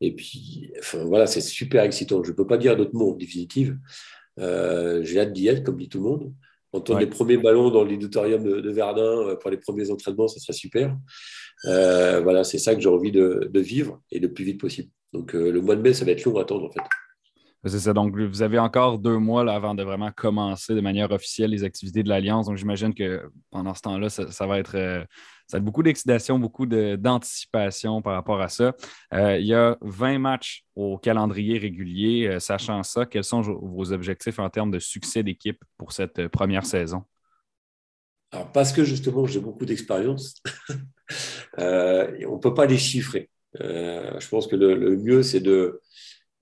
Et 0.00 0.14
puis, 0.14 0.70
enfin, 0.78 1.02
voilà, 1.04 1.26
c'est 1.26 1.40
super 1.40 1.82
excitant. 1.82 2.22
Je 2.22 2.30
ne 2.30 2.36
peux 2.36 2.46
pas 2.46 2.58
dire 2.58 2.76
d'autres 2.76 2.94
mots 2.94 3.10
en 3.10 3.16
définitive. 3.16 3.76
J'ai 4.38 5.18
hâte 5.18 5.32
d'y 5.32 5.48
être, 5.48 5.64
comme 5.64 5.78
dit 5.78 5.88
tout 5.88 5.98
le 5.98 6.04
monde. 6.04 6.32
Entendre 6.72 7.00
les 7.00 7.06
premiers 7.06 7.36
ballons 7.36 7.70
dans 7.70 7.84
l'auditorium 7.84 8.42
de, 8.42 8.70
Verdun 8.70 9.28
euh, 9.28 9.36
pour 9.36 9.50
les 9.50 9.56
premiers 9.56 9.90
entraînements, 9.90 10.28
ça 10.28 10.40
serait 10.40 10.52
super. 10.52 10.96
Euh, 11.64 12.20
voilà, 12.20 12.44
c'est 12.44 12.58
ça 12.58 12.74
que 12.74 12.80
j'ai 12.80 12.88
envie 12.88 13.12
de, 13.12 13.50
vivre 13.54 14.00
et 14.10 14.18
le 14.18 14.32
plus 14.32 14.44
vite 14.44 14.60
possible. 14.60 14.90
Donc 15.12 15.34
euh, 15.34 15.50
le 15.50 15.60
mois 15.60 15.76
de 15.76 15.82
mai, 15.82 15.94
ça 15.94 16.04
va 16.04 16.12
être 16.12 16.24
long 16.24 16.36
à 16.36 16.42
attendre 16.42 16.66
en 16.66 16.70
fait. 16.70 16.80
C'est 17.68 17.80
ça. 17.80 17.92
Donc, 17.92 18.16
vous 18.16 18.42
avez 18.42 18.58
encore 18.58 18.98
deux 18.98 19.18
mois 19.18 19.50
avant 19.52 19.74
de 19.74 19.82
vraiment 19.82 20.12
commencer 20.12 20.74
de 20.74 20.80
manière 20.80 21.10
officielle 21.10 21.50
les 21.50 21.64
activités 21.64 22.02
de 22.02 22.08
l'Alliance. 22.08 22.46
Donc, 22.46 22.56
j'imagine 22.56 22.94
que 22.94 23.28
pendant 23.50 23.74
ce 23.74 23.82
temps-là, 23.82 24.08
ça, 24.08 24.46
va 24.46 24.58
être 24.58 25.06
beaucoup 25.54 25.82
d'excitation, 25.82 26.38
beaucoup 26.38 26.66
d'anticipation 26.66 28.02
par 28.02 28.14
rapport 28.14 28.40
à 28.40 28.48
ça. 28.48 28.74
Euh, 29.14 29.38
il 29.38 29.46
y 29.46 29.54
a 29.54 29.76
20 29.80 30.18
matchs 30.18 30.64
au 30.74 30.98
calendrier 30.98 31.58
régulier. 31.58 32.26
Euh, 32.26 32.40
sachant 32.40 32.82
ça, 32.82 33.06
quels 33.06 33.24
sont 33.24 33.40
vos 33.42 33.92
objectifs 33.92 34.38
en 34.38 34.50
termes 34.50 34.70
de 34.70 34.78
succès 34.78 35.22
d'équipe 35.22 35.62
pour 35.78 35.92
cette 35.92 36.18
euh, 36.18 36.28
première 36.28 36.66
saison? 36.66 37.04
Alors, 38.32 38.50
parce 38.52 38.72
que 38.72 38.84
justement, 38.84 39.26
j'ai 39.26 39.40
beaucoup 39.40 39.64
d'expérience, 39.64 40.34
on 41.58 41.62
ne 41.62 42.40
peut 42.40 42.54
pas 42.54 42.66
les 42.66 42.78
chiffrer. 42.78 43.30
je 43.54 44.28
pense 44.28 44.48
que 44.48 44.56
le, 44.56 44.96
mieux, 44.96 45.22
c'est 45.22 45.40
de 45.40 45.80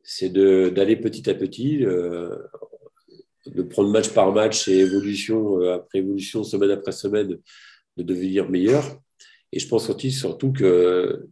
c'est 0.05 0.33
d'aller 0.33 0.97
petit 0.97 1.29
à 1.29 1.35
petit, 1.35 1.79
de 1.79 3.63
prendre 3.63 3.91
match 3.91 4.11
par 4.11 4.33
match 4.33 4.69
et 4.69 4.79
évolution 4.79 5.61
après 5.71 5.99
évolution, 5.99 6.45
semaine 6.45 6.71
après 6.71 6.93
semaine, 6.93 7.39
de 7.97 8.03
devenir 8.03 8.49
meilleur. 8.49 9.01
Et 9.51 9.59
je 9.59 9.67
pense 9.67 9.91
surtout 9.97 10.53
que 10.53 11.27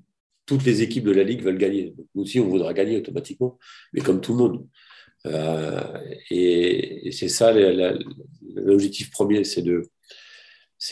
toutes 0.46 0.64
les 0.64 0.82
équipes 0.82 1.04
de 1.04 1.12
la 1.12 1.22
Ligue 1.22 1.42
veulent 1.42 1.58
gagner. 1.58 1.94
nous 2.14 2.22
aussi, 2.22 2.40
on 2.40 2.48
voudra 2.48 2.72
gagner 2.72 2.96
automatiquement, 2.96 3.58
mais 3.92 4.00
comme 4.00 4.20
tout 4.20 4.32
le 4.32 4.38
monde. 4.38 4.66
Euh, 5.26 5.80
et, 6.30 7.11
c'est 7.12 7.28
ça 7.28 7.52
l'objectif 8.54 9.11
premier, 9.11 9.44
c'est 9.44 9.62
de, 9.62 9.82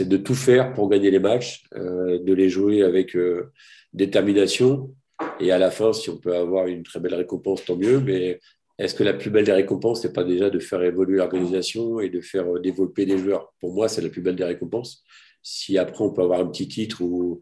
de 0.00 0.16
tout 0.16 0.34
faire 0.34 0.72
pour 0.72 0.88
gagner 0.88 1.10
les 1.10 1.18
matchs, 1.18 1.64
euh, 1.74 2.18
de 2.22 2.32
les 2.32 2.48
jouer 2.48 2.82
avec 2.82 3.16
euh, 3.16 3.52
détermination. 3.92 4.94
Et 5.38 5.50
à 5.52 5.58
la 5.58 5.70
fin, 5.70 5.92
si 5.92 6.10
on 6.10 6.16
peut 6.16 6.34
avoir 6.34 6.66
une 6.66 6.82
très 6.82 7.00
belle 7.00 7.14
récompense, 7.14 7.64
tant 7.64 7.76
mieux. 7.76 8.00
Mais 8.00 8.40
est-ce 8.78 8.94
que 8.94 9.02
la 9.02 9.14
plus 9.14 9.30
belle 9.30 9.44
des 9.44 9.52
récompenses, 9.52 10.04
n'est 10.04 10.12
pas 10.12 10.24
déjà 10.24 10.50
de 10.50 10.58
faire 10.58 10.82
évoluer 10.82 11.18
l'organisation 11.18 12.00
et 12.00 12.08
de 12.08 12.20
faire 12.20 12.60
développer 12.60 13.06
des 13.06 13.18
joueurs? 13.18 13.52
Pour 13.60 13.74
moi, 13.74 13.88
c'est 13.88 14.02
la 14.02 14.08
plus 14.08 14.22
belle 14.22 14.36
des 14.36 14.44
récompenses. 14.44 15.02
Si 15.42 15.78
après 15.78 16.04
on 16.04 16.12
peut 16.12 16.22
avoir 16.22 16.40
un 16.40 16.46
petit 16.46 16.68
titre 16.68 17.02
ou 17.02 17.40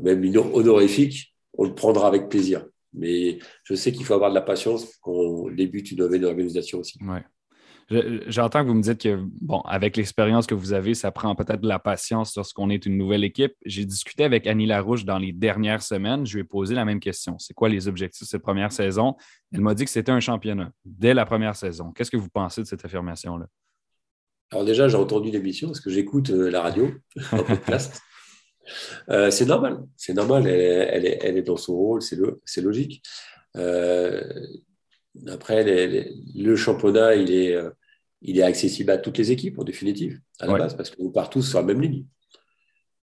même 0.00 0.22
une 0.24 0.38
honorifique, 0.38 1.34
on 1.54 1.64
le 1.64 1.74
prendra 1.74 2.08
avec 2.08 2.28
plaisir. 2.28 2.66
Mais 2.92 3.38
je 3.64 3.74
sais 3.74 3.92
qu'il 3.92 4.04
faut 4.04 4.14
avoir 4.14 4.30
de 4.30 4.34
la 4.34 4.42
patience 4.42 4.96
quand 5.00 5.12
on 5.12 5.50
débute 5.50 5.90
une 5.90 5.98
nouvelle 5.98 6.24
organisation 6.24 6.78
aussi. 6.78 6.98
J'entends 7.88 8.62
que 8.62 8.68
vous 8.68 8.74
me 8.74 8.82
dites 8.82 9.00
que, 9.00 9.16
bon, 9.40 9.60
avec 9.60 9.96
l'expérience 9.96 10.46
que 10.46 10.56
vous 10.56 10.72
avez, 10.72 10.94
ça 10.94 11.12
prend 11.12 11.34
peut-être 11.36 11.60
de 11.60 11.68
la 11.68 11.78
patience 11.78 12.34
lorsqu'on 12.34 12.68
est 12.68 12.84
une 12.84 12.96
nouvelle 12.96 13.22
équipe. 13.22 13.52
J'ai 13.64 13.84
discuté 13.84 14.24
avec 14.24 14.48
Annie 14.48 14.66
Larouche 14.66 15.04
dans 15.04 15.18
les 15.18 15.32
dernières 15.32 15.82
semaines. 15.82 16.26
Je 16.26 16.34
lui 16.34 16.40
ai 16.40 16.44
posé 16.44 16.74
la 16.74 16.84
même 16.84 16.98
question. 16.98 17.38
C'est 17.38 17.54
quoi 17.54 17.68
les 17.68 17.86
objectifs 17.86 18.22
de 18.22 18.26
cette 18.26 18.42
première 18.42 18.72
saison? 18.72 19.14
Elle 19.52 19.60
m'a 19.60 19.74
dit 19.74 19.84
que 19.84 19.90
c'était 19.90 20.10
un 20.10 20.18
championnat 20.18 20.72
dès 20.84 21.14
la 21.14 21.24
première 21.26 21.54
saison. 21.54 21.92
Qu'est-ce 21.92 22.10
que 22.10 22.16
vous 22.16 22.28
pensez 22.28 22.60
de 22.60 22.66
cette 22.66 22.84
affirmation-là? 22.84 23.46
Alors 24.50 24.64
déjà, 24.64 24.88
j'ai 24.88 24.96
entendu 24.96 25.30
l'émission 25.30 25.68
parce 25.68 25.80
que 25.80 25.90
j'écoute 25.90 26.30
euh, 26.30 26.50
la 26.50 26.62
radio 26.62 26.90
en 27.32 27.42
podcast. 27.42 28.00
Euh, 29.10 29.30
c'est 29.30 29.46
normal, 29.46 29.84
c'est 29.96 30.14
normal, 30.14 30.46
elle, 30.48 31.06
est, 31.06 31.42
dans 31.42 31.56
son 31.56 31.74
rôle, 31.76 32.02
c'est 32.02 32.60
logique. 32.60 33.02
Euh, 33.56 34.20
après, 35.28 36.10
le 36.34 36.56
championnat, 36.56 37.14
il 37.14 37.32
est, 37.32 37.56
il 38.22 38.38
est 38.38 38.42
accessible 38.42 38.90
à 38.90 38.98
toutes 38.98 39.18
les 39.18 39.30
équipes 39.32 39.58
en 39.58 39.64
définitive, 39.64 40.20
à 40.40 40.46
la 40.46 40.58
base, 40.58 40.76
parce 40.76 40.90
qu'on 40.90 41.10
part 41.10 41.30
tous 41.30 41.42
sur 41.42 41.60
la 41.60 41.66
même 41.66 41.80
ligne. 41.80 42.04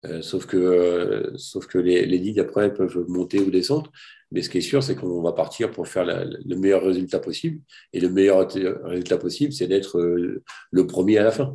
Euh, 0.05 0.21
sauf 0.21 0.45
que, 0.45 0.57
euh, 0.57 1.37
sauf 1.37 1.65
que 1.65 1.77
les, 1.77 2.05
les, 2.05 2.17
ligues 2.17 2.39
après 2.39 2.73
peuvent 2.73 3.05
monter 3.07 3.39
ou 3.39 3.49
descendre. 3.49 3.89
Mais 4.31 4.41
ce 4.41 4.49
qui 4.49 4.57
est 4.57 4.61
sûr, 4.61 4.83
c'est 4.83 4.95
qu'on 4.95 5.21
va 5.21 5.31
partir 5.31 5.71
pour 5.71 5.87
faire 5.87 6.05
le 6.05 6.55
meilleur 6.55 6.83
résultat 6.83 7.19
possible. 7.19 7.61
Et 7.93 8.01
le 8.01 8.09
meilleur 8.09 8.49
résultat 8.83 9.17
possible, 9.17 9.53
c'est 9.53 9.67
d'être 9.67 9.99
euh, 9.99 10.43
le 10.71 10.87
premier 10.87 11.19
à 11.19 11.23
la 11.23 11.31
fin. 11.31 11.53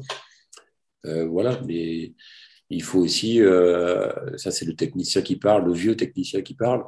voilà. 1.05 1.61
Mais 1.67 2.15
il 2.71 2.83
faut 2.83 3.01
aussi, 3.01 3.41
ça 4.37 4.51
c'est 4.51 4.67
le 4.67 4.75
technicien 4.75 5.23
qui 5.23 5.37
parle, 5.37 5.67
le 5.67 5.73
vieux 5.73 5.97
technicien 5.97 6.43
qui 6.43 6.55
parle. 6.55 6.85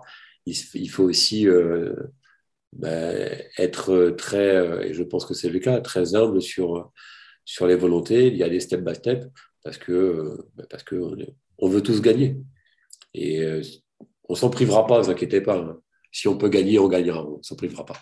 Il, 0.47 0.91
faut 0.91 1.05
aussi 1.05 1.47
ben, 2.73 3.43
être 3.59 4.11
très, 4.17 4.89
et 4.89 4.95
je 4.95 5.03
pense 5.03 5.27
que 5.27 5.35
c'est 5.35 5.51
le 5.51 5.59
cas, 5.59 5.81
très 5.81 6.15
humble 6.15 6.41
sur, 6.41 6.93
sur 7.45 7.67
les 7.67 7.77
volontés. 7.77 8.29
Il 8.29 8.37
y 8.37 8.43
a 8.43 8.49
des 8.49 8.61
step 8.61 8.83
by 8.83 8.95
step 8.95 9.25
parce 9.63 9.79
que, 9.79 10.39
ben, 10.55 10.67
parce 10.71 10.83
que 10.83 10.97
on 11.59 11.69
veut 11.69 11.83
tous 11.83 12.01
gagner. 12.01 12.37
Et 13.15 13.43
euh, 13.43 13.63
on 14.29 14.35
s'en 14.35 14.51
privera 14.51 14.87
pas, 14.87 14.99
ne 14.99 15.05
vous 15.05 15.11
inquiétez 15.11 15.41
pas. 15.41 15.59
Hein. 15.59 15.79
Si 16.13 16.29
on 16.29 16.37
peut 16.37 16.49
gagner, 16.49 16.79
on 16.79 16.89
gagnera. 16.89 17.25
On 17.27 17.43
s'en 17.43 17.57
privera 17.57 17.85
pas. 17.85 17.97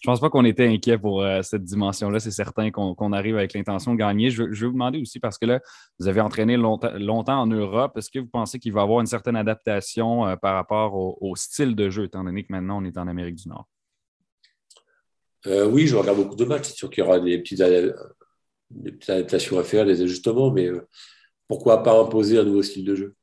Je 0.00 0.08
pense 0.08 0.18
pas 0.18 0.30
qu'on 0.30 0.46
était 0.46 0.66
inquiet 0.66 0.96
pour 0.96 1.22
euh, 1.22 1.42
cette 1.42 1.62
dimension-là. 1.62 2.20
C'est 2.20 2.30
certain 2.30 2.70
qu'on 2.70 3.12
arrive 3.12 3.36
avec 3.36 3.52
l'intention 3.52 3.92
de 3.92 3.98
gagner. 3.98 4.30
Je, 4.30 4.44
vais 4.44 4.66
vous 4.66 4.72
demander 4.72 4.98
aussi, 4.98 5.20
parce 5.20 5.36
que 5.36 5.44
là, 5.44 5.60
vous 5.98 6.08
avez 6.08 6.22
entraîné 6.22 6.56
longtemps, 6.56 7.38
en 7.38 7.46
Europe. 7.46 7.98
Est-ce 7.98 8.10
que 8.10 8.18
vous 8.18 8.28
pensez 8.28 8.58
qu'il 8.58 8.72
va 8.72 8.80
y 8.80 8.82
avoir 8.82 9.00
une 9.00 9.06
certaine 9.06 9.36
adaptation 9.36 10.26
euh, 10.26 10.36
par 10.36 10.54
rapport 10.54 10.94
au, 10.94 11.36
style 11.36 11.76
de 11.76 11.90
jeu, 11.90 12.04
étant 12.04 12.24
donné 12.24 12.44
que 12.44 12.48
maintenant 12.50 12.80
on 12.80 12.84
est 12.84 12.96
en 12.96 13.08
Amérique 13.08 13.34
du 13.34 13.48
Nord? 13.48 13.68
Oui, 15.46 15.86
je 15.86 15.96
regarde 15.96 16.18
beaucoup 16.18 16.36
de 16.36 16.44
matchs. 16.44 16.68
C'est 16.68 16.76
sûr 16.76 16.90
qu'il 16.90 17.04
y 17.04 17.06
aura 17.06 17.20
des 17.20 17.38
petites, 17.38 17.60
adaptations 19.08 19.58
à 19.58 19.64
faire, 19.64 19.84
des 19.84 20.02
ajustements, 20.02 20.50
mais 20.50 20.70
pourquoi 21.48 21.82
pas 21.82 21.98
imposer 21.98 22.38
un 22.38 22.44
nouveau 22.44 22.62
style 22.62 22.84
de 22.84 22.94
jeu? 22.94 23.14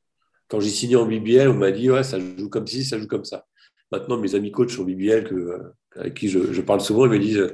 Quand 0.48 0.60
j'ai 0.60 0.70
signé 0.70 0.96
en 0.96 1.06
BBL, 1.06 1.48
on 1.48 1.54
m'a 1.54 1.70
dit 1.70 1.90
ouais, 1.90 2.02
ça 2.02 2.18
joue 2.18 2.48
comme 2.48 2.66
ci, 2.66 2.84
ça 2.84 2.98
joue 2.98 3.06
comme 3.06 3.24
ça. 3.24 3.46
Maintenant, 3.92 4.18
mes 4.18 4.34
amis 4.34 4.50
coachs 4.50 4.78
en 4.78 4.84
BBL, 4.84 5.32
euh, 5.32 5.74
avec 5.94 6.14
qui 6.14 6.28
je, 6.28 6.60
parle 6.60 6.80
souvent, 6.80 7.06
ils 7.06 7.12
me 7.12 7.18
disent 7.18 7.50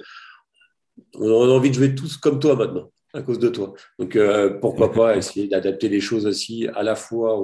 on 1.15 1.49
a 1.49 1.53
envie 1.53 1.71
de 1.71 1.75
jouer 1.75 1.95
tous 1.95 2.17
comme 2.17 2.39
toi 2.39 2.57
maintenant, 2.57 2.91
à 3.13 3.23
cause 3.23 3.39
de 3.39 3.49
toi. 3.49 3.75
Donc, 3.99 4.17
euh, 4.17 4.59
pourquoi 4.61 4.93
pas 4.93 5.17
essayer 5.17 5.49
d'adapter 5.49 5.89
les 5.89 6.01
choses 6.01 6.27
aussi 6.27 6.69
à 6.75 6.83
la 6.83 6.95
fois 6.95 7.39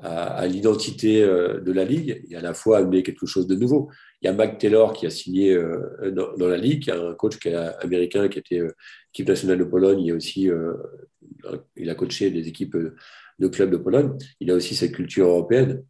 à, 0.00 0.46
l'identité 0.46 1.22
euh, 1.22 1.60
de 1.60 1.72
la 1.72 1.84
Ligue 1.84 2.22
et 2.30 2.36
à 2.36 2.40
la 2.40 2.54
fois 2.54 2.78
amener 2.78 3.02
quelque 3.02 3.26
chose 3.26 3.46
de 3.46 3.54
nouveau. 3.54 3.90
Il 4.22 4.26
y 4.26 4.28
a 4.28 4.32
Mac 4.32 4.58
Taylor 4.58 4.92
qui 4.92 5.06
a 5.06 5.10
signé 5.10 5.56
dans, 6.12 6.48
la 6.48 6.56
Ligue, 6.56 6.90
un 6.90 7.14
coach 7.14 7.38
qui 7.38 7.48
est 7.48 7.54
américain 7.54 8.28
qui 8.28 8.40
était 8.40 8.62
équipe 9.14 9.28
nationale 9.28 9.58
de 9.58 9.64
Pologne. 9.64 10.00
Il 10.00 10.10
a 10.12 10.14
aussi 10.16 10.50
a 10.50 11.94
coaché 11.94 12.30
des 12.30 12.48
équipes 12.48 12.76
de 13.38 13.48
clubs 13.48 13.70
de 13.70 13.76
Pologne. 13.76 14.16
Il 14.40 14.50
a 14.50 14.54
aussi 14.54 14.74
cette 14.74 14.92
culture 14.92 15.28
européenne. 15.28 15.84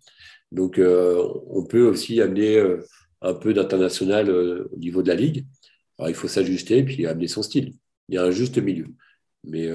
Donc, 0.53 0.79
euh, 0.79 1.23
on 1.49 1.65
peut 1.65 1.87
aussi 1.87 2.21
amener 2.21 2.57
euh, 2.57 2.85
un 3.21 3.35
peu 3.35 3.53
d'international 3.53 4.29
euh, 4.31 4.69
au 4.73 4.77
niveau 4.77 5.03
de 5.03 5.09
la 5.09 5.15
ligue. 5.15 5.47
Alors, 5.99 6.09
il 6.11 6.15
faut 6.15 6.29
s'ajuster 6.29 6.79
et 6.79 6.85
puis 6.85 7.07
amener 7.07 7.29
son 7.29 7.43
style. 7.43 7.75
Il 8.09 8.15
y 8.15 8.19
a 8.19 8.25
un 8.25 8.31
juste 8.31 8.59
milieu. 8.59 8.87
Mais 9.45 9.69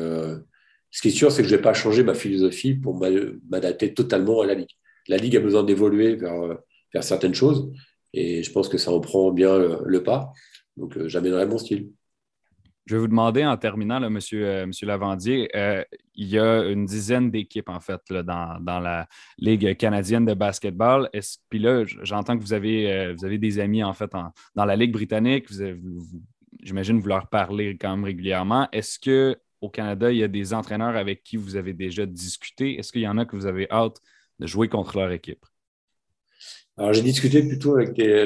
ce 0.94 1.02
qui 1.02 1.08
est 1.08 1.12
sûr, 1.12 1.32
c'est 1.32 1.42
que 1.42 1.48
je 1.48 1.54
ne 1.54 1.58
vais 1.58 1.64
pas 1.64 1.74
changer 1.74 2.04
ma 2.04 2.14
philosophie 2.14 2.76
pour 2.76 3.04
m'adapter 3.50 3.96
totalement 3.96 4.42
à 4.42 4.46
la 4.46 4.54
ligue. 4.54 4.70
La 5.08 5.18
ligue 5.18 5.36
a 5.36 5.40
besoin 5.40 5.64
d'évoluer 5.64 6.16
vers, 6.16 6.60
vers, 6.94 7.04
certaines 7.04 7.34
choses 7.34 7.74
et 8.14 8.44
je 8.44 8.52
pense 8.52 8.70
que 8.70 8.78
ça 8.78 8.92
en 8.92 9.00
prend 9.00 9.32
bien 9.32 9.58
le, 9.58 10.04
pas. 10.04 10.32
Donc, 10.78 10.96
j'amènerai 11.08 11.48
mon 11.48 11.58
style. 11.58 11.90
Je 12.86 12.96
vais 12.96 13.02
vous 13.02 13.08
demander 13.08 13.44
en 13.44 13.58
terminant, 13.58 13.98
là, 13.98 14.10
monsieur, 14.10 14.46
euh, 14.46 14.72
Lavandier, 14.84 15.50
euh, 15.56 15.84
il 16.14 16.28
y 16.28 16.38
a 16.38 16.64
une 16.64 16.86
dizaine 16.86 17.32
d'équipes 17.32 17.70
en 17.70 17.80
fait 17.80 18.02
dans, 18.12 18.60
la 18.62 19.08
Ligue 19.40 19.76
canadienne 19.78 20.26
de 20.26 20.36
basketball. 20.36 21.10
Puis 21.50 21.60
là, 21.60 21.86
j'entends 22.04 22.38
que 22.38 22.44
vous 22.44 22.54
avez, 22.54 22.92
euh, 22.92 23.16
vous 23.18 23.38
des 23.38 23.60
amis 23.60 23.84
en 23.84 23.94
fait 23.94 24.12
dans 24.54 24.66
la 24.66 24.76
Ligue 24.76 24.92
britannique. 24.92 25.48
J'imagine 26.62 27.00
vous 27.00 27.08
leur 27.08 27.28
parlez 27.28 27.78
quand 27.78 27.90
même 27.90 28.04
régulièrement. 28.04 28.68
Est-ce 28.72 29.00
qu'au 29.64 29.70
Canada, 29.70 30.12
il 30.12 30.18
y 30.18 30.24
a 30.24 30.28
des 30.28 30.54
entraîneurs 30.54 30.96
avec 30.96 31.24
qui 31.24 31.38
vous 31.38 31.56
avez 31.56 31.74
déjà 31.74 32.06
discuté? 32.06 32.78
Est-ce 32.78 32.92
qu'il 32.92 33.02
y 33.02 33.08
en 33.08 33.18
a 33.18 33.26
que 33.26 33.36
vous 33.36 33.46
avez 33.46 33.70
hâte 33.72 33.98
de 34.40 34.48
jouer 34.48 34.68
contre 34.68 34.98
leur 34.98 35.12
équipe? 35.12 35.46
Alors, 36.76 36.94
j'ai 36.94 37.02
discuté 37.02 37.44
plutôt 37.44 37.76
avec 37.76 37.94
des. 37.94 38.26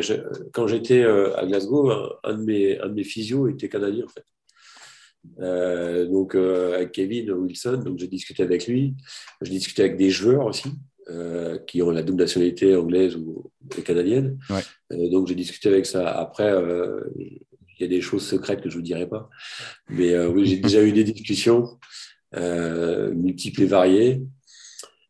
Quand 0.54 0.68
j'étais 0.68 1.04
à 1.04 1.46
Glasgow, 1.46 1.92
un, 2.24 2.34
de 2.34 2.44
mes, 2.44 2.80
un 2.80 2.88
de 2.88 2.94
mes 2.94 3.04
physios 3.04 3.48
était 3.50 3.70
canadien, 3.70 4.06
en 4.06 4.08
fait. 4.08 4.24
Euh, 5.40 6.06
donc 6.06 6.36
euh, 6.36 6.76
avec 6.76 6.94
Kevin 6.94 7.30
Wilson, 7.32 7.82
donc 7.84 8.00
j'ai 8.00 8.08
discuté 8.08 8.44
avec 8.44 8.66
lui, 8.66 8.96
j'ai 9.42 9.52
discuté 9.52 9.82
avec 9.84 9.98
des 9.98 10.10
joueurs 10.10 10.46
aussi. 10.46 10.72
qui 11.68 11.82
ont 11.82 11.92
la 11.92 12.04
double 12.04 12.20
nationalité 12.20 12.76
anglaise 12.76 13.16
ou 13.16 13.52
canadienne. 13.86 14.38
donc 14.92 15.28
j'ai 15.28 15.36
discuté 15.36 15.70
avec 15.70 15.86
ça. 15.86 16.02
Après, 16.10 16.52
y 17.82 17.86
a 17.86 17.88
des 17.88 18.02
choses 18.02 18.26
secrètes 18.26 18.62
que 18.62 18.70
je 18.70 18.76
ne 18.76 18.80
vous 18.80 18.86
dirai 18.86 19.08
pas. 19.08 19.30
Mais 19.90 20.18
oui, 20.26 20.46
j'ai 20.46 20.58
déjà 20.58 20.84
eu 20.84 20.92
des 20.92 21.04
discussions 21.04 21.78
multiples 22.34 23.64
et 23.64 23.66
variées. 23.66 24.22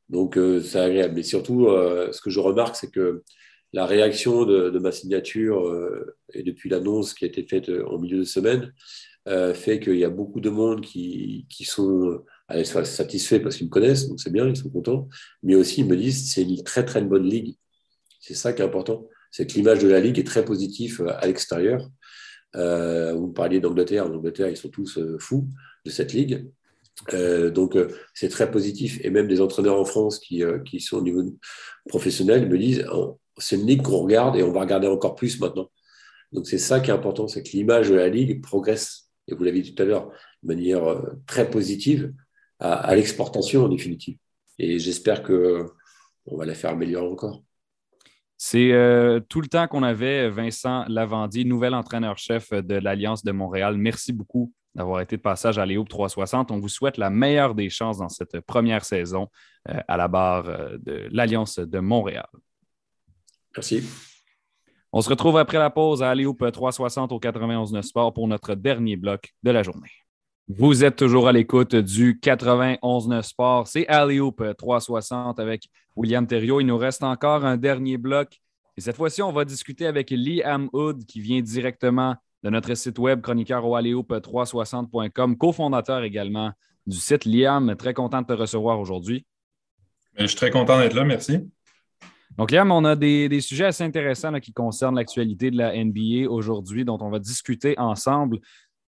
Donc 0.09 0.39
c'est 0.63 0.79
agréable. 0.79 1.15
Mais 1.15 1.23
surtout, 1.23 1.67
ce 1.67 2.21
que 2.21 2.29
je 2.29 2.39
remarque, 2.39 2.75
c'est 2.75 2.91
que 2.91 3.23
la 3.73 3.85
réaction 3.85 4.45
de, 4.45 4.79
ma 4.79 4.91
signature 4.91 5.61
et 6.33 6.43
depuis 6.43 6.69
l'annonce 6.69 7.13
qui 7.13 7.25
a 7.25 7.27
été 7.27 7.43
faite 7.43 7.69
en 7.87 7.99
milieu 7.99 8.19
de 8.19 8.23
semaine 8.23 8.73
fait 9.53 9.79
qu'il 9.79 9.97
y 9.97 10.05
a 10.05 10.09
beaucoup 10.09 10.39
de 10.39 10.49
monde 10.49 10.81
qui, 10.81 11.45
qui 11.49 11.65
sont 11.65 12.23
satisfaits 12.83 13.39
parce 13.39 13.57
qu'ils 13.57 13.67
me 13.67 13.71
connaissent, 13.71 14.07
donc 14.07 14.19
c'est 14.19 14.31
bien, 14.31 14.47
ils 14.47 14.55
sont 14.55 14.69
contents. 14.69 15.09
Mais 15.43 15.55
aussi, 15.55 15.81
ils 15.81 15.87
me 15.87 15.97
disent 15.97 16.31
c'est 16.33 16.43
une 16.43 16.63
très 16.63 16.85
très 16.85 17.01
bonne 17.01 17.27
ligue. 17.27 17.55
C'est 18.19 18.33
ça 18.33 18.53
qui 18.53 18.61
est 18.61 18.65
important. 18.65 19.07
C'est 19.31 19.47
que 19.47 19.53
l'image 19.53 19.79
de 19.79 19.87
la 19.87 19.99
ligue 19.99 20.19
est 20.19 20.23
très 20.25 20.45
positive 20.45 21.05
à 21.19 21.27
l'extérieur. 21.27 21.87
Vous 22.53 23.31
parliez 23.33 23.59
d'Angleterre. 23.59 24.07
En 24.07 24.13
Angleterre, 24.13 24.49
ils 24.49 24.57
sont 24.57 24.69
tous 24.69 24.99
fous 25.19 25.47
de 25.85 25.91
cette 25.91 26.13
ligue. 26.13 26.49
donc, 27.11 27.77
c'est 28.13 28.29
très 28.29 28.49
positif. 28.49 28.99
Et 29.03 29.09
même 29.09 29.27
des 29.27 29.41
entraîneurs 29.41 29.79
en 29.79 29.85
France 29.85 30.19
qui, 30.19 30.41
sont 30.79 30.97
au 30.97 31.01
niveau 31.01 31.23
professionnel 31.87 32.49
me 32.49 32.57
disent 32.57 32.85
c'est 33.37 33.55
une 33.55 33.67
ligue 33.67 33.81
qu'on 33.81 33.99
regarde 33.99 34.35
et 34.35 34.43
on 34.43 34.51
va 34.51 34.61
regarder 34.61 34.87
encore 34.87 35.15
plus 35.15 35.39
maintenant. 35.39 35.69
Donc 36.31 36.47
c'est 36.47 36.57
ça 36.57 36.79
qui 36.79 36.89
est 36.89 36.93
important, 36.93 37.27
c'est 37.27 37.43
que 37.43 37.49
l'image 37.49 37.89
de 37.89 37.95
la 37.95 38.09
ligue 38.09 38.41
progresse, 38.41 39.09
et 39.27 39.35
vous 39.35 39.43
l'avez 39.43 39.61
dit 39.61 39.73
tout 39.73 39.83
à 39.83 39.85
l'heure, 39.85 40.09
de 40.43 40.47
manière 40.47 40.83
euh, 40.85 41.01
très 41.25 41.49
positive 41.49 42.13
à, 42.59 42.95
l'exportation 42.95 43.65
en 43.65 43.69
définitive. 43.69 44.17
Et 44.59 44.79
j'espère 44.79 45.23
que 45.23 45.65
on 46.25 46.37
va 46.37 46.45
la 46.45 46.55
faire 46.55 46.71
améliorer 46.71 47.07
encore. 47.07 47.43
C'est 48.37 48.71
euh, 48.71 49.19
tout 49.19 49.41
le 49.41 49.47
temps 49.47 49.67
qu'on 49.67 49.83
avait, 49.83 50.29
Vincent 50.29 50.85
Lavandier, 50.87 51.43
nouvel 51.43 51.73
entraîneur-chef 51.73 52.51
de 52.51 52.75
l'Alliance 52.75 53.23
de 53.23 53.31
Montréal. 53.31 53.77
Merci 53.77 54.13
beaucoup 54.13 54.53
d'avoir 54.75 55.01
été 55.01 55.17
de 55.17 55.21
passage 55.21 55.57
à 55.57 55.65
Léo 55.65 55.83
360. 55.83 56.51
On 56.51 56.59
vous 56.59 56.69
souhaite 56.69 56.97
la 56.97 57.09
meilleure 57.09 57.55
des 57.55 57.69
chances 57.69 57.97
dans 57.97 58.09
cette 58.09 58.39
première 58.41 58.85
saison 58.85 59.27
euh, 59.69 59.79
à 59.87 59.97
la 59.97 60.07
barre 60.07 60.43
de 60.77 61.07
l'Alliance 61.11 61.57
de 61.57 61.79
Montréal. 61.79 62.27
Merci. 63.55 63.83
On 64.93 65.01
se 65.01 65.09
retrouve 65.09 65.37
après 65.37 65.57
la 65.57 65.69
pause 65.69 66.01
à 66.01 66.11
Alioop 66.11 66.51
360 66.51 67.11
au 67.11 67.19
91 67.19 67.81
Sport 67.81 68.13
pour 68.13 68.27
notre 68.27 68.55
dernier 68.55 68.95
bloc 68.95 69.33
de 69.43 69.51
la 69.51 69.63
journée. 69.63 69.91
Vous 70.49 70.85
êtes 70.85 70.95
toujours 70.95 71.27
à 71.27 71.33
l'écoute 71.33 71.75
du 71.75 72.21
91 72.21 73.21
Sport. 73.21 73.67
C'est 73.67 73.85
Alioop 73.89 74.41
360 74.57 75.41
avec 75.41 75.67
William 75.97 76.25
Thériault. 76.25 76.61
Il 76.61 76.67
nous 76.67 76.77
reste 76.77 77.03
encore 77.03 77.43
un 77.43 77.57
dernier 77.57 77.97
bloc. 77.97 78.39
Et 78.77 78.81
cette 78.81 78.95
fois-ci, 78.95 79.21
on 79.21 79.33
va 79.33 79.43
discuter 79.43 79.87
avec 79.87 80.09
Liam 80.09 80.69
Hood 80.71 81.05
qui 81.05 81.19
vient 81.19 81.41
directement 81.41 82.15
de 82.43 82.49
notre 82.49 82.75
site 82.75 82.97
web 82.97 83.19
chroniqueur 83.19 83.65
au 83.65 83.77
360.com, 83.77 85.37
cofondateur 85.37 86.03
également 86.03 86.53
du 86.85 86.95
site. 86.95 87.25
Liam, 87.25 87.75
très 87.75 87.93
content 87.93 88.21
de 88.21 88.27
te 88.27 88.33
recevoir 88.33 88.79
aujourd'hui. 88.79 89.25
Ben, 90.15 90.21
je 90.21 90.27
suis 90.27 90.37
très 90.37 90.51
content 90.51 90.79
d'être 90.79 90.93
là, 90.93 91.03
merci. 91.03 91.41
Donc, 92.37 92.51
Liam, 92.51 92.71
on 92.71 92.85
a 92.85 92.95
des, 92.95 93.41
sujets 93.41 93.65
assez 93.65 93.83
intéressants 93.83 94.39
qui 94.39 94.53
concernent 94.53 94.95
l'actualité 94.95 95.49
de 95.49 95.57
la 95.57 95.73
NBA 95.75 96.29
aujourd'hui, 96.29 96.85
dont 96.85 96.99
on 97.01 97.09
va 97.09 97.19
discuter 97.19 97.77
ensemble. 97.77 98.39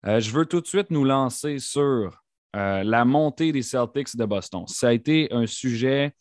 Euh, 0.05 0.19
je 0.19 0.31
veux 0.31 0.45
tout 0.45 0.61
de 0.61 0.67
suite 0.67 0.91
nous 0.91 1.03
lancer 1.03 1.59
sur 1.59 2.21
euh, 2.55 2.83
la 2.83 3.05
montée 3.05 3.51
des 3.51 3.61
Celtics 3.61 4.15
de 4.15 4.25
Boston. 4.25 4.65
Ça 4.67 4.89
a 4.89 4.93
été 4.93 5.27
un 5.31 5.47
sujet 5.47 6.13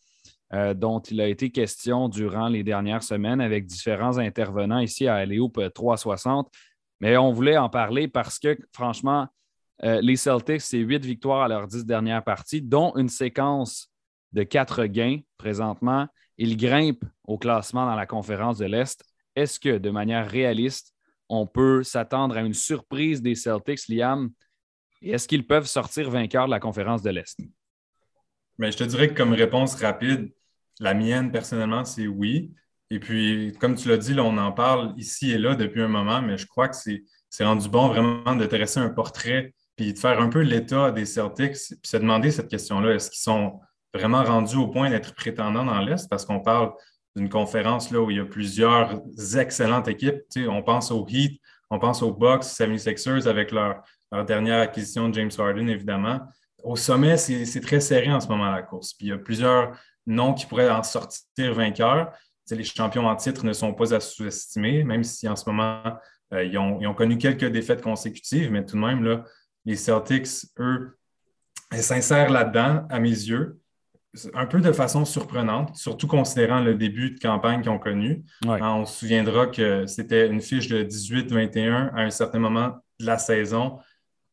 euh, 0.52 0.74
dont 0.74 1.00
il 1.00 1.20
a 1.20 1.28
été 1.28 1.50
question 1.50 2.08
durant 2.08 2.48
les 2.48 2.62
dernières 2.62 3.02
semaines 3.02 3.40
avec 3.40 3.66
différents 3.66 4.18
intervenants 4.18 4.78
ici 4.78 5.06
à 5.06 5.16
Aléoupe 5.16 5.60
360. 5.74 6.48
Mais 7.00 7.16
on 7.16 7.32
voulait 7.32 7.58
en 7.58 7.68
parler 7.68 8.08
parce 8.08 8.38
que, 8.38 8.56
franchement, 8.72 9.26
les 9.82 10.16
Celtics, 10.16 10.62
c'est 10.62 10.78
huit 10.78 11.04
victoires 11.04 11.42
à 11.42 11.48
leurs 11.48 11.66
dix 11.66 11.84
dernières 11.84 12.24
parties, 12.24 12.62
dont 12.62 12.94
une 12.96 13.10
séquence 13.10 13.92
de 14.32 14.42
quatre 14.42 14.86
gains 14.86 15.18
présentement 15.36 16.06
il 16.38 16.56
grimpe 16.56 17.04
au 17.24 17.38
classement 17.38 17.86
dans 17.86 17.94
la 17.94 18.06
conférence 18.06 18.58
de 18.58 18.66
l'Est. 18.66 19.02
Est-ce 19.34 19.60
que, 19.60 19.78
de 19.78 19.90
manière 19.90 20.28
réaliste, 20.28 20.94
on 21.28 21.46
peut 21.46 21.82
s'attendre 21.82 22.36
à 22.36 22.40
une 22.40 22.54
surprise 22.54 23.22
des 23.22 23.34
Celtics, 23.34 23.88
Liam? 23.88 24.30
Est-ce 25.02 25.28
qu'ils 25.28 25.46
peuvent 25.46 25.66
sortir 25.66 26.10
vainqueurs 26.10 26.46
de 26.46 26.50
la 26.50 26.60
conférence 26.60 27.02
de 27.02 27.10
l'Est? 27.10 27.38
Mais 28.58 28.72
je 28.72 28.78
te 28.78 28.84
dirais 28.84 29.08
que 29.08 29.14
comme 29.14 29.32
réponse 29.32 29.74
rapide, 29.76 30.32
la 30.80 30.94
mienne, 30.94 31.30
personnellement, 31.30 31.84
c'est 31.84 32.06
oui. 32.06 32.52
Et 32.90 33.00
puis, 33.00 33.52
comme 33.60 33.74
tu 33.74 33.88
l'as 33.88 33.98
dit, 33.98 34.14
on 34.18 34.38
en 34.38 34.52
parle 34.52 34.94
ici 34.96 35.32
et 35.32 35.38
là 35.38 35.54
depuis 35.54 35.82
un 35.82 35.88
moment, 35.88 36.22
mais 36.22 36.38
je 36.38 36.46
crois 36.46 36.68
que 36.68 36.76
c'est 36.76 37.44
rendu 37.44 37.68
bon 37.68 37.88
vraiment 37.88 38.36
de 38.36 38.46
dresser 38.46 38.80
un 38.80 38.90
portrait 38.90 39.54
puis 39.76 39.92
de 39.92 39.98
faire 39.98 40.20
un 40.20 40.30
peu 40.30 40.40
l'état 40.40 40.90
des 40.90 41.04
Celtics, 41.04 41.56
puis 41.68 41.78
se 41.84 41.96
demander 41.98 42.30
cette 42.30 42.48
question-là. 42.48 42.94
Est-ce 42.94 43.10
qu'ils 43.10 43.20
sont 43.20 43.60
vraiment 43.92 44.24
rendu 44.24 44.56
au 44.56 44.68
point 44.68 44.88
d'être 44.88 45.14
prétendant 45.14 45.64
dans 45.64 45.80
l'Est? 45.80 46.08
Parce 46.08 46.24
qu'on 46.24 46.40
parle 46.40 46.72
d'une 47.16 47.30
conférence 47.30 47.90
là, 47.90 48.00
où 48.00 48.10
il 48.10 48.18
y 48.18 48.20
a 48.20 48.26
plusieurs 48.26 49.02
excellentes 49.36 49.88
équipes. 49.88 50.20
on 50.36 50.62
pense 50.62 50.90
au 50.90 51.06
Heat, 51.08 51.40
on 51.70 51.78
pense 51.78 52.02
aux 52.02 52.12
Bucks, 52.12 52.44
76ers 52.44 53.26
avec 53.26 53.50
leur, 53.50 53.82
dernière 54.26 54.60
acquisition 54.60 55.08
de 55.08 55.14
James 55.14 55.30
Harden, 55.36 55.68
évidemment. 55.68 56.20
Au 56.62 56.76
sommet, 56.76 57.16
c'est 57.16 57.60
très 57.60 57.80
serré 57.80 58.12
en 58.12 58.20
ce 58.20 58.28
moment 58.28 58.50
la 58.50 58.62
course. 58.62 58.94
Puis 58.94 59.06
il 59.06 59.10
y 59.10 59.12
a 59.12 59.18
plusieurs 59.18 59.76
noms 60.06 60.32
qui 60.32 60.46
pourraient 60.46 60.70
en 60.70 60.82
sortir 60.82 61.54
vainqueurs. 61.54 62.12
les 62.50 62.64
champions 62.64 63.06
en 63.06 63.16
titre 63.16 63.44
ne 63.44 63.52
sont 63.52 63.74
pas 63.74 63.94
à 63.94 64.00
sous-estimer, 64.00 64.84
même 64.84 65.02
si 65.02 65.28
en 65.28 65.34
ce 65.34 65.48
moment, 65.48 65.82
euh, 66.32 66.44
ils, 66.44 66.56
ont, 66.56 66.80
ils, 66.80 66.86
ont, 66.86 66.94
connu 66.94 67.18
quelques 67.18 67.46
défaites 67.46 67.82
consécutives, 67.82 68.52
mais 68.52 68.64
tout 68.64 68.76
de 68.76 68.80
même, 68.80 69.02
là, 69.02 69.24
les 69.64 69.76
Celtics, 69.76 70.28
eux, 70.58 70.96
s'insèrent 71.72 72.30
là-dedans, 72.30 72.86
à 72.88 73.00
mes 73.00 73.10
yeux 73.10 73.58
un 74.34 74.46
peu 74.46 74.60
de 74.60 74.72
façon 74.72 75.04
surprenante, 75.04 75.76
surtout 75.76 76.06
considérant 76.06 76.60
le 76.60 76.74
début 76.74 77.10
de 77.10 77.18
campagne 77.18 77.60
qu'ils 77.60 77.70
ont 77.70 77.78
connu. 77.78 78.24
Hein, 78.46 78.74
on 78.74 78.86
se 78.86 78.98
souviendra 78.98 79.46
que 79.46 79.86
c'était 79.86 80.26
une 80.26 80.40
fiche 80.40 80.68
de 80.68 80.82
18-21 80.82 81.90
à 81.94 82.00
un 82.00 82.10
certain 82.10 82.38
moment 82.38 82.74
de 83.00 83.06
la 83.06 83.18
saison. 83.18 83.78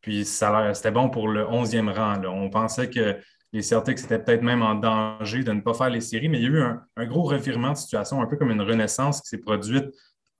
Puis 0.01 0.25
c'était 0.25 0.91
bon 0.91 1.09
pour 1.09 1.27
le 1.27 1.43
11e 1.43 1.89
rang. 1.91 2.21
On 2.25 2.49
pensait 2.49 2.89
que 2.89 3.17
les 3.53 3.61
Celtics 3.61 3.99
étaient 3.99 4.19
peut-être 4.19 4.41
même 4.41 4.61
en 4.61 4.75
danger 4.75 5.43
de 5.43 5.51
ne 5.51 5.61
pas 5.61 5.73
faire 5.73 5.89
les 5.89 6.01
séries, 6.01 6.27
mais 6.27 6.39
il 6.39 6.43
y 6.43 6.47
a 6.47 6.49
eu 6.49 6.61
un, 6.61 6.81
un 6.97 7.05
gros 7.05 7.23
revirement 7.23 7.71
de 7.71 7.77
situation, 7.77 8.21
un 8.21 8.25
peu 8.25 8.35
comme 8.35 8.51
une 8.51 8.61
renaissance 8.61 9.21
qui 9.21 9.29
s'est 9.29 9.37
produite 9.37 9.85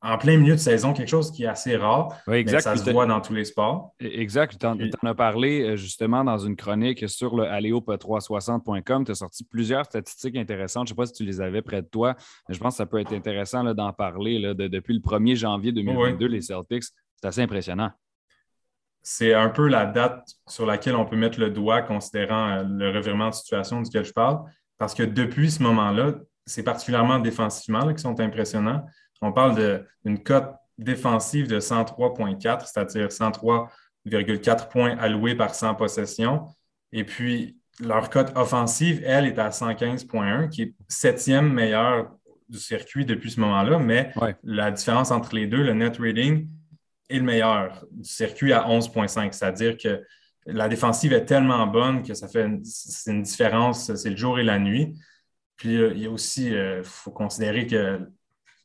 en 0.04 0.18
plein 0.18 0.38
milieu 0.38 0.54
de 0.54 0.60
saison, 0.60 0.92
quelque 0.92 1.08
chose 1.08 1.32
qui 1.32 1.44
est 1.44 1.48
assez 1.48 1.78
rare. 1.78 2.10
Mais 2.28 2.46
ça 2.60 2.76
se 2.76 2.90
voit 2.92 3.06
dans 3.06 3.22
tous 3.22 3.34
les 3.34 3.46
sports. 3.46 3.96
E-, 4.02 4.06
exact. 4.06 4.58
Tu 4.60 4.66
en, 4.66 4.78
as 4.78 5.16
parlé 5.16 5.62
euh, 5.62 5.76
justement 5.78 6.26
dans 6.26 6.38
une 6.38 6.58
chronique 6.58 7.08
sur 7.08 7.38
le 7.38 7.46
aléop360.com. 7.46 9.06
Tu 9.06 9.12
as 9.12 9.16
sorti 9.16 9.46
plusieurs 9.46 9.86
statistiques 9.86 10.36
intéressantes. 10.36 10.88
Je 10.88 10.94
ne 10.94 10.96
sais 10.96 11.02
pas 11.02 11.06
si 11.06 11.14
tu 11.14 11.24
les 11.24 11.40
avais 11.40 11.62
près 11.62 11.82
de 11.82 11.88
toi, 11.88 12.16
mais 12.50 12.56
je 12.56 12.60
pense 12.60 12.74
que 12.74 12.78
ça 12.78 12.86
peut 12.86 13.00
être 13.00 13.14
intéressant 13.14 13.64
d'en 13.74 13.94
parler. 13.94 14.54
depuis 14.54 14.94
le 14.94 15.00
1er 15.00 15.36
janvier 15.38 15.72
2022, 15.72 16.28
les 16.28 16.42
Celtics, 16.42 16.84
c'est 16.84 17.28
assez 17.28 17.42
impressionnant. 17.42 17.92
C'est 19.02 19.34
un 19.34 19.50
peu 19.50 19.68
la 19.68 19.86
date 19.86 20.28
sur 20.48 20.66
laquelle 20.66 20.96
on 20.96 21.06
peut 21.06 21.18
mettre 21.18 21.40
le 21.40 21.50
doigt 21.50 21.82
considérant 21.82 22.50
euh, 22.50 22.64
le 22.64 22.90
revirement 22.90 23.30
de 23.30 23.34
situation 23.34 23.82
duquel 23.82 24.04
je 24.06 24.14
parle. 24.14 24.40
Parce 24.78 24.94
que 24.94 25.04
depuis 25.04 25.52
ce 25.52 25.64
moment-là, 25.64 26.14
c'est 26.46 26.64
particulièrement 26.64 27.20
défensivement 27.20 27.88
qu'ils 27.88 28.00
sont 28.00 28.20
impressionnants 28.20 28.86
on 29.24 29.32
parle 29.32 29.86
d'une 30.06 30.22
cote 30.22 30.54
défensive 30.78 31.48
de 31.48 31.60
103,4, 31.60 32.68
c'est-à-dire 32.68 33.08
103,4 33.08 34.70
points 34.70 34.98
alloués 34.98 35.36
par 35.36 35.56
100 35.56 35.76
possessions. 35.76 36.48
Et 36.92 37.04
puis, 37.04 37.58
leur 37.80 38.10
cote 38.10 38.34
offensive, 38.36 39.02
elle, 39.06 39.26
est 39.26 39.40
à 39.40 39.50
115,1, 39.50 40.50
qui 40.50 40.62
est 40.64 40.74
septième 40.88 41.52
meilleure 41.52 42.12
du 42.50 42.60
circuit 42.60 43.06
depuis 43.06 43.32
ce 43.32 43.40
moment-là, 43.40 43.80
mais 43.80 44.14
la 44.44 44.72
différence 44.72 45.10
entre 45.12 45.34
les 45.36 45.48
deux, 45.48 45.64
le 45.64 45.74
net 45.74 45.98
rating, 45.98 46.48
est 47.10 47.18
le 47.18 47.24
meilleur 47.24 47.86
du 47.92 48.10
circuit 48.10 48.54
à 48.54 48.68
11,5, 48.68 49.32
c'est-à-dire 49.32 49.78
que 49.78 50.04
la 50.46 50.68
défensive 50.68 51.14
est 51.14 51.26
tellement 51.26 51.66
bonne 51.68 52.04
que 52.04 52.14
ça 52.14 52.28
fait 52.28 52.44
une, 52.44 52.62
une 53.08 53.24
différence, 53.24 53.94
c'est 53.96 54.10
le 54.10 54.18
jour 54.18 54.40
et 54.40 54.44
la 54.44 54.60
nuit. 54.60 54.94
Puis 55.56 55.76
il 55.76 56.00
y 56.00 56.06
a 56.06 56.10
aussi, 56.10 56.48
il 56.48 56.56
euh, 56.56 56.84
faut 56.84 57.12
considérer 57.12 57.66
que 57.66 58.02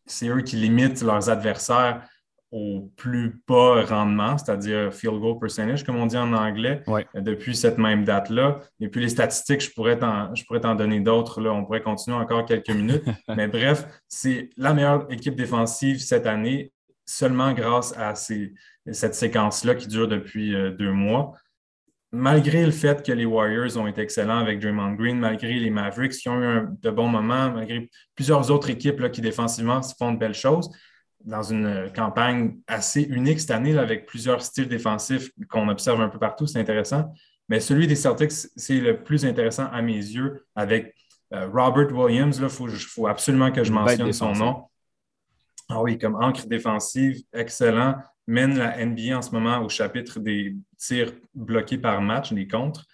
c'est 0.08 0.28
eux 0.28 0.42
qui 0.42 0.56
limitent 0.56 1.02
leurs 1.02 1.30
adversaires 1.30 2.02
au 2.50 2.90
plus 2.96 3.42
bas 3.46 3.84
rendement, 3.84 4.38
c'est-à-dire 4.38 4.92
field 4.92 5.20
goal 5.20 5.38
percentage, 5.38 5.84
comme 5.84 5.96
on 5.96 6.06
dit 6.06 6.16
en 6.16 6.32
anglais, 6.32 6.82
depuis 7.14 7.54
cette 7.54 7.76
même 7.76 8.04
date-là. 8.04 8.60
Et 8.80 8.88
puis 8.88 9.02
les 9.02 9.10
statistiques, 9.10 9.60
je 9.60 9.70
pourrais 9.74 9.98
t'en 9.98 10.74
donner 10.74 11.00
d'autres. 11.00 11.44
On 11.46 11.64
pourrait 11.64 11.82
continuer 11.82 12.16
encore 12.16 12.46
quelques 12.46 12.70
minutes. 12.70 13.04
Mais 13.36 13.48
bref, 13.48 13.86
c'est 14.08 14.48
la 14.56 14.72
meilleure 14.72 15.06
équipe 15.12 15.36
défensive 15.36 15.98
cette 16.00 16.26
année, 16.26 16.72
seulement 17.04 17.52
grâce 17.52 17.94
à 17.98 18.14
cette 18.14 19.14
séquence-là 19.14 19.74
qui 19.74 19.86
dure 19.86 20.08
depuis 20.08 20.54
euh, 20.54 20.70
deux 20.70 20.92
mois. 20.92 21.34
Malgré 22.12 22.64
le 22.64 22.72
fait 22.72 23.04
que 23.04 23.12
les 23.12 23.24
Warriors 23.24 23.76
ont 23.76 23.86
été 23.86 24.00
excellents 24.00 24.38
avec 24.38 24.60
Draymond 24.60 24.94
Green, 24.94 25.18
malgré 25.18 25.54
les 25.54 25.70
Mavericks 25.70 26.12
qui 26.12 26.28
ont 26.28 26.40
eu 26.40 26.66
de 26.80 26.90
bons 26.90 27.08
moments, 27.08 27.50
malgré 27.50 27.90
plusieurs 28.14 28.50
autres 28.50 28.70
équipes 28.70 29.00
là, 29.00 29.10
qui 29.10 29.20
défensivement 29.20 29.80
font 29.98 30.12
de 30.12 30.18
belles 30.18 30.34
choses, 30.34 30.70
dans 31.24 31.42
une 31.42 31.92
campagne 31.94 32.58
assez 32.66 33.02
unique 33.02 33.40
cette 33.40 33.50
année 33.50 33.76
avec 33.76 34.06
plusieurs 34.06 34.42
styles 34.42 34.68
défensifs 34.68 35.30
qu'on 35.50 35.68
observe 35.68 36.00
un 36.00 36.08
peu 36.08 36.18
partout, 36.18 36.46
c'est 36.46 36.60
intéressant. 36.60 37.12
Mais 37.48 37.60
celui 37.60 37.86
des 37.86 37.96
Celtics, 37.96 38.32
c'est 38.56 38.80
le 38.80 39.02
plus 39.02 39.24
intéressant 39.24 39.66
à 39.66 39.82
mes 39.82 39.96
yeux 39.96 40.46
avec 40.54 40.94
euh, 41.34 41.48
Robert 41.52 41.92
Williams. 41.92 42.38
Il 42.40 42.48
faut, 42.48 43.06
absolument 43.06 43.50
que 43.50 43.64
je 43.64 43.72
mentionne 43.72 44.12
son 44.12 44.32
nom. 44.32 44.64
Ah 45.68 45.82
oui, 45.82 45.98
comme 45.98 46.14
encre 46.14 46.46
défensive, 46.46 47.22
excellent. 47.32 47.96
Mène 48.28 48.58
la 48.58 48.84
NBA 48.84 49.16
en 49.16 49.22
ce 49.22 49.30
moment 49.30 49.58
au 49.64 49.70
chapitre 49.70 50.20
des 50.20 50.54
tirs 50.76 51.12
bloqués 51.34 51.78
par 51.78 52.02
match, 52.02 52.30
des 52.30 52.46
contres. 52.46 52.84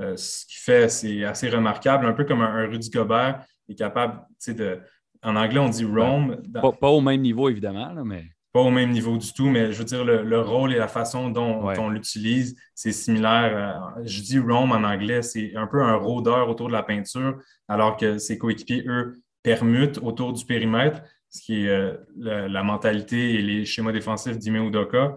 Euh, 0.00 0.16
ce 0.16 0.46
qui 0.46 0.54
fait, 0.56 0.88
c'est 0.88 1.24
assez 1.24 1.50
remarquable, 1.50 2.06
un 2.06 2.12
peu 2.12 2.24
comme 2.24 2.42
un, 2.42 2.66
Rudy 2.68 2.90
Gobert 2.90 3.44
est 3.68 3.74
capable 3.74 4.22
de. 4.46 4.80
En 5.20 5.34
anglais, 5.34 5.58
on 5.58 5.68
dit 5.68 5.84
roam. 5.84 6.40
Pas, 6.80 6.88
au 6.88 7.00
même 7.00 7.22
niveau, 7.22 7.48
évidemment, 7.48 7.92
mais. 8.04 8.24
Pas 8.52 8.60
au 8.60 8.70
même 8.70 8.90
niveau 8.90 9.18
du 9.18 9.32
tout, 9.32 9.48
mais 9.48 9.72
je 9.72 9.78
veux 9.78 9.84
dire, 9.84 10.04
le, 10.04 10.40
rôle 10.40 10.72
et 10.72 10.76
la 10.76 10.86
façon 10.86 11.28
dont, 11.28 11.68
on 11.76 11.88
l'utilise, 11.88 12.54
c'est 12.72 12.92
similaire. 12.92 13.92
je 14.04 14.20
dis 14.20 14.38
roam 14.38 14.70
en 14.70 14.84
anglais, 14.84 15.22
c'est 15.22 15.56
un 15.56 15.66
peu 15.66 15.82
un 15.82 15.96
rôdeur 15.96 16.48
autour 16.48 16.68
de 16.68 16.72
la 16.72 16.84
peinture, 16.84 17.40
alors 17.66 17.96
que 17.96 18.18
ses 18.18 18.38
coéquipiers, 18.38 18.84
eux, 18.86 19.16
permutent 19.42 19.98
autour 19.98 20.32
du 20.32 20.44
périmètre 20.44 21.02
ce 21.34 21.42
qui 21.42 21.64
est 21.64 21.68
euh, 21.68 21.96
la, 22.16 22.62
mentalité 22.62 23.34
et 23.34 23.42
les 23.42 23.64
schémas 23.64 23.92
défensifs 23.92 24.38
d'Ime 24.38 24.56
Udoka. 24.56 25.16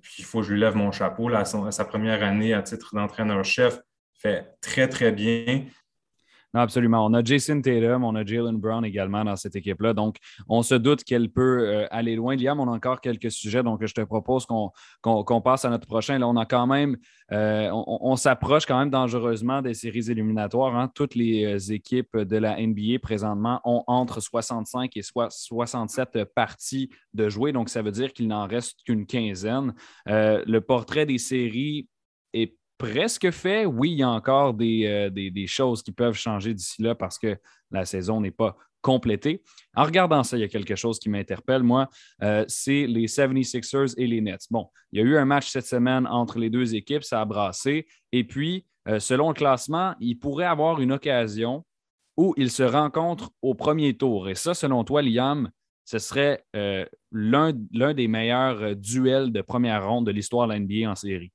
Puis 0.00 0.14
il 0.20 0.24
faut 0.24 0.40
que 0.40 0.46
je 0.46 0.52
lui 0.52 0.60
lève 0.60 0.76
mon 0.76 0.92
chapeau. 0.92 1.30
Sa 1.44 1.84
première 1.84 2.22
année 2.22 2.54
à 2.54 2.62
titre 2.62 2.94
d'entraîneur-chef, 2.94 3.80
fait 4.14 4.54
très, 4.60 4.88
très 4.88 5.10
bien. 5.10 5.64
Non, 6.54 6.62
absolument. 6.62 7.04
On 7.04 7.12
a 7.12 7.22
Jason 7.22 7.60
Tatum, 7.60 8.04
on 8.04 8.14
a 8.14 8.24
Jalen 8.24 8.56
Brown 8.56 8.82
également 8.82 9.22
dans 9.22 9.36
cette 9.36 9.54
équipe-là. 9.54 9.92
Donc, 9.92 10.16
on 10.48 10.62
se 10.62 10.74
doute 10.74 11.04
qu'elle 11.04 11.30
peut 11.30 11.68
euh, 11.68 11.86
aller 11.90 12.16
loin. 12.16 12.36
Liam, 12.36 12.58
on 12.58 12.68
a 12.68 12.74
encore 12.74 13.02
quelques 13.02 13.30
sujets, 13.30 13.62
donc 13.62 13.84
je 13.84 13.92
te 13.92 14.00
propose 14.00 14.46
qu'on 14.46 15.40
passe 15.42 15.66
à 15.66 15.70
notre 15.70 15.86
prochain. 15.86 16.18
Là, 16.18 16.26
on 16.26 16.36
a 16.36 16.46
quand 16.46 16.66
même, 16.66 16.96
euh, 17.32 17.68
on, 17.72 18.16
s'approche 18.16 18.64
quand 18.64 18.78
même 18.78 18.88
dangereusement 18.88 19.60
des 19.60 19.74
séries 19.74 20.10
éliminatoires. 20.10 20.74
Hein. 20.74 20.90
Toutes 20.94 21.14
les 21.14 21.44
euh, 21.44 21.72
équipes 21.74 22.16
de 22.16 22.36
la 22.38 22.56
NBA 22.58 22.98
présentement 23.02 23.60
ont 23.64 23.84
entre 23.86 24.20
65 24.20 24.96
et 24.96 25.02
67 25.02 26.24
parties 26.34 26.88
de 27.12 27.28
jouer. 27.28 27.52
Donc, 27.52 27.68
ça 27.68 27.82
veut 27.82 27.92
dire 27.92 28.14
qu'il 28.14 28.26
n'en 28.26 28.46
reste 28.46 28.82
qu'une 28.86 29.04
quinzaine. 29.04 29.74
le 30.06 30.58
portrait 30.60 31.04
des 31.04 31.18
séries 31.18 31.88
est 32.32 32.57
presque 32.78 33.30
fait. 33.32 33.66
Oui, 33.66 33.90
il 33.90 33.98
y 33.98 34.02
a 34.02 34.08
encore 34.08 34.56
euh, 34.60 35.10
des, 35.10 35.46
choses 35.46 35.82
qui 35.82 35.92
peuvent 35.92 36.14
changer 36.14 36.54
d'ici 36.54 36.80
là 36.82 36.94
parce 36.94 37.18
que 37.18 37.36
la 37.70 37.84
saison 37.84 38.20
n'est 38.20 38.30
pas 38.30 38.56
complétée. 38.80 39.42
En 39.74 39.84
regardant 39.84 40.22
ça, 40.22 40.36
il 40.36 40.40
y 40.40 40.44
a 40.44 40.48
quelque 40.48 40.76
chose 40.76 41.00
qui 41.00 41.10
m'interpelle, 41.10 41.64
moi, 41.64 41.90
euh, 42.22 42.44
c'est 42.46 42.86
les 42.86 43.08
76ers 43.08 43.94
et 43.98 44.06
les 44.06 44.20
Nets. 44.20 44.46
Bon, 44.50 44.68
il 44.92 45.00
y 45.00 45.02
a 45.02 45.04
eu 45.04 45.16
un 45.18 45.24
match 45.24 45.50
cette 45.50 45.66
semaine 45.66 46.06
entre 46.06 46.38
les 46.38 46.48
deux 46.48 46.76
équipes, 46.76 47.02
ça 47.02 47.20
a 47.20 47.24
brassé. 47.24 47.86
Et 48.12 48.22
puis, 48.24 48.64
euh, 48.86 49.00
selon 49.00 49.28
le 49.28 49.34
classement, 49.34 49.94
il 49.98 50.18
pourrait 50.18 50.46
avoir 50.46 50.80
une 50.80 50.92
occasion 50.92 51.66
où 52.16 52.34
ils 52.36 52.50
se 52.50 52.62
rencontrent 52.62 53.30
au 53.42 53.54
premier 53.54 53.96
tour. 53.96 54.28
Et 54.28 54.34
ça, 54.34 54.54
selon 54.54 54.84
toi, 54.84 55.02
Liam, 55.02 55.50
ce 55.84 55.98
serait 55.98 56.44
l'un 57.12 57.52
des 57.94 58.08
meilleurs 58.08 58.76
duels 58.76 59.32
de 59.32 59.40
première 59.40 59.88
ronde 59.88 60.06
de 60.06 60.10
l'histoire 60.10 60.46
de 60.46 60.52
la 60.52 60.90
en 60.90 60.94
série. 60.94 61.32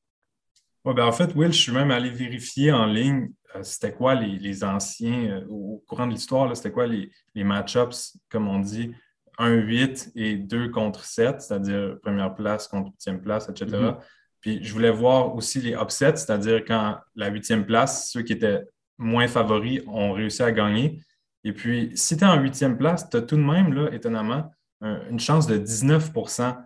Ben, 0.86 1.06
en 1.06 1.12
fait, 1.12 1.34
Will, 1.36 1.54
je 1.54 1.60
suis 1.60 1.72
même 1.72 1.92
allé 1.92 2.10
vérifier 2.10 2.72
en 2.72 2.86
ligne 2.86 3.30
euh, 3.56 3.64
c'était 3.64 3.94
quoi 3.94 4.16
les, 4.16 4.64
anciens, 4.64 5.32
euh, 5.32 5.46
au 5.50 5.84
courant 5.88 6.08
de 6.08 6.14
l'histoire, 6.14 6.56
c'était 6.56 6.72
quoi 6.72 6.88
les, 6.88 7.12
match-ups, 7.36 8.18
comme 8.30 8.48
on 8.48 8.60
dit, 8.60 8.94
1-8 9.40 10.12
et 10.16 10.36
2 10.36 10.70
contre 10.70 11.04
7, 11.04 11.42
c'est-à-dire 11.42 11.98
première 12.02 12.34
place 12.36 12.68
contre 12.68 12.92
huitième 12.92 13.22
place, 13.22 13.50
etc. 13.50 13.66
Mm-hmm. 13.66 13.98
Puis 14.42 14.64
je 14.64 14.74
voulais 14.74 14.92
voir 14.92 15.36
aussi 15.36 15.62
les 15.62 15.74
upsets, 15.74 16.18
c'est-à-dire 16.18 16.64
quand 16.66 16.98
la 17.16 17.30
huitième 17.30 17.66
place, 17.66 18.12
ceux 18.12 18.22
qui 18.22 18.34
étaient 18.34 18.62
moins 18.98 19.28
favoris 19.28 19.82
ont 19.88 20.12
réussi 20.12 20.44
à 20.44 20.52
gagner. 20.52 21.02
Et 21.44 21.54
puis, 21.54 21.92
si 21.96 22.16
tu 22.16 22.24
es 22.24 22.28
en 22.28 22.40
huitième 22.40 22.78
place, 22.78 23.10
tu 23.10 23.18
as 23.18 23.22
tout 23.22 23.36
de 23.36 23.42
même, 23.42 23.74
là, 23.74 23.90
étonnamment, 23.92 24.52
une 24.82 25.20
chance 25.20 25.48
de 25.48 25.58
19% 25.58 26.58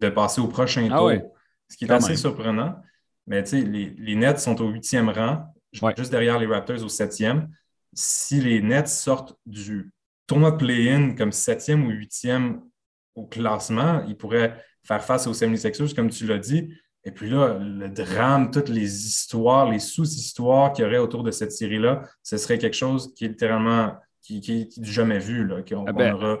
de 0.00 0.08
passer 0.10 0.40
au 0.40 0.48
prochain 0.48 0.88
ah 0.92 0.98
tour. 0.98 1.12
Ce 1.68 1.76
qui 1.76 1.86
est 1.86 1.90
assez 1.90 2.16
surprenant. 2.16 2.76
Mais 3.26 3.42
les, 3.42 3.94
les 3.96 4.14
Nets 4.14 4.40
sont 4.40 4.60
au 4.60 4.68
huitième 4.68 5.08
rang, 5.08 5.54
juste 5.72 6.10
derrière 6.10 6.38
les 6.38 6.46
Raptors 6.46 6.82
au 6.82 6.88
septième. 6.88 7.48
Si 7.92 8.40
les 8.40 8.62
Nets 8.62 8.88
sortent 8.88 9.36
du 9.46 9.92
tournoi 10.26 10.56
play-in 10.56 11.14
comme 11.14 11.32
septième 11.32 11.86
ou 11.86 11.90
huitième 11.90 12.62
au 13.14 13.26
classement, 13.26 14.02
ils 14.08 14.16
pourraient 14.16 14.62
faire 14.82 15.04
face 15.04 15.26
aux 15.26 15.32
76ers, 15.32 15.94
comme 15.94 16.10
tu 16.10 16.26
l'as 16.26 16.38
dit. 16.38 16.72
Et 17.04 17.10
puis 17.10 17.28
là, 17.28 17.58
le 17.58 17.88
drame, 17.88 18.50
toutes 18.50 18.68
les 18.68 19.06
histoires, 19.06 19.68
les 19.70 19.80
sous-histoires 19.80 20.72
qu'il 20.72 20.84
y 20.84 20.88
aurait 20.88 20.98
autour 20.98 21.22
de 21.22 21.30
cette 21.30 21.52
série-là, 21.52 22.02
ce 22.22 22.36
serait 22.36 22.58
quelque 22.58 22.76
chose 22.76 23.12
qui 23.14 23.24
est 23.24 23.28
littéralement 23.28 23.96
qui, 24.20 24.40
qui, 24.40 24.68
jamais 24.82 25.18
vu, 25.18 25.48
qu'on 25.68 25.84
ah 25.86 25.92
ben, 25.92 26.14
aura 26.14 26.38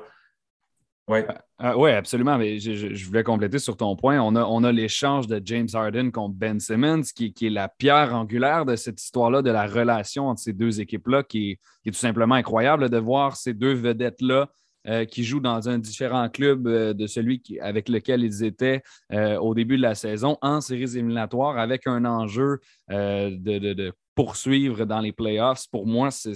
oui, 1.08 1.20
ah, 1.64 1.78
ouais, 1.78 1.94
absolument. 1.94 2.38
Mais 2.38 2.58
je, 2.58 3.06
voulais 3.06 3.22
compléter 3.22 3.60
sur 3.60 3.76
ton 3.76 3.94
point. 3.94 4.20
On 4.20 4.34
a, 4.34 4.44
on 4.44 4.64
a 4.64 4.72
l'échange 4.72 5.28
de 5.28 5.40
James 5.44 5.68
Harden 5.72 6.10
contre 6.10 6.34
Ben 6.34 6.58
Simmons, 6.58 7.02
qui, 7.14 7.32
est 7.40 7.50
la 7.50 7.68
pierre 7.68 8.12
angulaire 8.16 8.66
de 8.66 8.74
cette 8.74 9.00
histoire-là, 9.00 9.42
de 9.42 9.50
la 9.50 9.68
relation 9.68 10.26
entre 10.26 10.40
ces 10.40 10.52
deux 10.52 10.80
équipes-là, 10.80 11.22
qui, 11.22 11.60
est 11.86 11.90
tout 11.92 11.96
simplement 11.96 12.34
incroyable 12.34 12.90
de 12.90 12.98
voir 12.98 13.36
ces 13.36 13.54
deux 13.54 13.74
vedettes-là 13.74 14.48
euh, 14.88 15.04
qui 15.04 15.22
jouent 15.22 15.38
dans 15.38 15.68
un 15.68 15.78
différent 15.78 16.28
club 16.28 16.66
euh, 16.66 16.94
de 16.94 17.06
celui 17.06 17.40
avec 17.60 17.88
lequel 17.88 18.24
ils 18.24 18.42
étaient 18.42 18.82
euh, 19.12 19.38
au 19.38 19.54
début 19.54 19.76
de 19.76 19.82
la 19.82 19.94
saison 19.94 20.38
en 20.42 20.60
séries 20.60 20.96
éliminatoires 20.96 21.58
avec 21.58 21.86
un 21.86 22.04
enjeu 22.04 22.58
de, 22.88 23.92
poursuivre 24.16 24.84
dans 24.84 24.98
les 24.98 25.12
playoffs. 25.12 25.66
Pour 25.70 25.86
moi, 25.86 26.10
c'est 26.10 26.34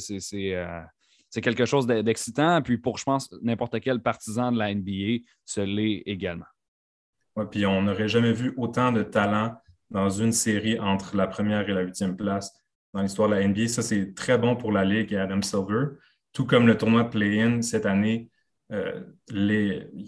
c'est 1.30 1.40
quelque 1.40 1.64
chose 1.64 1.86
d'excitant. 1.86 2.62
Puis 2.62 2.78
pour, 2.78 2.98
je 2.98 3.04
pense, 3.04 3.32
n'importe 3.42 3.80
quel 3.80 4.00
partisan 4.00 4.52
de 4.52 4.58
la 4.58 4.74
NBA, 4.74 5.24
ce 5.44 5.60
l'est 5.60 6.02
également. 6.06 6.46
Oui, 7.36 7.44
puis 7.50 7.66
on 7.66 7.82
n'aurait 7.82 8.08
jamais 8.08 8.32
vu 8.32 8.54
autant 8.56 8.92
de 8.92 9.02
talent 9.02 9.54
dans 9.90 10.08
une 10.08 10.32
série 10.32 10.78
entre 10.78 11.16
la 11.16 11.26
première 11.26 11.68
et 11.68 11.72
la 11.72 11.82
huitième 11.82 12.16
place 12.16 12.52
dans 12.92 13.02
l'histoire 13.02 13.28
de 13.28 13.34
la 13.34 13.46
NBA. 13.46 13.68
Ça, 13.68 13.82
c'est 13.82 14.14
très 14.14 14.38
bon 14.38 14.56
pour 14.56 14.72
la 14.72 14.84
Ligue 14.84 15.12
et 15.12 15.18
Adam 15.18 15.42
Silver. 15.42 15.96
Tout 16.32 16.46
comme 16.46 16.66
le 16.66 16.76
tournoi 16.76 17.04
Play-In 17.10 17.62
cette 17.62 17.86
année, 17.86 18.30
euh, 18.72 19.00
il 19.28 19.50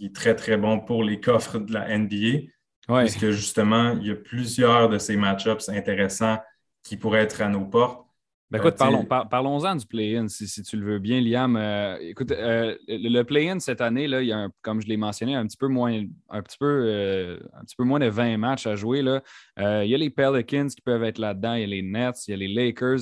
est 0.05 0.14
très, 0.14 0.35
très 0.35 0.57
bon 0.57 0.81
pour 0.81 1.05
les 1.05 1.21
coffres 1.21 1.59
de 1.59 1.73
la 1.73 1.97
NBA. 1.97 2.49
Parce 2.87 3.16
que 3.16 3.31
justement, 3.33 3.93
il 4.01 4.07
y 4.07 4.11
a 4.11 4.16
plusieurs 4.16 4.89
de 4.89 4.97
ces 4.97 5.16
match-ups 5.16 5.69
intéressants 5.69 6.39
qui 6.83 6.97
pourraient 6.97 7.21
être 7.21 7.43
à 7.43 7.49
nos 7.49 7.66
portes. 7.66 8.08
Ben 8.51 8.61
écoute, 8.61 8.76
parlons, 8.78 9.05
parlons-en 9.05 9.76
du 9.76 9.84
play-in, 9.84 10.26
si, 10.28 10.62
tu 10.62 10.78
le 10.78 10.86
veux 10.86 10.99
bien, 10.99 11.20
Liam. 11.20 11.55
Euh, 11.57 11.99
écoute, 12.01 12.30
euh, 12.30 12.74
le, 12.88 13.22
play-in 13.22 13.61
cette 13.61 13.82
année, 13.82 14.09
là, 14.09 14.22
il 14.22 14.28
y 14.28 14.32
a, 14.32 14.49
comme 14.62 14.80
je 14.80 14.86
l'ai 14.86 14.96
mentionné, 14.96 15.34
un 15.34 15.46
petit 15.46 15.59
peu 15.59 15.68
moins, 15.68 16.03
un 16.30 16.42
petit 16.42 16.57
peu, 16.57 16.84
euh, 16.86 17.38
un 17.53 17.64
petit 17.64 17.76
peu 17.76 17.84
moins 17.84 17.99
de 17.99 18.07
20 18.07 18.38
matchs 18.38 18.66
à 18.66 18.74
jouer. 18.74 19.03
Là. 19.03 19.22
il 19.59 19.90
y 19.90 19.94
a 19.94 19.99
les 19.99 20.09
Pelicans 20.09 20.68
qui 20.68 20.80
peuvent 20.80 21.05
être 21.05 21.18
là-dedans, 21.18 21.55
il 21.55 21.61
y 21.61 21.64
a 21.64 21.66
les 21.66 21.82
Nets, 21.82 22.26
il 22.26 22.30
y 22.30 22.34
a 22.34 22.36
les 22.38 22.49
Lakers. 22.49 23.01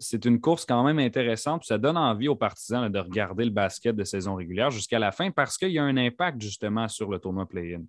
c'est 0.00 0.24
une 0.24 0.40
course 0.40 0.66
quand 0.66 0.82
même 0.82 0.98
intéressante. 0.98 1.64
ça 1.64 1.78
donne 1.78 1.96
envie 1.96 2.26
aux 2.26 2.34
partisans 2.34 2.90
de 2.90 2.98
regarder 2.98 3.44
le 3.44 3.52
basket 3.52 3.94
de 3.94 4.02
saison 4.02 4.34
régulière 4.34 4.72
jusqu'à 4.72 4.98
la 4.98 5.12
fin 5.12 5.30
parce 5.30 5.56
qu'il 5.56 5.70
y 5.70 5.78
a 5.78 5.84
un 5.84 5.96
impact 5.96 6.42
justement 6.42 6.88
sur 6.88 7.08
le 7.08 7.20
tournoi 7.20 7.46
play-in. 7.46 7.82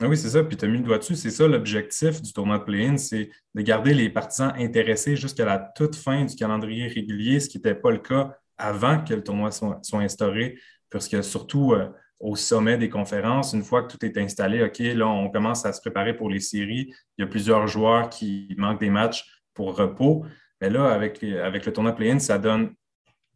Ah 0.00 0.08
oui, 0.08 0.16
c'est 0.16 0.28
ça. 0.28 0.44
Puis 0.44 0.56
tu 0.56 0.64
as 0.66 0.68
mis 0.68 0.78
le 0.78 0.84
doigt 0.84 0.98
dessus. 0.98 1.16
C'est 1.16 1.30
ça 1.30 1.48
l'objectif 1.48 2.20
du 2.20 2.32
tournoi 2.32 2.58
de 2.58 2.64
play-in, 2.64 2.96
c'est 2.98 3.30
de 3.54 3.62
garder 3.62 3.94
les 3.94 4.10
partisans 4.10 4.52
intéressés 4.56 5.16
jusqu'à 5.16 5.44
la 5.44 5.58
toute 5.58 5.96
fin 5.96 6.24
du 6.24 6.34
calendrier 6.36 6.86
régulier, 6.86 7.40
ce 7.40 7.48
qui 7.48 7.58
n'était 7.58 7.74
pas 7.74 7.90
le 7.90 7.98
cas 7.98 8.36
avant 8.58 9.02
que 9.02 9.14
le 9.14 9.22
tournoi 9.22 9.50
soit, 9.50 9.80
instauré, 9.94 10.58
puisque 10.90 11.22
surtout 11.24 11.72
euh, 11.72 11.88
au 12.20 12.36
sommet 12.36 12.78
des 12.78 12.88
conférences, 12.88 13.52
une 13.52 13.62
fois 13.62 13.82
que 13.82 13.94
tout 13.94 14.04
est 14.04 14.16
installé, 14.18 14.62
OK, 14.62 14.78
là, 14.78 15.06
on 15.06 15.30
commence 15.30 15.64
à 15.64 15.72
se 15.72 15.80
préparer 15.80 16.14
pour 16.14 16.30
les 16.30 16.40
séries. 16.40 16.92
Il 17.16 17.22
y 17.22 17.24
a 17.24 17.26
plusieurs 17.26 17.66
joueurs 17.66 18.10
qui 18.10 18.54
manquent 18.58 18.80
des 18.80 18.90
matchs 18.90 19.24
pour 19.54 19.76
repos. 19.76 20.24
Mais 20.60 20.70
là, 20.70 20.88
avec, 20.88 21.22
avec 21.22 21.66
le 21.66 21.72
tournoi 21.72 21.92
play-in, 21.92 22.18
ça 22.18 22.38
donne 22.38 22.74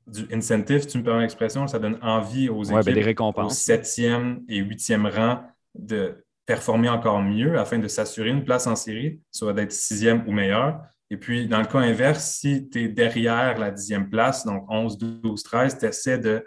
du 0.06 0.26
incentive, 0.32 0.86
tu 0.86 0.98
me 0.98 1.04
permets 1.04 1.22
l'expression, 1.22 1.66
ça 1.66 1.78
donne 1.78 1.98
envie 2.02 2.48
aux 2.48 2.64
ben, 2.64 2.80
équipes 2.80 3.20
au 3.20 3.48
septième 3.50 4.42
et 4.48 4.58
huitième 4.58 5.06
rang 5.06 5.42
de 5.74 6.24
performer 6.50 6.88
encore 6.88 7.22
mieux 7.22 7.56
afin 7.60 7.78
de 7.78 7.86
s'assurer 7.86 8.30
une 8.30 8.44
place 8.44 8.66
en 8.66 8.74
série, 8.74 9.20
soit 9.30 9.52
d'être 9.52 9.70
sixième 9.70 10.26
ou 10.26 10.32
meilleur. 10.32 10.82
Et 11.08 11.16
puis, 11.16 11.46
dans 11.46 11.60
le 11.60 11.66
cas 11.66 11.78
inverse, 11.78 12.24
si 12.24 12.68
tu 12.68 12.82
es 12.82 12.88
derrière 12.88 13.56
la 13.56 13.70
dixième 13.70 14.10
place, 14.10 14.44
donc 14.44 14.64
11, 14.68 14.98
12, 14.98 15.44
13, 15.44 15.78
tu 15.78 15.86
essaies 15.86 16.18
de 16.18 16.44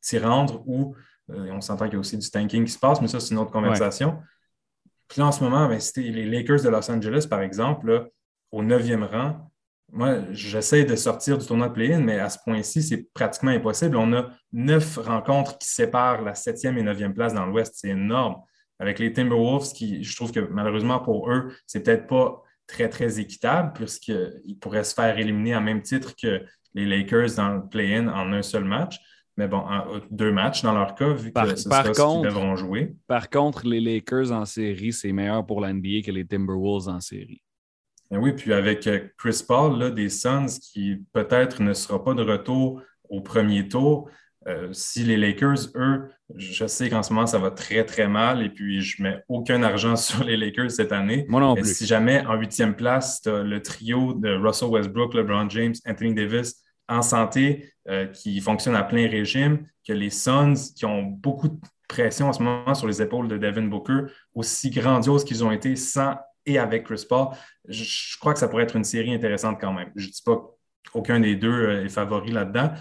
t'y 0.00 0.20
rendre 0.20 0.62
ou 0.68 0.94
euh, 1.30 1.50
on 1.50 1.60
s'entend 1.60 1.86
qu'il 1.86 1.94
y 1.94 1.96
a 1.96 1.98
aussi 1.98 2.16
du 2.16 2.30
tanking 2.30 2.64
qui 2.64 2.70
se 2.70 2.78
passe, 2.78 3.00
mais 3.00 3.08
ça, 3.08 3.18
c'est 3.18 3.34
une 3.34 3.40
autre 3.40 3.50
conversation. 3.50 4.20
Puis 5.08 5.20
là, 5.20 5.26
en 5.26 5.32
ce 5.32 5.42
moment, 5.42 5.66
ben, 5.66 5.80
c'était 5.80 6.02
les 6.02 6.26
Lakers 6.26 6.62
de 6.62 6.68
Los 6.68 6.88
Angeles, 6.88 7.26
par 7.28 7.40
exemple, 7.40 8.08
au 8.52 8.62
neuvième 8.62 9.02
rang, 9.02 9.50
moi, 9.92 10.18
j'essaie 10.30 10.84
de 10.84 10.94
sortir 10.94 11.38
du 11.38 11.44
tournoi 11.44 11.68
de 11.68 11.72
play-in, 11.72 11.98
mais 11.98 12.20
à 12.20 12.28
ce 12.28 12.38
point-ci, 12.38 12.84
c'est 12.84 13.12
pratiquement 13.12 13.50
impossible. 13.50 13.96
On 13.96 14.12
a 14.12 14.30
neuf 14.52 14.96
rencontres 14.98 15.58
qui 15.58 15.68
séparent 15.68 16.22
la 16.22 16.36
septième 16.36 16.78
et 16.78 16.84
neuvième 16.84 17.14
place 17.14 17.34
dans 17.34 17.46
l'Ouest. 17.46 17.74
C'est 17.76 17.88
énorme. 17.88 18.36
Avec 18.80 18.98
les 18.98 19.12
Timberwolves, 19.12 19.72
qui, 19.72 20.02
je 20.02 20.16
trouve 20.16 20.32
que 20.32 20.40
malheureusement 20.40 20.98
pour 20.98 21.30
eux, 21.30 21.52
c'est 21.66 21.84
peut-être 21.84 22.06
pas 22.08 22.42
très, 22.66 22.88
très 22.88 23.20
équitable, 23.20 23.72
puisqu'ils 23.74 24.58
pourraient 24.58 24.84
se 24.84 24.94
faire 24.94 25.18
éliminer 25.18 25.54
à 25.54 25.60
même 25.60 25.82
titre 25.82 26.14
que 26.20 26.42
les 26.74 26.86
Lakers 26.86 27.34
dans 27.36 27.54
le 27.54 27.68
play-in 27.68 28.08
en 28.08 28.32
un 28.32 28.42
seul 28.42 28.64
match. 28.64 28.98
Mais 29.36 29.48
bon, 29.48 29.64
deux 30.10 30.32
matchs 30.32 30.62
dans 30.62 30.72
leur 30.72 30.94
cas, 30.94 31.12
vu 31.12 31.32
que 31.32 31.48
c'est 31.48 31.56
ce 31.56 31.92
qu'ils 31.92 32.22
devront 32.22 32.56
jouer. 32.56 32.94
Par 33.06 33.30
contre, 33.30 33.66
les 33.66 33.80
Lakers 33.80 34.32
en 34.32 34.44
série, 34.44 34.92
c'est 34.92 35.12
meilleur 35.12 35.46
pour 35.46 35.60
l'NBA 35.60 36.02
que 36.04 36.10
les 36.10 36.26
Timberwolves 36.26 36.88
en 36.88 37.00
série. 37.00 37.42
Oui, 38.10 38.32
puis 38.32 38.52
avec 38.52 38.86
euh, 38.86 39.00
Chris 39.16 39.44
Paul, 39.46 39.78
là, 39.78 39.90
des 39.90 40.08
Suns 40.08 40.58
qui 40.60 40.96
peut-être 41.12 41.62
ne 41.62 41.72
sera 41.72 42.02
pas 42.02 42.14
de 42.14 42.22
retour 42.22 42.82
au 43.08 43.20
premier 43.20 43.68
tour. 43.68 44.10
Euh, 44.48 44.72
si 44.72 45.04
les 45.04 45.16
Lakers, 45.16 45.68
eux, 45.76 46.10
je 46.36 46.66
sais 46.66 46.88
qu'en 46.90 47.02
ce 47.02 47.12
moment, 47.12 47.26
ça 47.26 47.38
va 47.38 47.50
très, 47.50 47.84
très 47.84 48.08
mal 48.08 48.42
et 48.42 48.48
puis 48.48 48.80
je 48.80 49.02
mets 49.02 49.22
aucun 49.28 49.62
argent 49.62 49.96
sur 49.96 50.24
les 50.24 50.36
Lakers 50.36 50.70
cette 50.70 50.92
année. 50.92 51.26
Moi 51.28 51.40
non 51.40 51.54
plus. 51.54 51.74
Si 51.74 51.86
jamais 51.86 52.24
en 52.26 52.34
huitième 52.34 52.74
place, 52.74 53.22
tu 53.22 53.30
as 53.30 53.42
le 53.42 53.62
trio 53.62 54.14
de 54.14 54.34
Russell 54.34 54.68
Westbrook, 54.68 55.14
LeBron 55.14 55.48
James, 55.50 55.74
Anthony 55.86 56.14
Davis 56.14 56.62
en 56.88 57.02
santé 57.02 57.72
euh, 57.88 58.06
qui 58.06 58.40
fonctionne 58.40 58.74
à 58.74 58.82
plein 58.82 59.08
régime, 59.08 59.66
que 59.86 59.92
les 59.92 60.10
Suns 60.10 60.54
qui 60.76 60.84
ont 60.84 61.02
beaucoup 61.02 61.48
de 61.48 61.58
pression 61.88 62.28
en 62.28 62.32
ce 62.32 62.42
moment 62.42 62.74
sur 62.74 62.86
les 62.86 63.00
épaules 63.00 63.28
de 63.28 63.38
Devin 63.38 63.62
Booker, 63.62 64.02
aussi 64.34 64.70
grandioses 64.70 65.24
qu'ils 65.24 65.44
ont 65.44 65.52
été 65.52 65.76
sans 65.76 66.16
et 66.46 66.58
avec 66.58 66.84
Chris 66.84 67.04
Paul. 67.08 67.28
Je, 67.68 68.18
crois 68.18 68.32
que 68.32 68.38
ça 68.38 68.48
pourrait 68.48 68.64
être 68.64 68.76
une 68.76 68.84
série 68.84 69.12
intéressante 69.12 69.58
quand 69.60 69.72
même. 69.72 69.90
Je 69.94 70.06
ne 70.06 70.12
dis 70.12 70.22
pas 70.24 70.40
qu'aucun 70.90 71.20
des 71.20 71.36
deux 71.36 71.52
euh, 71.52 71.84
est 71.84 71.88
favori 71.88 72.32
là-dedans, 72.32 72.72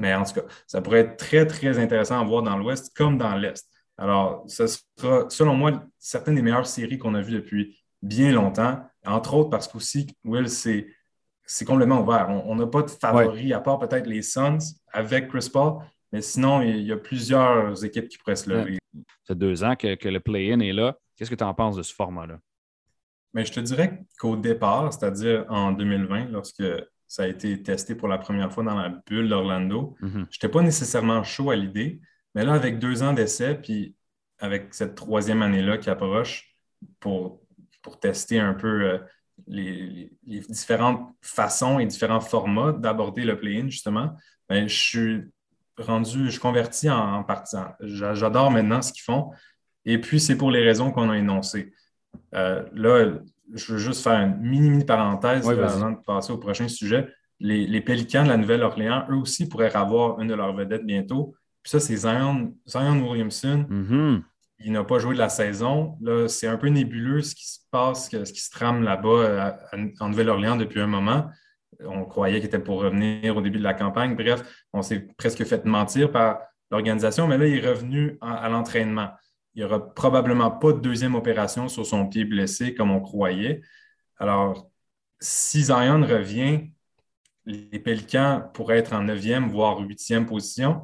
mais 0.00 0.14
en 0.14 0.24
tout 0.24 0.32
cas, 0.32 0.42
ça 0.66 0.80
pourrait 0.80 1.00
être 1.00 1.16
très, 1.16 1.46
très 1.46 1.78
intéressant 1.78 2.20
à 2.20 2.24
voir 2.24 2.42
dans 2.42 2.56
l'Ouest 2.56 2.96
comme 2.96 3.18
dans 3.18 3.36
l'Est. 3.36 3.68
Alors, 3.98 4.44
ce 4.48 4.66
sera, 4.66 5.28
selon 5.28 5.54
moi, 5.54 5.84
certaines 5.98 6.34
des 6.34 6.42
meilleures 6.42 6.66
séries 6.66 6.98
qu'on 6.98 7.14
a 7.14 7.20
vues 7.20 7.34
depuis 7.34 7.78
bien 8.02 8.32
longtemps, 8.32 8.80
entre 9.06 9.34
autres 9.34 9.50
parce 9.50 9.68
qu'aussi, 9.68 10.06
Will, 10.24 10.48
c'est 10.48 10.86
complètement 11.66 12.00
ouvert. 12.00 12.30
On 12.30 12.54
n'a 12.54 12.66
pas 12.66 12.82
de 12.82 12.90
favori, 12.90 13.52
à 13.52 13.60
part 13.60 13.78
peut-être 13.78 14.06
les 14.06 14.22
Suns 14.22 14.58
avec 14.90 15.28
Chris 15.28 15.50
Paul, 15.52 15.82
mais 16.12 16.22
sinon, 16.22 16.62
il 16.62 16.80
y 16.80 16.92
a 16.92 16.96
plusieurs 16.96 17.84
équipes 17.84 18.08
qui 18.08 18.16
pourraient 18.16 18.36
se 18.36 18.48
lever. 18.48 18.78
Ça 18.94 19.34
fait 19.34 19.34
deux 19.34 19.62
ans 19.62 19.76
que, 19.76 19.94
que 19.94 20.08
le 20.08 20.20
play-in 20.20 20.60
est 20.60 20.72
là. 20.72 20.96
Qu'est-ce 21.14 21.30
que 21.30 21.34
tu 21.34 21.44
en 21.44 21.54
penses 21.54 21.76
de 21.76 21.82
ce 21.82 21.94
format-là? 21.94 22.38
Mais 23.34 23.44
je 23.44 23.52
te 23.52 23.60
dirais 23.60 24.02
qu'au 24.18 24.34
départ, 24.36 24.92
c'est-à-dire 24.92 25.44
en 25.50 25.72
2020, 25.72 26.30
lorsque 26.30 26.64
ça 27.10 27.24
a 27.24 27.26
été 27.26 27.60
testé 27.60 27.96
pour 27.96 28.06
la 28.06 28.18
première 28.18 28.52
fois 28.52 28.62
dans 28.62 28.76
la 28.76 28.88
bulle 28.88 29.28
d'Orlando, 29.28 29.96
mhm. 30.00 30.26
je 30.30 30.36
n'étais 30.36 30.48
pas 30.48 30.62
nécessairement 30.62 31.24
chaud 31.24 31.50
à 31.50 31.56
l'idée. 31.56 32.00
Mais 32.36 32.44
là, 32.44 32.52
avec 32.52 32.78
deux 32.78 33.02
ans 33.02 33.12
d'essai, 33.12 33.56
puis 33.56 33.96
avec 34.38 34.72
cette 34.72 34.94
troisième 34.94 35.42
année-là 35.42 35.78
qui 35.78 35.90
approche 35.90 36.54
pour, 37.00 37.40
pour 37.82 37.98
tester 37.98 38.38
un 38.38 38.54
peu 38.54 38.84
euh, 38.84 38.98
les, 39.48 40.12
différentes 40.22 41.12
façons 41.20 41.80
et 41.80 41.86
différents 41.86 42.20
formats 42.20 42.70
d'aborder 42.70 43.24
le 43.24 43.36
play-in, 43.36 43.68
justement, 43.68 44.14
ben, 44.48 44.68
je 44.68 44.78
suis 44.80 45.22
rendu, 45.78 46.26
je 46.26 46.30
suis 46.30 46.40
converti 46.40 46.88
en, 46.88 47.14
en 47.14 47.24
partisan. 47.24 47.72
J'adore 47.80 48.52
maintenant 48.52 48.82
ce 48.82 48.92
qu'ils 48.92 49.02
font. 49.02 49.32
Et 49.84 50.00
puis, 50.00 50.20
c'est 50.20 50.36
pour 50.36 50.52
les 50.52 50.62
raisons 50.62 50.92
qu'on 50.92 51.10
a 51.10 51.18
énoncées. 51.18 51.72
Euh, 52.36 52.62
là, 52.72 53.18
je 53.54 53.72
veux 53.72 53.78
juste 53.78 54.02
faire 54.02 54.20
une 54.20 54.36
mini-mini 54.40 54.84
parenthèse 54.84 55.48
avant 55.48 55.90
de 55.90 55.98
passer 56.06 56.32
au 56.32 56.38
prochain 56.38 56.68
sujet. 56.68 57.08
Les, 57.38 57.66
les 57.66 57.80
Pélicans 57.80 58.24
de 58.24 58.28
la 58.28 58.36
Nouvelle-Orléans, 58.36 59.04
eux 59.10 59.16
aussi 59.16 59.48
pourraient 59.48 59.74
avoir 59.74 60.20
une 60.20 60.28
de 60.28 60.34
leurs 60.34 60.54
vedettes 60.54 60.84
bientôt. 60.84 61.34
Puis 61.62 61.70
ça, 61.70 61.80
c'est 61.80 61.96
Zion, 61.96 62.54
Williamson. 62.74 63.66
Mm-hmm. 63.68 64.22
Il 64.62 64.72
n'a 64.72 64.84
pas 64.84 64.98
joué 64.98 65.14
de 65.14 65.18
la 65.18 65.28
saison. 65.28 65.96
Là, 66.02 66.28
c'est 66.28 66.46
un 66.46 66.58
peu 66.58 66.68
nébuleux 66.68 67.22
ce 67.22 67.34
qui 67.34 67.48
se 67.48 67.58
passe, 67.70 68.10
ce 68.10 68.32
qui 68.32 68.40
se 68.40 68.50
trame 68.50 68.82
là-bas 68.82 69.58
en 70.00 70.08
Nouvelle-Orléans 70.08 70.56
depuis 70.56 70.80
un 70.80 70.86
moment. 70.86 71.30
On 71.82 72.04
croyait 72.04 72.36
qu'il 72.38 72.46
était 72.46 72.58
pour 72.58 72.82
revenir 72.82 73.36
au 73.36 73.40
début 73.40 73.58
de 73.58 73.64
la 73.64 73.72
campagne. 73.72 74.16
Bref, 74.16 74.42
on 74.72 74.82
s'est 74.82 75.08
presque 75.16 75.44
fait 75.44 75.64
mentir 75.64 76.10
par 76.12 76.40
l'organisation, 76.70 77.26
mais 77.26 77.38
là, 77.38 77.46
il 77.46 77.56
est 77.56 77.68
revenu 77.68 78.18
à 78.20 78.48
l'entraînement. 78.50 79.10
Il 79.54 79.60
n'y 79.60 79.64
aura 79.64 79.94
probablement 79.94 80.50
pas 80.50 80.72
de 80.72 80.78
deuxième 80.78 81.14
opération 81.14 81.68
sur 81.68 81.84
son 81.84 82.06
pied 82.06 82.24
blessé 82.24 82.74
comme 82.74 82.90
on 82.90 83.00
croyait. 83.00 83.62
Alors, 84.18 84.70
si 85.18 85.64
Zion 85.64 86.02
revient, 86.02 86.70
les 87.46 87.78
Pélicans 87.78 88.50
pourraient 88.54 88.78
être 88.78 88.92
en 88.92 89.02
neuvième, 89.02 89.48
voire 89.48 89.78
huitième 89.80 90.26
position 90.26 90.82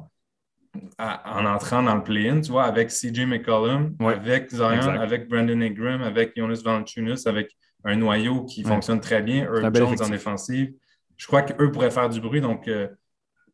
en 0.99 1.45
entrant 1.45 1.81
dans 1.81 1.95
le 1.95 2.03
play-in, 2.03 2.41
tu 2.41 2.51
vois, 2.51 2.65
avec 2.65 2.89
CJ 2.89 3.25
McCollum, 3.25 3.95
avec 3.99 4.51
Zion, 4.51 4.99
avec 4.99 5.27
Brandon 5.27 5.61
Ingram, 5.61 6.01
avec 6.03 6.33
Jonas 6.35 6.61
Valanciunas, 6.63 7.23
avec 7.25 7.55
un 7.83 7.95
noyau 7.95 8.45
qui 8.45 8.63
fonctionne 8.63 8.99
très 8.99 9.21
bien, 9.21 9.43
Herb 9.43 9.75
Jones 9.75 10.01
en 10.01 10.09
défensive. 10.09 10.73
Je 11.15 11.25
crois 11.25 11.41
qu'eux 11.41 11.71
pourraient 11.71 11.89
faire 11.89 12.09
du 12.09 12.21
bruit, 12.21 12.41
donc 12.41 12.67
euh, 12.67 12.87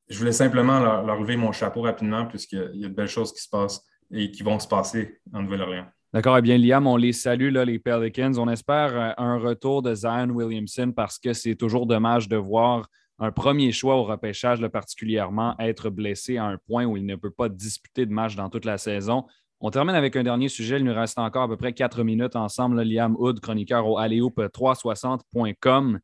je 0.10 0.18
voulais 0.18 0.34
simplement 0.34 0.80
leur, 0.80 1.06
leur 1.06 1.20
lever 1.20 1.38
mon 1.38 1.54
chapeau 1.54 1.82
rapidement 1.82 2.26
puisqu'il 2.26 2.76
y 2.76 2.86
a 2.86 2.90
de 2.90 2.94
belles 2.94 3.08
choses 3.08 3.32
qui 3.32 3.42
se 3.42 3.48
passent 3.50 3.86
et 4.12 4.32
qui 4.32 4.44
vont 4.44 4.60
se 4.60 4.68
passer 4.68 5.20
en 5.34 5.42
Nouvelle-Orléans. 5.42 5.88
D'accord. 6.14 6.38
Eh 6.38 6.44
bien, 6.44 6.58
Liam, 6.58 6.86
on 6.86 6.96
les 6.96 7.12
salue, 7.12 7.52
là, 7.52 7.66
les 7.66 7.80
Pelicans. 7.80 8.38
On 8.38 8.48
espère 8.48 8.96
euh, 8.96 9.12
un 9.18 9.40
retour 9.40 9.82
de 9.82 9.96
Zion 9.96 10.30
Williamson 10.30 10.94
parce 10.96 11.18
que 11.18 11.34
c'est 11.34 11.56
toujours 11.56 11.88
dommage 11.88 12.30
de 12.30 12.38
voir 12.38 12.88
un 13.18 13.32
premier 13.32 13.72
choix 13.72 13.96
au 13.96 14.04
repêchage, 14.04 14.66
particulièrement, 14.68 15.56
être 15.60 15.90
blessé 15.90 16.38
à 16.38 16.46
un 16.46 16.58
point 16.68 16.86
où 16.86 16.98
il 16.98 17.06
ne 17.06 17.16
peut 17.16 17.32
pas 17.32 17.50
disputer 17.50 18.06
de 18.06 18.12
match 18.12 18.36
dans 18.36 18.50
toute 18.50 18.66
la 18.66 18.78
saison. 18.78 19.26
On 19.60 19.72
termine 19.72 19.96
avec 19.96 20.16
un 20.16 20.24
dernier 20.24 20.50
sujet. 20.50 20.78
Il 20.78 20.84
nous 20.84 20.94
reste 20.94 21.18
encore 21.18 21.44
à 21.44 21.48
peu 21.48 21.58
près 21.58 21.74
quatre 21.74 22.04
minutes 22.04 22.36
ensemble. 22.36 22.84
Liam 22.84 23.16
Hood, 23.18 23.40
chroniqueur 23.40 23.88
au 23.88 23.98
alleyoop360.com. 23.98 26.00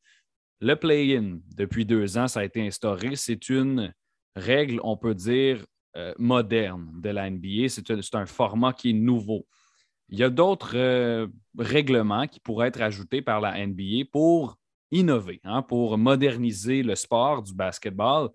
Le 0.62 0.76
play-in, 0.76 1.38
depuis 1.56 1.86
deux 1.86 2.18
ans, 2.18 2.28
ça 2.28 2.40
a 2.40 2.46
été 2.46 2.66
instauré. 2.66 3.16
C'est 3.16 3.50
une 3.50 3.94
règle, 4.36 4.80
on 4.84 4.98
peut 4.98 5.14
dire, 5.14 5.64
euh, 5.96 6.14
moderne 6.20 6.92
de 7.02 7.10
la 7.10 7.30
NBA. 7.30 7.68
C'est 7.68 8.16
un, 8.16 8.26
format 8.26 8.74
qui 8.74 8.92
est 8.92 8.94
nouveau. 8.94 9.48
Il 10.10 10.20
y 10.20 10.24
a 10.24 10.30
d'autres 10.30 10.78
euh, 10.78 11.28
règlements 11.58 12.28
qui 12.28 12.40
pourraient 12.40 12.68
être 12.68 12.82
ajoutés 12.82 13.22
par 13.24 13.42
la 13.42 13.66
NBA 13.66 14.06
pour 14.12 14.58
innover, 14.92 15.42
hein, 15.44 15.64
pour 15.64 15.98
moderniser 15.98 16.84
le 16.84 16.94
sport 16.96 17.42
du 17.42 17.54
basketball. 17.54 18.30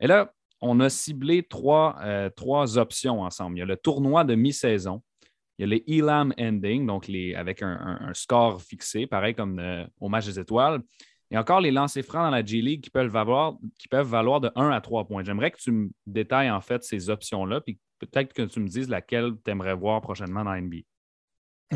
Et 0.00 0.06
là, 0.06 0.32
on 0.62 0.80
a 0.80 0.88
ciblé 0.88 1.42
trois, 1.42 1.96
euh, 2.02 2.30
trois 2.30 2.78
options 2.78 3.20
ensemble. 3.20 3.56
Il 3.56 3.60
y 3.60 3.62
a 3.62 3.66
le 3.66 3.76
tournoi 3.76 4.24
de 4.24 4.34
mi-saison, 4.34 5.02
il 5.58 5.62
y 5.62 5.64
a 5.64 5.76
les 5.76 5.84
Elam 5.86 6.32
Ending, 6.38 6.86
donc 6.86 7.10
avec 7.36 7.62
un, 7.62 8.10
score 8.14 8.62
fixé, 8.62 9.06
pareil 9.06 9.34
comme 9.34 9.62
au 10.00 10.08
match 10.08 10.24
des 10.24 10.40
étoiles. 10.40 10.80
Et 11.34 11.36
encore 11.36 11.60
les 11.60 11.72
lancers 11.72 12.04
francs 12.04 12.22
dans 12.22 12.30
la 12.30 12.44
G 12.44 12.60
League 12.60 12.80
qui 12.80 12.90
peuvent 12.90 13.10
valoir, 13.10 13.56
qui 13.76 13.88
peuvent 13.88 14.06
valoir 14.06 14.40
de 14.40 14.52
1 14.54 14.70
à 14.70 14.80
3 14.80 15.04
points. 15.04 15.24
J'aimerais 15.24 15.50
que 15.50 15.56
tu 15.56 15.72
me 15.72 15.90
détailles 16.06 16.48
en 16.48 16.60
fait 16.60 16.84
ces 16.84 17.10
options-là, 17.10 17.60
puis 17.60 17.80
peut-être 17.98 18.32
que 18.32 18.42
tu 18.42 18.60
me 18.60 18.68
dises 18.68 18.88
laquelle 18.88 19.32
tu 19.44 19.50
aimerais 19.50 19.74
voir 19.74 20.00
prochainement 20.00 20.44
dans 20.44 20.54
NBA. 20.54 20.82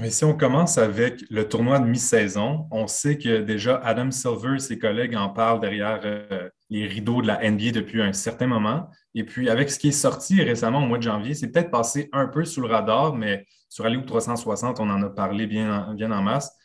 Mais 0.00 0.10
si 0.10 0.24
on 0.24 0.36
commence 0.36 0.78
avec 0.78 1.24
le 1.28 1.48
tournoi 1.48 1.80
de 1.80 1.86
mi-saison, 1.86 2.68
on 2.70 2.86
sait 2.86 3.18
que 3.18 3.40
déjà 3.40 3.78
Adam 3.78 4.12
Silver 4.12 4.54
et 4.54 4.58
ses 4.60 4.78
collègues 4.78 5.16
en 5.16 5.28
parlent 5.30 5.58
derrière 5.58 6.02
euh, 6.04 6.48
les 6.70 6.86
rideaux 6.86 7.20
de 7.20 7.26
la 7.26 7.50
NBA 7.50 7.72
depuis 7.72 8.00
un 8.00 8.12
certain 8.12 8.46
moment. 8.46 8.88
Et 9.16 9.24
puis, 9.24 9.50
avec 9.50 9.70
ce 9.70 9.80
qui 9.80 9.88
est 9.88 9.90
sorti 9.90 10.40
récemment 10.40 10.84
au 10.84 10.86
mois 10.86 10.98
de 10.98 11.02
janvier, 11.02 11.34
c'est 11.34 11.48
peut-être 11.48 11.72
passé 11.72 12.08
un 12.12 12.28
peu 12.28 12.44
sous 12.44 12.60
le 12.60 12.68
radar, 12.68 13.16
mais 13.16 13.44
sur 13.68 13.86
Alley 13.86 14.00
360, 14.04 14.78
on 14.78 14.88
en 14.88 15.02
a 15.02 15.10
parlé 15.10 15.48
bien, 15.48 15.92
bien 15.94 16.12
en 16.12 16.22
masse. 16.22 16.56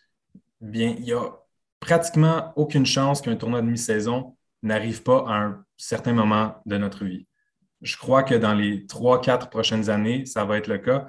Bien, 0.62 0.94
il 0.96 1.06
y 1.06 1.14
a 1.14 1.43
pratiquement 1.84 2.54
aucune 2.56 2.86
chance 2.86 3.22
qu'un 3.22 3.36
tournoi 3.36 3.62
de 3.62 3.68
mi-saison 3.68 4.38
n'arrive 4.62 5.04
pas 5.04 5.26
à 5.28 5.34
un 5.34 5.66
certain 5.76 6.14
moment 6.14 6.56
de 6.66 6.78
notre 6.78 7.04
vie. 7.04 7.28
Je 7.82 7.98
crois 7.98 8.24
que 8.24 8.36
dans 8.36 8.54
les 8.54 8.86
trois, 8.86 9.20
quatre 9.20 9.50
prochaines 9.50 9.90
années, 9.90 10.26
ça 10.26 10.46
va 10.46 10.58
être 10.58 10.68
le 10.68 10.78
cas. 10.78 11.08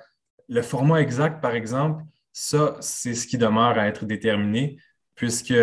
Le 0.48 0.62
format 0.62 1.00
exact, 1.00 1.40
par 1.40 1.54
exemple, 1.54 2.02
ça, 2.32 2.76
c'est 2.80 3.14
ce 3.14 3.28
qui 3.28 3.38
demeure 3.38 3.78
à 3.78 3.86
être 3.86 4.04
déterminé, 4.04 4.76
puisque 5.14 5.54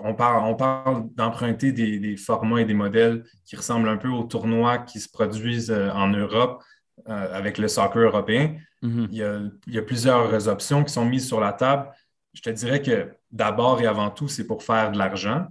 on 0.00 0.14
parle, 0.14 0.44
on 0.44 0.56
parle 0.56 1.08
d'emprunter 1.14 1.70
des, 1.70 2.16
formats 2.16 2.60
et 2.60 2.64
des 2.64 2.74
modèles 2.74 3.24
qui 3.44 3.54
ressemblent 3.54 3.88
un 3.88 3.96
peu 3.96 4.08
aux 4.08 4.24
tournois 4.24 4.78
qui 4.78 4.98
se 4.98 5.08
produisent 5.08 5.70
euh, 5.70 5.90
en 5.90 6.08
Europe 6.08 6.64
euh, 7.08 7.32
avec 7.32 7.58
le 7.58 7.68
soccer 7.68 8.02
européen. 8.02 8.56
Mm-hmm. 8.82 9.08
il, 9.12 9.16
y 9.18 9.22
a, 9.22 9.40
il, 9.68 9.74
y 9.74 9.78
a, 9.78 9.82
plusieurs 9.82 10.48
options 10.48 10.82
qui 10.82 10.92
sont 10.92 11.04
mises 11.04 11.28
sur 11.28 11.38
la 11.38 11.52
table. 11.52 11.88
Je 12.34 12.42
te 12.42 12.50
dirais 12.50 12.82
que 12.82 13.08
d'abord 13.30 13.80
et 13.80 13.86
avant 13.86 14.10
tout, 14.10 14.28
c'est 14.28 14.46
pour 14.46 14.62
faire 14.62 14.92
de 14.92 14.98
l'argent. 14.98 15.46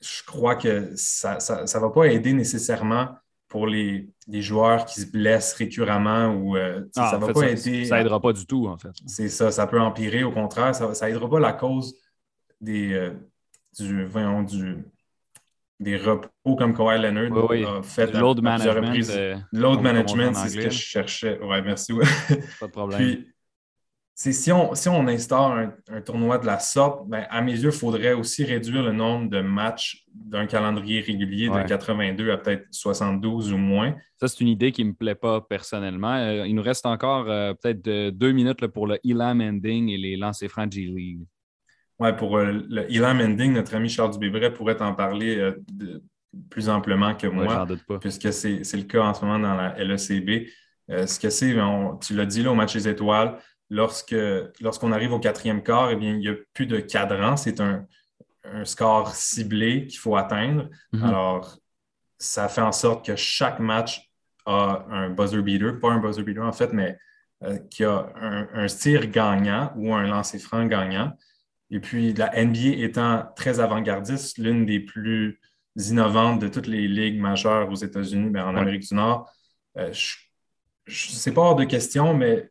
Je 0.00 0.22
crois 0.24 0.56
que 0.56 0.92
ça 0.96 1.38
ne 1.38 1.80
va 1.80 1.90
pas 1.90 2.06
aider 2.06 2.32
nécessairement 2.32 3.08
pour 3.48 3.66
les, 3.66 4.08
joueurs 4.28 4.84
qui 4.84 5.00
se 5.00 5.06
blessent 5.06 5.54
récurremment 5.54 6.28
ou 6.34 6.56
euh, 6.56 6.84
ah, 6.96 7.10
ça 7.10 7.18
va 7.18 7.32
pas 7.32 7.48
aider. 7.48 7.84
Ça 7.86 7.98
n'aidera 7.98 8.20
pas 8.20 8.32
du 8.32 8.44
tout, 8.44 8.66
en 8.66 8.76
fait. 8.76 8.90
C'est 9.06 9.28
ça, 9.28 9.50
ça 9.50 9.66
peut 9.66 9.80
empirer. 9.80 10.24
Au 10.24 10.32
contraire, 10.32 10.74
ça 10.74 11.06
n'aidera 11.06 11.30
pas 11.30 11.40
la 11.40 11.52
cause 11.52 11.94
des, 12.60 12.92
euh, 12.92 13.12
du, 13.78 14.06
du, 14.46 14.84
des 15.80 15.96
repos 15.96 16.56
comme 16.56 16.74
Kawhi 16.74 17.00
Leonard 17.00 17.78
a 17.78 17.82
fait 17.82 18.12
load 18.12 18.42
management. 18.42 19.10
Euh, 19.10 19.36
load 19.52 19.80
management, 19.80 20.34
c'est 20.34 20.48
ce 20.48 20.56
que 20.56 20.70
je 20.70 20.78
cherchais. 20.78 21.38
Ouais, 21.40 21.62
merci. 21.62 21.94
Pas 22.60 22.66
de 22.66 22.72
problème 22.72 23.24
si 24.18 24.50
on, 24.50 24.74
si 24.74 24.88
on 24.88 25.06
instaure 25.08 25.58
un, 25.90 26.00
tournoi 26.00 26.38
de 26.38 26.46
la 26.46 26.58
sorte, 26.58 27.06
ben, 27.06 27.26
à 27.28 27.42
mes 27.42 27.52
yeux, 27.52 27.68
il 27.68 27.78
faudrait 27.78 28.14
aussi 28.14 28.44
réduire 28.44 28.82
le 28.82 28.92
nombre 28.92 29.28
de 29.28 29.42
matchs 29.42 30.06
d'un 30.14 30.46
calendrier 30.46 31.00
régulier 31.00 31.50
de 31.50 31.68
82 31.68 32.30
à 32.30 32.38
peut-être 32.38 32.66
72 32.70 33.52
ou 33.52 33.58
moins. 33.58 33.94
Ça, 34.18 34.26
c'est 34.26 34.40
une 34.40 34.48
idée 34.48 34.72
qui 34.72 34.84
ne 34.84 34.90
me 34.90 34.94
plaît 34.94 35.14
pas 35.14 35.42
personnellement. 35.42 36.14
Euh, 36.14 36.46
il 36.46 36.54
nous 36.54 36.62
reste 36.62 36.86
encore 36.86 37.28
euh, 37.28 37.52
peut-être 37.52 37.82
deux 37.82 38.32
minutes 38.32 38.66
pour 38.68 38.86
le 38.86 38.98
Elam 39.04 39.42
Ending 39.42 39.90
et 39.90 39.98
les 39.98 40.16
lancers 40.16 40.48
francs 40.48 40.72
G-League. 40.72 41.20
Oui, 41.98 42.08
pour 42.16 42.38
euh, 42.38 42.52
le 42.70 42.90
Elam 42.90 43.20
Ending, 43.20 43.52
notre 43.52 43.74
ami 43.74 43.90
Charles 43.90 44.18
Dubébret 44.18 44.54
pourrait 44.54 44.80
en 44.80 44.94
parler 44.94 45.52
plus 46.48 46.70
amplement 46.70 47.14
que 47.14 47.26
moi, 47.26 47.66
puisque 48.00 48.32
c'est 48.32 48.76
le 48.76 48.84
cas 48.84 49.02
en 49.02 49.12
ce 49.12 49.22
moment 49.26 49.38
dans 49.38 49.54
la 49.54 49.74
LECB. 49.84 50.46
ce 50.88 51.20
que 51.20 51.28
c'est, 51.28 51.54
tu 52.00 52.14
l'as 52.14 52.26
dit 52.26 52.42
là 52.42 52.52
au 52.52 52.54
match 52.54 52.72
des 52.72 52.88
étoiles, 52.88 53.36
lorsque, 53.70 54.16
lorsqu'on 54.60 54.92
arrive 54.92 55.12
au 55.12 55.18
quatrième 55.18 55.62
quart, 55.62 55.90
eh 55.90 55.96
bien, 55.96 56.12
il 56.12 56.18
n'y 56.18 56.28
a 56.28 56.34
plus 56.52 56.66
de 56.66 56.78
cadran. 56.78 57.36
C'est 57.36 57.60
un, 57.60 57.86
score 58.62 59.12
ciblé 59.12 59.88
qu'il 59.88 59.98
faut 59.98 60.14
atteindre. 60.14 60.68
Mhm. 60.92 61.02
Alors, 61.02 61.58
ça 62.16 62.48
fait 62.48 62.60
en 62.60 62.70
sorte 62.70 63.04
que 63.04 63.16
chaque 63.16 63.58
match 63.58 64.08
a 64.46 64.86
un 64.88 65.10
buzzer 65.10 65.42
beater, 65.42 65.80
pas 65.80 65.90
un 65.90 65.98
buzzer 65.98 66.22
beater 66.22 66.44
en 66.44 66.52
fait, 66.52 66.72
mais 66.72 66.96
euh, 67.42 67.58
qui 67.68 67.82
a 67.82 68.12
un, 68.14 68.48
un, 68.54 68.66
tir 68.66 69.08
gagnant 69.08 69.72
ou 69.74 69.92
un 69.92 70.06
lancer 70.06 70.38
franc 70.38 70.64
gagnant. 70.66 71.12
Et 71.70 71.80
puis, 71.80 72.12
la 72.12 72.30
NBA 72.44 72.84
étant 72.84 73.26
très 73.34 73.58
avant-gardiste, 73.58 74.38
l'une 74.38 74.64
des 74.64 74.78
plus 74.78 75.40
innovantes 75.76 76.40
de 76.40 76.48
toutes 76.48 76.68
les 76.68 76.88
ligues 76.88 77.20
majeures 77.20 77.68
aux 77.70 77.74
États-Unis, 77.74 78.30
mais 78.30 78.40
ben, 78.40 78.46
en 78.46 78.56
Amérique 78.56 78.88
du 78.88 78.94
Nord, 78.94 79.30
euh, 79.76 79.92
je 79.92 81.12
ne 81.12 81.16
sais 81.16 81.32
pas 81.32 81.42
hors 81.42 81.56
de 81.56 81.64
question, 81.64 82.14
mais 82.14 82.50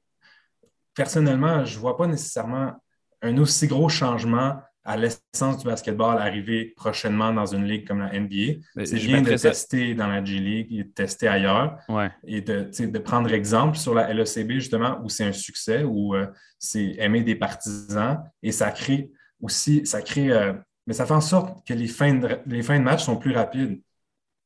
personnellement, 0.96 1.66
je 1.66 1.76
ne 1.76 1.82
vois 1.82 1.98
pas 1.98 2.08
nécessairement 2.08 2.74
un 3.22 3.38
aussi 3.38 3.68
gros 3.68 3.90
changement 3.90 4.60
à 4.86 4.98
l'essence 4.98 5.58
du 5.58 5.66
basketball 5.66 6.20
arriver 6.20 6.74
prochainement 6.76 7.34
dans 7.34 7.48
une 7.48 7.66
ligue 7.66 7.88
comme 7.88 8.00
la 8.00 8.18
NBA. 8.20 8.62
C'est 8.86 8.98
bien 8.98 9.22
de 9.22 9.36
tester 9.36 9.96
dans 9.96 10.08
la 10.08 10.24
G 10.24 10.40
League 10.40 10.72
et 10.72 10.84
de 10.84 10.90
tester 10.90 11.28
ailleurs 11.28 11.80
et 12.24 12.42
de, 12.42 13.00
prendre 13.00 13.34
exemple 13.34 13.78
sur 13.78 13.96
la 13.96 14.14
LECB, 14.14 14.52
justement, 14.54 15.00
où 15.04 15.10
c'est 15.10 15.26
un 15.26 15.34
succès, 15.34 15.84
où 15.84 16.16
euh, 16.16 16.28
c'est 16.60 16.96
aimer 17.00 17.24
des 17.24 17.36
partisans 17.36 18.24
et 18.44 18.52
ça 18.52 18.72
crée 18.72 19.12
aussi, 19.42 19.86
ça 19.86 20.02
crée, 20.02 20.32
euh, 20.32 20.54
mais 20.86 20.94
ça 20.94 21.06
fait 21.06 21.14
en 21.14 21.22
sorte 21.22 21.68
que 21.68 21.74
les 21.74 21.88
fins 21.88 22.14
de, 22.14 22.40
les 22.46 22.62
fins 22.62 22.80
de 22.80 22.84
match 22.84 23.04
sont 23.04 23.18
plus 23.18 23.34
rapides. 23.36 23.82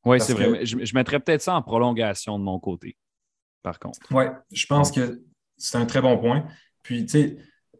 Oui, 0.06 0.20
c'est 0.20 0.32
vrai. 0.32 0.64
Je, 0.64 0.82
je 0.82 0.94
mettrais 0.94 1.20
peut-être 1.20 1.42
ça 1.42 1.54
en 1.54 1.62
prolongation 1.62 2.38
de 2.38 2.44
mon 2.44 2.58
côté, 2.58 2.96
par 3.62 3.78
contre. 3.78 4.00
Oui, 4.10 4.24
je 4.50 4.66
pense 4.66 4.90
que 4.90 5.22
c'est 5.60 5.78
un 5.78 5.86
très 5.86 6.00
bon 6.00 6.18
point. 6.18 6.44
Puis, 6.82 7.04
tu 7.04 7.10
sais, 7.10 7.36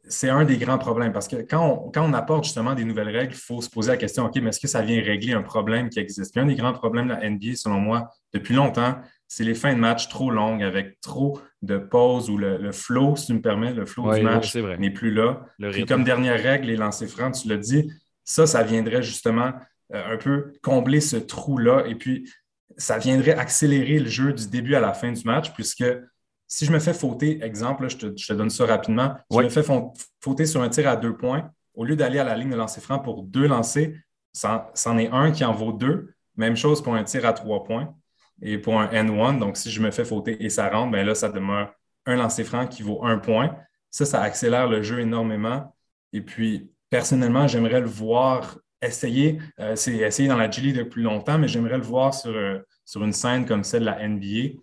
c'est 0.08 0.28
un 0.28 0.44
des 0.44 0.58
grands 0.58 0.78
problèmes 0.78 1.12
parce 1.12 1.28
que 1.28 1.36
quand 1.36 1.90
on, 1.96 2.12
apporte 2.12 2.44
justement 2.44 2.74
des 2.74 2.84
nouvelles 2.84 3.08
règles, 3.08 3.32
il 3.32 3.38
faut 3.38 3.60
se 3.60 3.70
poser 3.70 3.90
la 3.90 3.96
question, 3.96 4.24
OK, 4.26 4.36
mais 4.36 4.50
est-ce 4.50 4.60
que 4.60 4.68
ça 4.68 4.82
vient 4.82 5.00
régler 5.00 5.32
un 5.32 5.42
problème 5.42 5.88
qui 5.88 6.00
existe? 6.00 6.32
Puis 6.32 6.40
un 6.40 6.46
des 6.46 6.56
grands 6.56 6.72
problèmes 6.72 7.08
de 7.08 7.12
la 7.12 7.28
NBA, 7.28 7.54
selon 7.54 7.78
moi, 7.78 8.10
depuis 8.32 8.54
longtemps, 8.54 8.96
c'est 9.28 9.44
les 9.44 9.54
fins 9.54 9.74
de 9.74 9.78
match 9.78 10.08
trop 10.08 10.30
longues 10.30 10.62
avec 10.62 11.00
trop 11.00 11.40
de 11.62 11.78
pauses 11.78 12.28
ou 12.30 12.36
le, 12.36 12.72
flow, 12.72 13.14
si 13.14 13.26
tu 13.26 13.34
me 13.34 13.40
permets, 13.40 13.72
le 13.72 13.86
flow 13.86 14.12
du 14.12 14.22
match 14.22 14.56
n'est 14.56 14.90
plus 14.90 15.12
là. 15.12 15.44
Puis 15.70 15.86
comme 15.86 16.02
dernière 16.02 16.42
règle, 16.42 16.66
les 16.66 16.76
lancers 16.76 17.08
francs, 17.08 17.40
tu 17.40 17.48
l'as 17.48 17.56
dit, 17.56 17.92
ça, 18.24 18.46
ça 18.46 18.62
viendrait 18.62 19.02
justement 19.02 19.52
euh, 19.94 20.14
un 20.14 20.16
peu 20.16 20.52
combler 20.62 21.00
ce 21.00 21.16
trou-là 21.16 21.84
et 21.86 21.94
puis 21.94 22.30
ça 22.76 22.98
viendrait 22.98 23.34
accélérer 23.34 23.98
le 23.98 24.08
jeu 24.08 24.32
du 24.32 24.48
début 24.48 24.74
à 24.74 24.80
la 24.80 24.92
fin 24.94 25.12
du 25.12 25.22
match 25.24 25.52
puisque 25.52 25.84
si 26.50 26.66
je 26.66 26.72
me 26.72 26.80
fais 26.80 26.92
fauter, 26.92 27.42
exemple, 27.44 27.88
je, 27.88 27.96
te, 27.96 28.32
donne 28.32 28.50
ça 28.50 28.66
rapidement, 28.66 29.14
je 29.30 29.38
me 29.38 29.48
fais 29.48 29.62
fauter 30.20 30.46
sur 30.46 30.60
un 30.60 30.68
tir 30.68 30.88
à 30.88 30.96
deux 30.96 31.16
points, 31.16 31.48
au 31.74 31.84
lieu 31.84 31.94
d'aller 31.94 32.18
à 32.18 32.24
la 32.24 32.36
ligne 32.36 32.50
de 32.50 32.56
lancer 32.56 32.80
franc 32.80 32.98
pour 32.98 33.22
deux 33.22 33.46
lancers, 33.46 33.92
c'en 34.32 34.98
est 34.98 35.08
un 35.08 35.30
qui 35.30 35.44
en 35.44 35.52
vaut 35.52 35.72
deux. 35.72 36.12
Même 36.36 36.56
chose 36.56 36.82
pour 36.82 36.94
un 36.96 37.04
tir 37.04 37.24
à 37.24 37.32
trois 37.32 37.62
points 37.62 37.94
et 38.42 38.58
pour 38.58 38.80
un 38.80 38.88
N1. 38.88 39.38
Donc, 39.38 39.56
si 39.56 39.70
je 39.70 39.80
me 39.80 39.92
fais 39.92 40.04
fauter 40.04 40.44
et 40.44 40.50
ça 40.50 40.68
rentre, 40.68 40.90
bien 40.90 41.04
là, 41.04 41.14
ça 41.14 41.28
demeure 41.28 41.72
un 42.04 42.16
lancer 42.16 42.42
franc 42.42 42.66
qui 42.66 42.82
vaut 42.82 43.04
un 43.04 43.18
point. 43.18 43.56
Ça, 43.90 44.04
ça 44.04 44.20
accélère 44.20 44.68
le 44.68 44.82
jeu 44.82 44.98
énormément. 45.00 45.76
Et 46.12 46.20
puis, 46.20 46.72
personnellement, 46.88 47.46
j'aimerais 47.46 47.80
le 47.80 47.86
voir 47.86 48.58
essayer. 48.82 49.38
Euh, 49.60 49.76
c'est 49.76 49.98
essayer 49.98 50.28
dans 50.28 50.36
la 50.36 50.50
G 50.50 50.72
depuis 50.72 51.02
longtemps, 51.02 51.38
mais 51.38 51.46
j'aimerais 51.46 51.76
le 51.76 51.84
voir 51.84 52.12
sur, 52.12 52.30
euh, 52.30 52.58
sur 52.84 53.04
une 53.04 53.12
scène 53.12 53.46
comme 53.46 53.62
celle 53.62 53.82
de 53.82 53.86
la 53.86 54.08
NBA 54.08 54.58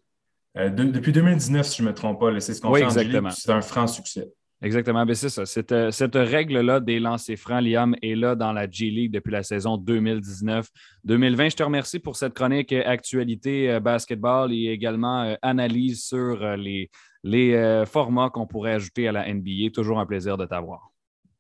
euh, 0.58 0.70
depuis 0.70 1.12
2019, 1.12 1.66
si 1.66 1.78
je 1.78 1.84
ne 1.84 1.90
me 1.90 1.94
trompe 1.94 2.20
pas, 2.20 2.40
c'est 2.40 2.54
ce 2.54 2.62
qu'on 2.62 2.74
fait 2.74 2.84
en 2.84 3.30
c'est 3.30 3.52
un 3.52 3.62
franc 3.62 3.88
succès. 3.88 4.28
Exactement, 4.62 5.06
ben, 5.06 5.14
c'est 5.14 5.30
ça. 5.30 5.46
Cette, 5.46 5.72
euh, 5.72 5.92
cette 5.92 6.16
règle-là 6.16 6.80
des 6.80 7.00
lancers 7.00 7.38
francs, 7.38 7.64
Liam, 7.64 7.96
est 8.02 8.16
là 8.16 8.34
dans 8.34 8.52
la 8.54 8.68
G-League 8.68 9.12
depuis 9.12 9.32
la 9.32 9.44
saison 9.44 9.78
2019-2020. 9.78 11.52
Je 11.52 11.56
te 11.56 11.64
remercie 11.64 12.00
pour 12.00 12.16
cette 12.16 12.34
chronique 12.34 12.74
actualité 12.74 13.72
euh, 13.72 13.80
basketball 13.80 14.52
et 14.52 14.72
également 14.72 15.36
analyse 15.44 16.04
sur 16.04 16.58
les, 16.58 16.90
les 17.24 17.84
formats 17.86 18.32
qu'on 18.32 18.48
pourrait 18.48 18.74
ajouter 18.74 19.08
à 19.08 19.12
la 19.12 19.32
NBA. 19.32 19.70
Toujours 19.72 20.00
un 20.00 20.08
plaisir 20.08 20.38
de 20.38 20.46
t'avoir. 20.46 20.90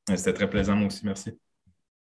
C'était 0.09 0.33
très 0.33 0.49
plaisant, 0.49 0.75
moi 0.75 0.87
aussi. 0.87 1.03
Merci. 1.03 1.31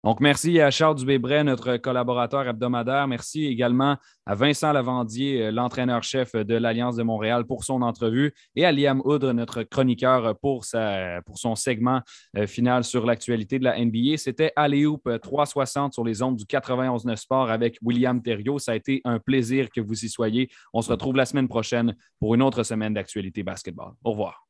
Donc, 0.04 0.20
merci 0.20 0.62
à 0.62 0.70
Charles 0.70 0.95
Dubébret, 0.95 1.43
notre 1.43 1.78
collaborateur 1.78 2.48
hebdomadaire. 2.48 3.08
Merci 3.08 3.45
également 3.45 3.98
à 4.26 4.36
Vincent 4.36 4.72
Lavandier, 4.72 5.48
euh, 5.48 5.52
l'entraîneur-chef 5.52 6.34
de 6.34 6.56
l'Alliance 6.56 6.95
de 6.95 7.04
Montréal, 7.04 7.45
pour 7.45 7.64
son 7.64 7.82
entrevue, 7.82 8.34
et 8.56 8.64
à 8.66 8.72
Liam 8.72 9.02
Houdre, 9.06 9.34
notre 9.34 9.64
chroniqueur, 9.64 10.38
pour, 10.39 10.66
sa, 10.66 11.22
pour 11.26 11.39
son 11.39 11.56
segment 11.56 12.02
euh, 12.38 12.45
final 12.45 12.84
sur 12.84 13.06
l'actualité 13.06 13.58
de 13.60 13.64
la 13.64 13.84
NBA. 13.84 14.18
C'était 14.18 14.54
Aléoup 14.56 15.02
360 15.22 15.93
sur 15.93 16.04
les 16.04 16.22
ondes 16.22 16.38
du 16.38 16.45
91.9 16.45 17.16
Sport 17.16 17.50
avec 17.50 17.78
William 17.82 18.22
Thériault. 18.22 18.60
Ça 18.60 18.74
a 18.74 18.76
été 18.76 19.02
un 19.04 19.20
plaisir 19.20 19.70
que 19.70 19.82
vous 19.82 20.06
y 20.06 20.10
soyez. 20.10 20.50
On 20.74 20.82
se 20.82 20.91
retrouve 20.91 21.16
la 21.16 21.26
semaine 21.26 21.48
prochaine 21.48 21.95
pour 22.20 22.36
une 22.36 22.43
autre 22.43 22.64
semaine 22.64 22.93
d'actualité 22.93 23.43
basketball. 23.43 23.93
Au 24.04 24.12
revoir. 24.12 24.47